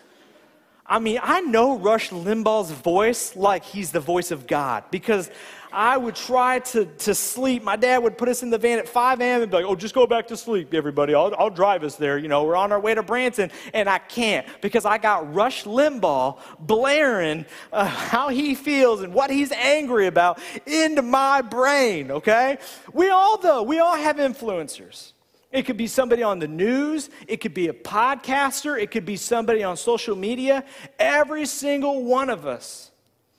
I 0.87 0.99
mean, 0.99 1.19
I 1.23 1.41
know 1.41 1.79
Rush 1.79 2.11
Limbaugh's 2.11 2.71
voice 2.71 3.35
like 3.35 3.65
he's 3.65 3.91
the 3.91 4.01
voice 4.01 4.31
of 4.31 4.47
God 4.47 4.85
because 4.91 5.31
I 5.73 5.97
would 5.97 6.15
try 6.15 6.59
to, 6.59 6.85
to 6.85 7.15
sleep. 7.15 7.63
My 7.63 7.77
dad 7.77 8.03
would 8.03 8.19
put 8.19 8.29
us 8.29 8.43
in 8.43 8.51
the 8.51 8.59
van 8.59 8.79
at 8.79 8.87
5 8.87 9.21
a.m. 9.21 9.43
and 9.43 9.51
be 9.51 9.57
like, 9.57 9.67
oh, 9.67 9.75
just 9.75 9.95
go 9.95 10.07
back 10.07 10.29
to 10.29 10.37
sleep, 10.37 10.75
everybody. 10.75 11.15
I'll, 11.15 11.35
I'll 11.39 11.51
drive 11.51 11.85
us 11.85 11.97
there. 11.97 12.19
You 12.19 12.29
know, 12.29 12.45
we're 12.45 12.55
on 12.55 12.71
our 12.71 12.79
way 12.79 12.95
to 12.95 13.03
Branson. 13.03 13.51
And 13.73 13.89
I 13.89 13.99
can't 13.99 14.47
because 14.61 14.85
I 14.85 14.99
got 14.99 15.35
Rush 15.35 15.65
Limbaugh 15.65 16.39
blaring 16.61 17.47
uh, 17.73 17.87
how 17.87 18.29
he 18.29 18.55
feels 18.55 19.01
and 19.01 19.15
what 19.15 19.31
he's 19.31 19.53
angry 19.53 20.07
about 20.07 20.39
into 20.67 21.01
my 21.01 21.41
brain, 21.41 22.11
okay? 22.11 22.59
We 22.93 23.09
all, 23.09 23.39
though, 23.39 23.63
we 23.63 23.79
all 23.79 23.97
have 23.97 24.17
influencers. 24.17 25.14
It 25.55 25.67
could 25.67 25.77
be 25.77 25.87
somebody 25.87 26.25
on 26.25 26.41
the 26.41 26.49
news. 26.49 27.11
It 27.29 27.37
could 27.37 27.55
be 27.55 27.69
a 27.69 27.73
podcaster. 27.73 28.77
It 28.77 28.91
could 28.91 29.07
be 29.07 29.15
somebody 29.17 29.63
on 29.63 29.77
social 29.77 30.17
media. 30.17 30.65
Every 30.99 31.47
single 31.47 32.03
one 32.03 32.29
of 32.29 32.45
us 32.45 32.91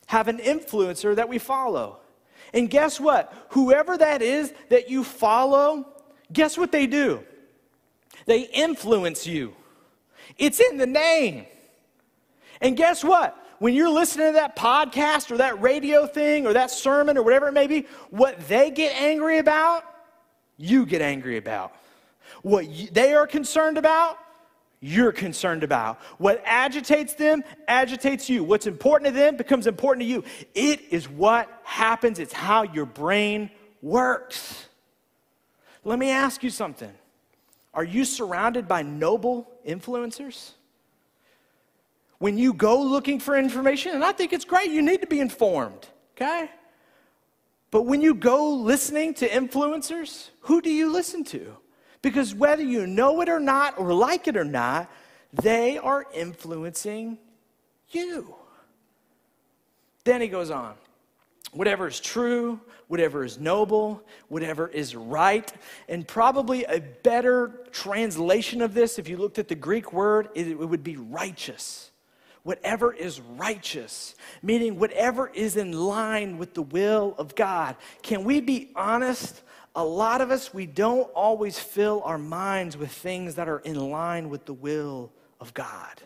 have 0.05 0.29
an 0.29 0.37
influencer 0.37 1.13
that 1.17 1.27
we 1.27 1.39
follow. 1.39 1.99
And 2.53 2.69
guess 2.69 3.01
what? 3.01 3.33
Whoever 3.49 3.97
that 3.97 4.21
is 4.21 4.53
that 4.69 4.89
you 4.89 5.03
follow, 5.03 5.85
guess 6.31 6.57
what 6.57 6.71
they 6.71 6.87
do? 6.87 7.21
They 8.27 8.43
influence 8.43 9.27
you. 9.27 9.53
It's 10.37 10.61
in 10.61 10.77
the 10.77 10.87
name. 10.87 11.45
And 12.61 12.77
guess 12.77 13.03
what? 13.03 13.37
When 13.59 13.73
you're 13.73 13.89
listening 13.89 14.27
to 14.27 14.33
that 14.35 14.55
podcast 14.55 15.31
or 15.31 15.37
that 15.37 15.61
radio 15.61 16.07
thing 16.07 16.47
or 16.47 16.53
that 16.53 16.71
sermon 16.71 17.17
or 17.17 17.23
whatever 17.23 17.49
it 17.49 17.53
may 17.53 17.67
be, 17.67 17.87
what 18.09 18.39
they 18.47 18.71
get 18.71 18.95
angry 18.95 19.39
about, 19.39 19.83
you 20.55 20.85
get 20.85 21.01
angry 21.01 21.35
about. 21.35 21.73
What 22.41 22.65
they 22.91 23.13
are 23.13 23.27
concerned 23.27 23.77
about, 23.77 24.17
you're 24.79 25.11
concerned 25.11 25.63
about. 25.63 25.99
What 26.17 26.41
agitates 26.45 27.15
them 27.15 27.43
agitates 27.67 28.29
you. 28.29 28.43
What's 28.43 28.67
important 28.67 29.07
to 29.07 29.19
them 29.19 29.35
becomes 29.35 29.67
important 29.67 30.03
to 30.03 30.09
you. 30.09 30.23
It 30.53 30.81
is 30.91 31.09
what 31.09 31.49
happens, 31.63 32.19
it's 32.19 32.33
how 32.33 32.63
your 32.63 32.85
brain 32.85 33.49
works. 33.81 34.67
Let 35.83 35.99
me 35.99 36.09
ask 36.09 36.43
you 36.43 36.49
something 36.49 36.91
Are 37.73 37.83
you 37.83 38.05
surrounded 38.05 38.67
by 38.67 38.81
noble 38.81 39.49
influencers? 39.67 40.51
When 42.17 42.37
you 42.37 42.53
go 42.53 42.81
looking 42.81 43.19
for 43.19 43.35
information, 43.35 43.93
and 43.93 44.03
I 44.03 44.11
think 44.11 44.33
it's 44.33 44.45
great, 44.45 44.71
you 44.71 44.81
need 44.81 45.01
to 45.01 45.07
be 45.07 45.19
informed, 45.19 45.87
okay? 46.15 46.49
But 47.71 47.83
when 47.83 48.01
you 48.01 48.15
go 48.15 48.53
listening 48.53 49.13
to 49.15 49.27
influencers, 49.27 50.29
who 50.41 50.61
do 50.61 50.71
you 50.71 50.91
listen 50.91 51.23
to? 51.25 51.57
Because 52.05 52.35
whether 52.35 52.61
you 52.61 52.85
know 52.85 53.19
it 53.21 53.29
or 53.29 53.39
not, 53.39 53.79
or 53.79 53.91
like 53.91 54.27
it 54.27 54.37
or 54.37 54.43
not, 54.43 54.91
they 55.33 55.79
are 55.79 56.05
influencing 56.13 57.17
you. 57.89 58.35
Then 60.03 60.21
he 60.21 60.27
goes 60.27 60.51
on 60.51 60.75
whatever 61.51 61.87
is 61.87 61.99
true, 61.99 62.59
whatever 62.89 63.23
is 63.23 63.39
noble, 63.39 64.03
whatever 64.27 64.67
is 64.67 64.95
right. 64.95 65.51
And 65.89 66.07
probably 66.07 66.63
a 66.65 66.79
better 66.79 67.65
translation 67.71 68.61
of 68.61 68.75
this, 68.75 68.99
if 68.99 69.09
you 69.09 69.17
looked 69.17 69.39
at 69.39 69.47
the 69.47 69.55
Greek 69.55 69.91
word, 69.91 70.29
it, 70.35 70.59
would 70.59 70.83
be 70.83 70.97
righteous. 70.97 71.89
Whatever 72.43 72.93
is 72.93 73.19
righteous, 73.19 74.13
meaning 74.43 74.77
whatever 74.77 75.31
is 75.33 75.57
in 75.57 75.71
line 75.71 76.37
with 76.37 76.53
the 76.53 76.61
will 76.61 77.15
of 77.17 77.33
God. 77.33 77.75
Can 78.03 78.23
we 78.25 78.41
be 78.41 78.69
honest 78.75 79.41
a 79.75 79.83
lot 79.83 80.21
of 80.21 80.31
us, 80.31 80.53
we 80.53 80.65
don't 80.65 81.09
always 81.11 81.59
fill 81.59 82.01
our 82.05 82.17
minds 82.17 82.77
with 82.77 82.91
things 82.91 83.35
that 83.35 83.49
are 83.49 83.59
in 83.59 83.75
line 83.75 84.29
with 84.29 84.45
the 84.45 84.53
will 84.53 85.11
of 85.39 85.53
God. 85.53 86.01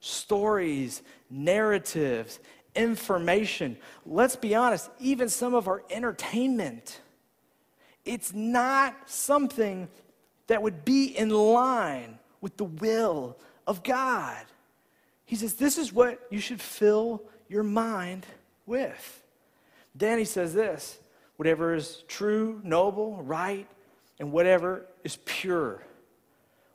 Stories, 0.00 1.02
narratives, 1.28 2.38
information. 2.76 3.76
Let's 4.06 4.36
be 4.36 4.54
honest, 4.54 4.88
even 5.00 5.28
some 5.28 5.54
of 5.54 5.66
our 5.66 5.82
entertainment, 5.90 7.00
it's 8.04 8.32
not 8.32 8.94
something 9.06 9.88
that 10.46 10.62
would 10.62 10.84
be 10.84 11.06
in 11.06 11.30
line 11.30 12.18
with 12.40 12.56
the 12.56 12.64
will 12.64 13.36
of 13.66 13.82
God. 13.82 14.44
He 15.24 15.36
says, 15.36 15.54
This 15.54 15.78
is 15.78 15.92
what 15.92 16.20
you 16.30 16.38
should 16.38 16.60
fill 16.60 17.22
your 17.48 17.62
mind 17.62 18.26
with. 18.66 19.22
Then 19.94 20.18
he 20.18 20.24
says 20.24 20.54
this 20.54 20.98
whatever 21.36 21.74
is 21.74 22.04
true, 22.08 22.60
noble, 22.62 23.22
right, 23.22 23.66
and 24.18 24.32
whatever 24.32 24.86
is 25.02 25.18
pure. 25.24 25.82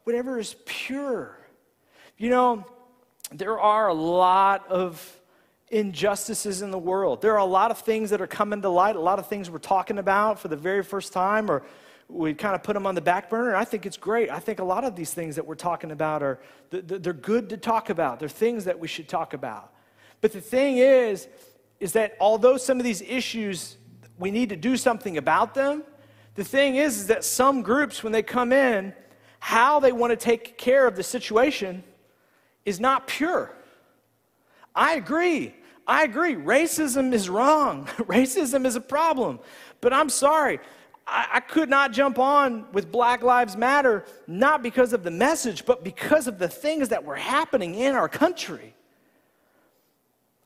Whatever 0.03 0.39
is 0.39 0.55
pure. 0.65 1.37
You 2.17 2.29
know, 2.29 2.65
there 3.31 3.59
are 3.59 3.87
a 3.87 3.93
lot 3.93 4.67
of 4.69 5.19
injustices 5.71 6.61
in 6.61 6.71
the 6.71 6.79
world. 6.79 7.21
There 7.21 7.33
are 7.33 7.39
a 7.39 7.45
lot 7.45 7.71
of 7.71 7.79
things 7.79 8.09
that 8.09 8.21
are 8.21 8.27
coming 8.27 8.61
to 8.61 8.69
light, 8.69 8.95
a 8.95 8.99
lot 8.99 9.19
of 9.19 9.27
things 9.27 9.49
we're 9.49 9.59
talking 9.59 9.99
about 9.99 10.39
for 10.39 10.47
the 10.47 10.55
very 10.55 10.83
first 10.83 11.13
time, 11.13 11.49
or 11.49 11.63
we 12.07 12.33
kind 12.33 12.55
of 12.55 12.63
put 12.63 12.73
them 12.73 12.87
on 12.87 12.95
the 12.95 13.01
back 13.01 13.29
burner. 13.29 13.55
I 13.55 13.65
think 13.65 13.85
it's 13.85 13.97
great. 13.97 14.31
I 14.31 14.39
think 14.39 14.59
a 14.59 14.63
lot 14.63 14.83
of 14.83 14.95
these 14.95 15.13
things 15.13 15.35
that 15.35 15.45
we're 15.45 15.55
talking 15.55 15.91
about 15.91 16.23
are 16.23 16.39
they're 16.71 17.13
good 17.13 17.49
to 17.49 17.57
talk 17.57 17.89
about. 17.91 18.19
They're 18.19 18.27
things 18.27 18.65
that 18.65 18.79
we 18.79 18.87
should 18.87 19.07
talk 19.07 19.33
about. 19.33 19.71
But 20.21 20.33
the 20.33 20.41
thing 20.41 20.77
is, 20.77 21.27
is 21.79 21.93
that 21.93 22.17
although 22.19 22.57
some 22.57 22.79
of 22.79 22.83
these 22.83 23.01
issues 23.01 23.77
we 24.19 24.29
need 24.29 24.49
to 24.49 24.55
do 24.55 24.77
something 24.77 25.17
about 25.17 25.53
them. 25.55 25.83
The 26.35 26.43
thing 26.43 26.75
is, 26.75 26.97
is 26.97 27.07
that 27.07 27.23
some 27.23 27.63
groups, 27.63 28.03
when 28.03 28.11
they 28.13 28.21
come 28.21 28.53
in, 28.53 28.93
how 29.39 29.79
they 29.79 29.93
want 29.93 30.11
to 30.11 30.17
take 30.17 30.57
care 30.57 30.85
of 30.85 30.95
the 30.95 31.03
situation 31.03 31.83
is 32.65 32.79
not 32.79 33.07
pure. 33.07 33.55
I 34.75 34.95
agree. 34.95 35.55
I 35.87 36.03
agree. 36.03 36.35
Racism 36.35 37.13
is 37.13 37.29
wrong. 37.29 37.85
Racism 37.97 38.65
is 38.65 38.75
a 38.75 38.81
problem. 38.81 39.39
But 39.81 39.93
I'm 39.93 40.09
sorry. 40.09 40.59
I, 41.07 41.27
I, 41.33 41.39
could 41.39 41.69
not 41.69 41.93
jump 41.93 42.19
on 42.19 42.71
with 42.73 42.91
Black 42.91 43.23
Lives 43.23 43.57
Matter, 43.57 44.05
not 44.27 44.61
because 44.61 44.93
of 44.93 45.03
the 45.03 45.09
message, 45.09 45.65
but 45.65 45.83
because 45.83 46.27
of 46.27 46.37
the 46.37 46.47
things 46.47 46.89
that 46.89 47.03
were 47.03 47.15
happening 47.15 47.73
in 47.73 47.95
our 47.95 48.07
country. 48.07 48.75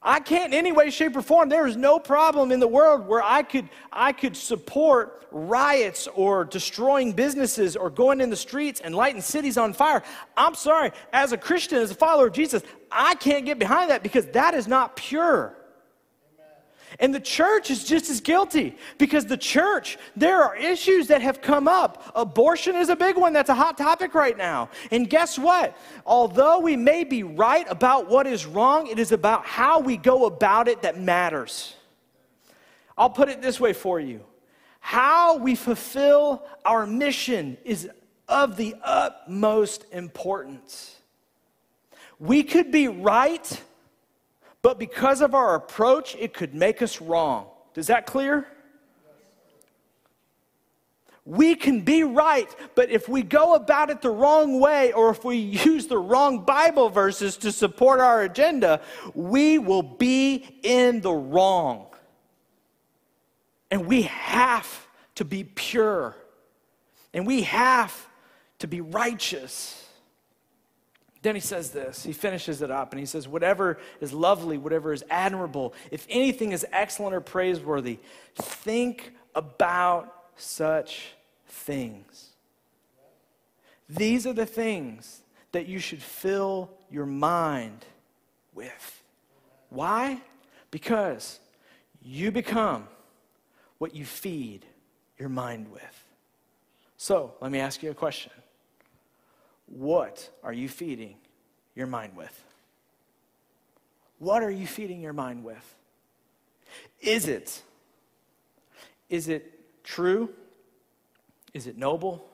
I 0.04 0.20
can't 0.20 0.54
in 0.54 0.60
any 0.60 0.72
way, 0.72 0.90
shape, 0.90 1.16
or 1.16 1.22
form. 1.22 1.50
There 1.50 1.66
is 1.66 1.78
no 1.78 1.98
problem 1.98 2.52
in 2.52 2.60
the 2.60 2.68
world 2.68 3.08
where 3.08 3.24
I 3.24 3.42
could, 3.44 3.70
I 3.92 4.12
could 4.12 4.36
support 4.36 5.26
riots 5.32 6.08
or 6.14 6.46
destroying 6.46 7.14
businesses 7.14 7.76
or 7.76 7.90
going 7.90 8.22
in 8.22 8.30
the 8.30 8.36
streets 8.36 8.82
and 8.82 8.94
lighting 8.94 9.22
cities 9.22 9.58
on 9.58 9.74
fire. 9.74 10.04
I'm 10.38 10.56
sorry, 10.56 10.92
as 11.12 11.32
a 11.32 11.38
Christian, 11.38 11.80
as 11.80 11.90
a 11.90 11.96
follower 11.96 12.28
of 12.28 12.34
Jesus, 12.34 12.64
I 12.92 13.16
can't 13.16 13.46
get 13.46 13.58
behind 13.58 13.90
that 13.90 14.04
because 14.04 14.26
that 14.28 14.54
is 14.54 14.68
not 14.68 14.96
pure. 14.96 15.56
And 17.00 17.14
the 17.14 17.20
church 17.20 17.72
is 17.72 17.84
just 17.84 18.10
as 18.10 18.22
guilty 18.22 18.78
because 18.98 19.26
the 19.26 19.38
church, 19.38 19.98
there 20.16 20.42
are 20.44 20.56
issues 20.56 21.08
that 21.08 21.22
have 21.22 21.42
come 21.42 21.68
up. 21.68 22.12
Abortion 22.16 22.76
is 22.76 22.90
a 22.90 22.96
big 22.96 23.18
one 23.18 23.34
that's 23.34 23.50
a 23.50 23.56
hot 23.56 23.78
topic 23.78 24.14
right 24.14 24.38
now. 24.38 24.70
And 24.92 25.10
guess 25.10 25.38
what? 25.40 25.76
Although 26.06 26.60
we 26.60 26.76
may 26.76 27.04
be 27.04 27.24
right 27.24 27.66
about 27.70 28.10
what 28.10 28.28
is 28.28 28.46
wrong, 28.46 28.88
it 28.88 29.00
is 29.00 29.12
about 29.12 29.46
how 29.46 29.80
we 29.80 29.98
go 29.98 30.26
about 30.26 30.68
it 30.68 30.82
that 30.84 31.00
matters. 31.00 31.76
I'll 32.98 33.10
put 33.10 33.30
it 33.30 33.42
this 33.42 33.60
way 33.60 33.74
for 33.74 34.00
you 34.00 34.22
how 34.86 35.38
we 35.38 35.56
fulfill 35.56 36.44
our 36.66 36.86
mission 36.86 37.56
is 37.64 37.90
of 38.28 38.58
the 38.58 38.76
utmost 38.84 39.86
importance. 39.94 40.98
We 42.20 42.44
could 42.44 42.70
be 42.70 42.90
right 42.90 43.62
but 44.64 44.80
because 44.80 45.22
of 45.22 45.36
our 45.36 45.54
approach, 45.54 46.16
it 46.16 46.34
could 46.34 46.56
make 46.56 46.82
us 46.82 47.00
wrong. 47.00 47.48
Does 47.76 47.88
that 47.88 48.08
clear? 48.08 48.48
We 51.26 51.56
can 51.56 51.82
be 51.82 52.04
right, 52.04 52.50
but 52.74 52.90
if 52.90 53.08
we 53.08 53.24
go 53.24 53.56
about 53.56 53.90
it 53.90 54.02
the 54.02 54.10
wrong 54.10 54.60
way 54.60 54.92
or 54.92 55.10
if 55.10 55.24
we 55.24 55.38
use 55.66 55.88
the 55.88 55.98
wrong 55.98 56.44
Bible 56.46 56.90
verses 56.90 57.38
to 57.38 57.52
support 57.52 58.00
our 58.00 58.24
agenda, 58.24 58.82
we 59.14 59.60
will 59.60 59.84
be 59.84 60.60
in 60.64 61.02
the 61.02 61.14
wrong. 61.14 61.88
And 63.70 63.86
we 63.86 64.04
have 64.04 64.88
to 65.16 65.26
be 65.26 65.44
pure. 65.44 66.16
And 67.14 67.28
we 67.28 67.44
have 67.44 68.08
to 68.60 68.68
be 68.68 68.82
righteous. 68.82 69.83
Then 71.24 71.36
he 71.36 71.42
says 71.42 71.72
this, 71.72 72.04
he 72.04 72.12
finishes 72.12 72.62
it 72.62 72.70
up, 72.70 72.92
and 72.92 73.00
he 73.00 73.06
says, 73.06 73.30
Whatever 73.30 73.80
is 74.02 74.12
lovely, 74.12 74.58
whatever 74.58 74.92
is 74.92 75.06
admirable, 75.10 75.74
if 75.90 76.06
anything 76.10 76.52
is 76.52 76.66
excellent 76.72 77.16
or 77.16 77.22
praiseworthy, 77.22 78.00
think 78.36 79.14
about 79.34 80.14
such 80.36 81.14
things. 81.48 82.32
These 83.88 84.28
are 84.28 84.34
the 84.34 84.46
things 84.46 85.22
that 85.54 85.66
you 85.66 85.80
should 85.80 86.04
fill 86.04 86.70
your 86.92 87.06
mind 87.06 87.86
with. 88.54 89.02
Why? 89.70 90.22
Because 90.72 91.40
you 92.02 92.34
become 92.34 92.90
what 93.78 93.96
you 93.96 94.04
feed 94.04 94.66
your 95.18 95.30
mind 95.30 95.72
with. 95.72 96.06
So, 96.98 97.34
let 97.40 97.50
me 97.50 97.60
ask 97.60 97.82
you 97.82 97.92
a 97.92 97.96
question 97.96 98.32
what 99.74 100.30
are 100.44 100.54
you 100.54 100.70
feeding 100.70 101.16
your 101.76 101.88
mind 101.88 102.16
with? 102.16 102.44
What 104.20 104.44
are 104.44 104.52
you 104.52 104.68
feeding 104.68 105.02
your 105.02 105.14
mind 105.14 105.44
with? 105.44 105.76
Is 107.02 107.28
it? 107.28 107.62
Is 109.10 109.28
it 109.28 109.84
true? 109.84 110.30
Is 111.54 111.68
it 111.68 111.78
noble? 111.78 112.26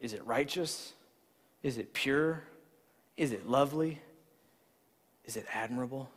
Is 0.00 0.12
it 0.12 0.24
righteous? 0.26 0.92
Is 1.62 1.78
it 1.78 1.92
pure? 1.92 2.42
Is 3.16 3.32
it 3.32 3.48
lovely? 3.48 4.00
Is 5.24 5.36
it 5.36 5.46
admirable? 5.52 6.10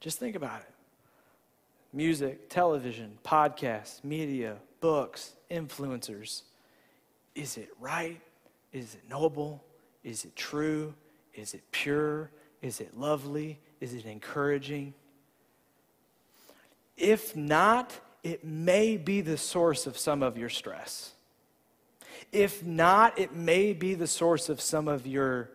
Just 0.00 0.18
think 0.18 0.34
about 0.34 0.60
it. 0.60 0.72
Music, 1.92 2.48
television, 2.48 3.18
podcasts, 3.24 4.02
media, 4.04 4.56
books, 4.80 5.32
influencers. 5.50 6.42
Is 7.40 7.56
it 7.56 7.70
right? 7.80 8.20
Is 8.70 8.94
it 8.94 9.08
noble? 9.08 9.64
Is 10.04 10.26
it 10.26 10.36
true? 10.36 10.92
Is 11.34 11.54
it 11.54 11.62
pure? 11.72 12.30
Is 12.60 12.82
it 12.82 12.98
lovely? 12.98 13.58
Is 13.80 13.94
it 13.94 14.04
encouraging? 14.04 14.92
If 16.98 17.34
not, 17.34 17.98
it 18.22 18.44
may 18.44 18.98
be 18.98 19.22
the 19.22 19.38
source 19.38 19.86
of 19.86 19.96
some 19.96 20.22
of 20.22 20.36
your 20.36 20.50
stress. 20.50 21.12
If 22.30 22.62
not, 22.62 23.18
it 23.18 23.34
may 23.34 23.72
be 23.72 23.94
the 23.94 24.06
source 24.06 24.50
of 24.50 24.60
some 24.60 24.86
of 24.86 25.06
your 25.06 25.48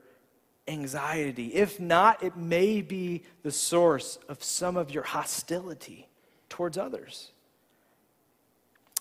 anxiety. 0.67 1.53
If 1.53 1.79
not, 1.79 2.23
it 2.23 2.35
may 2.35 2.81
be 2.81 3.21
the 3.43 3.51
source 3.51 4.17
of 4.27 4.43
some 4.43 4.75
of 4.75 4.89
your 4.89 5.03
hostility 5.03 6.07
towards 6.49 6.79
others. 6.79 7.31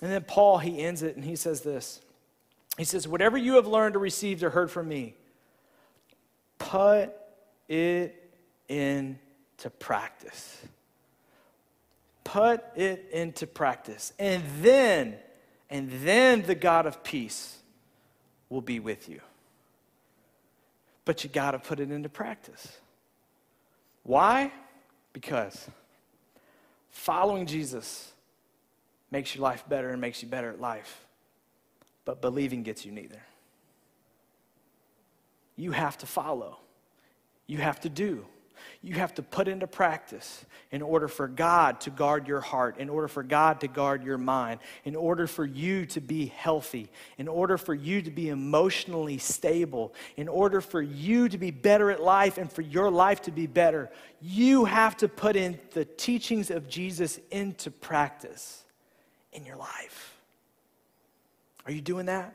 And 0.03 0.12
then 0.12 0.22
Paul, 0.24 0.59
he 0.59 0.80
ends 0.80 1.03
it 1.03 1.16
and 1.16 1.24
he 1.24 1.35
says 1.35 1.62
this 1.62 2.03
He 2.77 2.85
says, 2.85 3.07
Whatever 3.07 3.37
you 3.37 3.55
have 3.55 3.66
learned 3.66 3.97
or 3.97 4.01
received 4.01 4.43
or 4.43 4.51
heard 4.51 4.70
from 4.70 4.89
me, 4.89 5.14
put 6.59 7.11
it 7.68 8.31
into 8.68 9.70
practice. 9.79 10.61
Put 12.25 12.64
it 12.75 13.09
into 13.12 13.47
practice. 13.47 14.12
And 14.18 14.43
then, 14.61 15.16
and 15.70 15.91
then 16.03 16.43
the 16.43 16.55
God 16.55 16.87
of 16.87 17.05
peace 17.05 17.59
will 18.49 18.62
be 18.62 18.81
with 18.81 19.09
you. 19.09 19.20
But 21.05 21.22
you 21.22 21.31
got 21.31 21.53
to 21.53 21.59
put 21.59 21.81
it 21.81 21.91
into 21.91 22.09
practice. 22.09 22.79
Why? 24.03 24.53
Because 25.12 25.68
following 26.91 27.47
Jesus 27.47 28.12
makes 29.11 29.35
your 29.35 29.43
life 29.43 29.64
better 29.68 29.91
and 29.91 30.01
makes 30.01 30.22
you 30.22 30.29
better 30.29 30.51
at 30.51 30.61
life. 30.61 31.04
But 32.05 32.21
believing 32.21 32.63
gets 32.63 32.85
you 32.85 32.93
neither. 32.93 33.23
You 35.57 35.73
have 35.73 35.97
to 35.99 36.07
follow, 36.07 36.59
you 37.47 37.59
have 37.59 37.81
to 37.81 37.89
do 37.89 38.27
you 38.83 38.95
have 38.97 39.15
to 39.15 39.23
put 39.23 39.49
into 39.49 39.67
practice 39.67 40.45
in 40.71 40.83
order 40.83 41.09
for 41.09 41.27
God 41.27 41.81
to 41.83 41.91
guard 41.91 42.29
your 42.29 42.41
heart, 42.41 42.79
in 42.79 42.89
order 42.89 43.09
for 43.09 43.23
God 43.23 43.61
to 43.61 43.69
guard 43.69 44.05
your 44.05 44.19
mind, 44.19 44.61
in 44.85 44.95
order 44.95 45.27
for 45.27 45.45
you 45.45 45.87
to 45.87 46.01
be 46.01 46.27
healthy, 46.27 46.91
in 47.17 47.29
order 47.29 47.57
for 47.57 47.75
you 47.75 48.03
to 48.03 48.11
be 48.11 48.29
emotionally 48.29 49.19
stable, 49.19 49.95
in 50.17 50.29
order 50.29 50.61
for 50.61 50.83
you 50.83 51.29
to 51.29 51.39
be 51.39 51.51
better 51.51 51.91
at 51.91 52.03
life 52.03 52.37
and 52.37 52.53
for 52.53 52.63
your 52.63 52.91
life 52.91 53.23
to 53.23 53.31
be 53.31 53.47
better. 53.47 53.91
You 54.21 54.67
have 54.67 54.97
to 54.99 55.09
put 55.09 55.37
in 55.37 55.59
the 55.73 55.85
teachings 55.85 56.51
of 56.51 56.69
Jesus 56.69 57.19
into 57.31 57.71
practice 57.71 58.65
in 59.33 59.45
your 59.45 59.57
life. 59.57 60.14
Are 61.67 61.73
you 61.73 61.81
doing 61.81 62.07
that? 62.07 62.35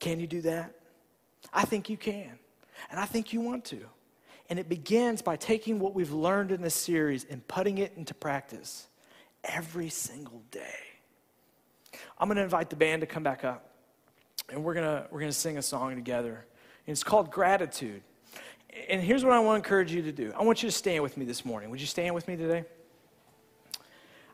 Can 0.00 0.20
you 0.20 0.26
do 0.26 0.42
that? 0.42 0.74
I 1.52 1.64
think 1.64 1.88
you 1.88 1.96
can. 1.96 2.38
And 2.90 2.98
I 2.98 3.04
think 3.04 3.32
you 3.32 3.40
want 3.40 3.64
to. 3.66 3.80
And 4.50 4.58
it 4.58 4.68
begins 4.68 5.22
by 5.22 5.36
taking 5.36 5.78
what 5.78 5.94
we've 5.94 6.12
learned 6.12 6.50
in 6.50 6.60
this 6.60 6.74
series 6.74 7.24
and 7.24 7.46
putting 7.48 7.78
it 7.78 7.92
into 7.96 8.12
practice 8.12 8.88
every 9.42 9.88
single 9.88 10.42
day. 10.50 10.60
I'm 12.18 12.28
going 12.28 12.36
to 12.36 12.42
invite 12.42 12.70
the 12.70 12.76
band 12.76 13.00
to 13.00 13.06
come 13.06 13.22
back 13.22 13.44
up, 13.44 13.70
and 14.50 14.62
we're 14.62 14.74
going 14.74 14.86
to, 14.86 15.06
we're 15.10 15.20
going 15.20 15.32
to 15.32 15.36
sing 15.36 15.58
a 15.58 15.62
song 15.62 15.94
together. 15.94 16.44
And 16.86 16.92
it's 16.92 17.04
called 17.04 17.30
Gratitude. 17.30 18.02
And 18.88 19.00
here's 19.00 19.24
what 19.24 19.32
I 19.32 19.38
want 19.38 19.62
to 19.62 19.66
encourage 19.66 19.92
you 19.92 20.02
to 20.02 20.12
do 20.12 20.32
I 20.36 20.42
want 20.42 20.62
you 20.62 20.68
to 20.68 20.74
stand 20.74 21.02
with 21.02 21.16
me 21.16 21.24
this 21.24 21.44
morning. 21.44 21.70
Would 21.70 21.80
you 21.80 21.86
stand 21.86 22.14
with 22.14 22.28
me 22.28 22.36
today? 22.36 22.64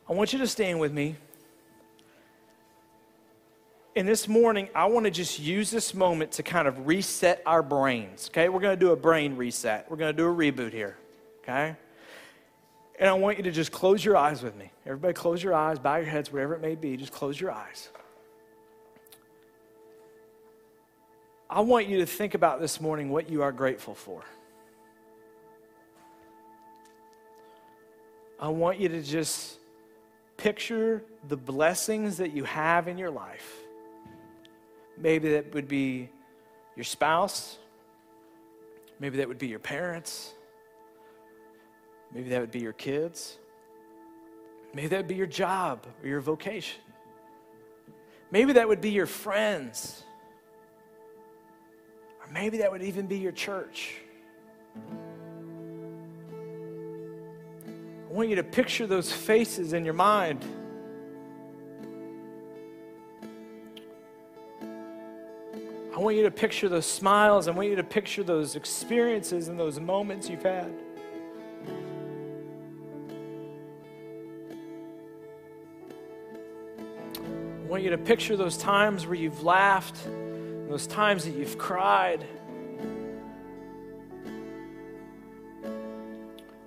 I 0.08 0.12
want 0.12 0.32
you 0.32 0.38
to 0.40 0.46
stand 0.46 0.80
with 0.80 0.92
me. 0.92 1.16
And 3.96 4.06
this 4.06 4.28
morning, 4.28 4.68
I 4.72 4.86
want 4.86 5.06
to 5.06 5.10
just 5.10 5.40
use 5.40 5.70
this 5.70 5.94
moment 5.94 6.32
to 6.32 6.44
kind 6.44 6.68
of 6.68 6.86
reset 6.86 7.42
our 7.44 7.62
brains. 7.62 8.28
Okay, 8.30 8.48
we're 8.48 8.60
going 8.60 8.78
to 8.78 8.80
do 8.80 8.92
a 8.92 8.96
brain 8.96 9.36
reset. 9.36 9.90
We're 9.90 9.96
going 9.96 10.14
to 10.14 10.16
do 10.16 10.28
a 10.28 10.34
reboot 10.34 10.72
here. 10.72 10.96
Okay? 11.42 11.74
And 13.00 13.08
I 13.08 13.14
want 13.14 13.38
you 13.38 13.42
to 13.44 13.50
just 13.50 13.72
close 13.72 14.04
your 14.04 14.16
eyes 14.16 14.42
with 14.42 14.54
me. 14.54 14.70
Everybody, 14.86 15.14
close 15.14 15.42
your 15.42 15.54
eyes, 15.54 15.80
bow 15.80 15.96
your 15.96 16.06
heads, 16.06 16.32
whatever 16.32 16.54
it 16.54 16.60
may 16.60 16.76
be. 16.76 16.96
Just 16.96 17.12
close 17.12 17.40
your 17.40 17.50
eyes. 17.50 17.88
I 21.48 21.62
want 21.62 21.88
you 21.88 21.98
to 21.98 22.06
think 22.06 22.34
about 22.34 22.60
this 22.60 22.80
morning 22.80 23.10
what 23.10 23.28
you 23.28 23.42
are 23.42 23.50
grateful 23.50 23.96
for. 23.96 24.22
I 28.38 28.48
want 28.48 28.78
you 28.78 28.88
to 28.88 29.02
just 29.02 29.58
picture 30.36 31.02
the 31.28 31.36
blessings 31.36 32.18
that 32.18 32.32
you 32.32 32.44
have 32.44 32.86
in 32.86 32.96
your 32.96 33.10
life 33.10 33.64
Maybe 35.00 35.32
that 35.32 35.54
would 35.54 35.66
be 35.66 36.10
your 36.76 36.84
spouse. 36.84 37.58
Maybe 38.98 39.16
that 39.18 39.28
would 39.28 39.38
be 39.38 39.48
your 39.48 39.58
parents. 39.58 40.34
Maybe 42.12 42.28
that 42.30 42.40
would 42.40 42.50
be 42.50 42.60
your 42.60 42.74
kids. 42.74 43.38
Maybe 44.74 44.88
that 44.88 44.98
would 44.98 45.08
be 45.08 45.14
your 45.14 45.26
job 45.26 45.86
or 46.02 46.08
your 46.08 46.20
vocation. 46.20 46.80
Maybe 48.30 48.52
that 48.52 48.68
would 48.68 48.80
be 48.80 48.90
your 48.90 49.06
friends. 49.06 50.04
Or 52.20 52.30
maybe 52.30 52.58
that 52.58 52.70
would 52.70 52.82
even 52.82 53.06
be 53.06 53.18
your 53.18 53.32
church. 53.32 53.96
I 58.08 58.12
want 58.12 58.28
you 58.28 58.36
to 58.36 58.44
picture 58.44 58.86
those 58.86 59.10
faces 59.10 59.72
in 59.72 59.84
your 59.84 59.94
mind. 59.94 60.44
I 66.00 66.02
want 66.02 66.16
you 66.16 66.22
to 66.22 66.30
picture 66.30 66.66
those 66.70 66.86
smiles. 66.86 67.46
I 67.46 67.50
want 67.50 67.68
you 67.68 67.76
to 67.76 67.84
picture 67.84 68.22
those 68.22 68.56
experiences 68.56 69.48
and 69.48 69.60
those 69.60 69.78
moments 69.78 70.30
you've 70.30 70.42
had. 70.42 70.72
I 77.18 77.66
want 77.68 77.82
you 77.82 77.90
to 77.90 77.98
picture 77.98 78.34
those 78.34 78.56
times 78.56 79.04
where 79.04 79.14
you've 79.14 79.42
laughed, 79.42 80.02
those 80.70 80.86
times 80.86 81.24
that 81.26 81.34
you've 81.34 81.58
cried. 81.58 82.24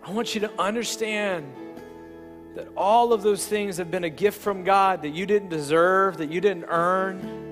I 0.04 0.12
want 0.12 0.36
you 0.36 0.42
to 0.42 0.52
understand 0.62 1.52
that 2.54 2.68
all 2.78 3.14
of 3.14 3.24
those 3.24 3.48
things 3.48 3.78
have 3.78 3.90
been 3.90 4.04
a 4.04 4.12
gift 4.12 4.40
from 4.40 4.64
God 4.64 5.02
that 5.02 5.16
you 5.16 5.26
didn't 5.26 5.50
deserve, 5.50 6.18
that 6.18 6.30
you 6.30 6.40
didn't 6.40 6.66
earn. 6.66 7.43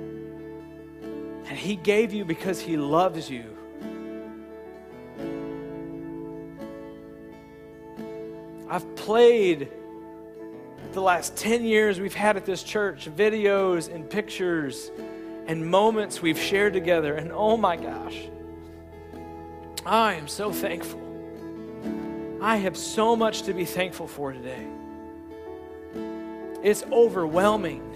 And 1.52 1.60
He 1.60 1.76
gave 1.76 2.14
you 2.14 2.24
because 2.24 2.62
He 2.62 2.78
loves 2.78 3.30
you. 3.30 3.58
I've 8.70 8.96
played 8.96 9.70
the 10.94 11.02
last 11.02 11.36
10 11.36 11.66
years 11.66 12.00
we've 12.00 12.14
had 12.14 12.38
at 12.38 12.46
this 12.46 12.64
church 12.64 13.10
videos 13.14 13.94
and 13.94 14.10
pictures 14.10 14.92
and 15.46 15.70
moments 15.70 16.22
we've 16.22 16.40
shared 16.40 16.72
together. 16.72 17.16
And 17.16 17.34
oh 17.34 17.58
my 17.58 17.76
gosh, 17.76 18.30
I 19.86 20.14
am 20.14 20.30
so 20.30 20.54
thankful. 20.54 21.02
I 22.42 22.56
have 22.56 22.78
so 22.78 23.14
much 23.18 23.42
to 23.42 23.54
be 23.54 23.66
thankful 23.66 24.08
for 24.08 24.32
today. 24.32 24.68
It's 26.64 26.84
overwhelming. 26.94 27.91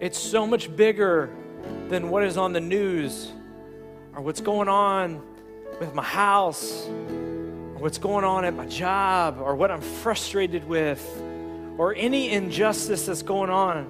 It's 0.00 0.18
so 0.18 0.46
much 0.46 0.74
bigger 0.74 1.28
than 1.90 2.08
what 2.08 2.24
is 2.24 2.38
on 2.38 2.54
the 2.54 2.60
news 2.60 3.30
or 4.14 4.22
what's 4.22 4.40
going 4.40 4.66
on 4.66 5.22
with 5.78 5.94
my 5.94 6.02
house 6.02 6.86
or 6.86 7.80
what's 7.80 7.98
going 7.98 8.24
on 8.24 8.46
at 8.46 8.54
my 8.54 8.64
job 8.64 9.38
or 9.38 9.54
what 9.54 9.70
I'm 9.70 9.82
frustrated 9.82 10.66
with 10.66 11.06
or 11.76 11.94
any 11.94 12.30
injustice 12.30 13.04
that's 13.04 13.20
going 13.20 13.50
on. 13.50 13.84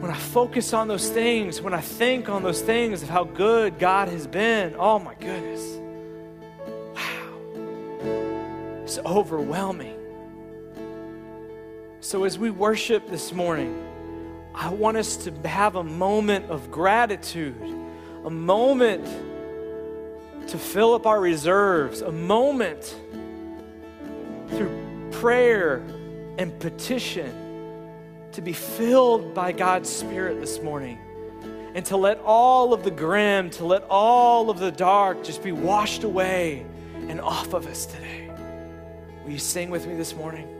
When 0.00 0.12
I 0.12 0.16
focus 0.16 0.72
on 0.72 0.86
those 0.86 1.10
things, 1.10 1.60
when 1.60 1.74
I 1.74 1.80
think 1.80 2.28
on 2.28 2.44
those 2.44 2.62
things 2.62 3.02
of 3.02 3.08
how 3.08 3.24
good 3.24 3.80
God 3.80 4.06
has 4.06 4.28
been, 4.28 4.76
oh 4.78 5.00
my 5.00 5.16
goodness. 5.16 5.80
Wow. 6.94 8.82
It's 8.84 8.98
overwhelming. 8.98 9.96
So 11.98 12.22
as 12.22 12.38
we 12.38 12.50
worship 12.50 13.08
this 13.08 13.32
morning, 13.32 13.87
I 14.54 14.70
want 14.70 14.96
us 14.96 15.16
to 15.18 15.48
have 15.48 15.76
a 15.76 15.84
moment 15.84 16.50
of 16.50 16.70
gratitude, 16.70 17.62
a 18.24 18.30
moment 18.30 19.06
to 20.48 20.58
fill 20.58 20.94
up 20.94 21.06
our 21.06 21.20
reserves, 21.20 22.00
a 22.00 22.10
moment 22.12 22.96
through 24.48 25.10
prayer 25.12 25.78
and 26.38 26.58
petition 26.58 27.32
to 28.32 28.40
be 28.40 28.52
filled 28.52 29.34
by 29.34 29.52
God's 29.52 29.90
Spirit 29.90 30.40
this 30.40 30.60
morning 30.62 30.98
and 31.74 31.84
to 31.86 31.96
let 31.96 32.18
all 32.20 32.72
of 32.72 32.82
the 32.82 32.90
grim, 32.90 33.50
to 33.50 33.64
let 33.64 33.84
all 33.90 34.50
of 34.50 34.58
the 34.58 34.72
dark 34.72 35.22
just 35.22 35.42
be 35.42 35.52
washed 35.52 36.04
away 36.04 36.64
and 37.08 37.20
off 37.20 37.52
of 37.52 37.66
us 37.66 37.86
today. 37.86 38.30
Will 39.24 39.32
you 39.32 39.38
sing 39.38 39.70
with 39.70 39.86
me 39.86 39.94
this 39.94 40.14
morning? 40.14 40.57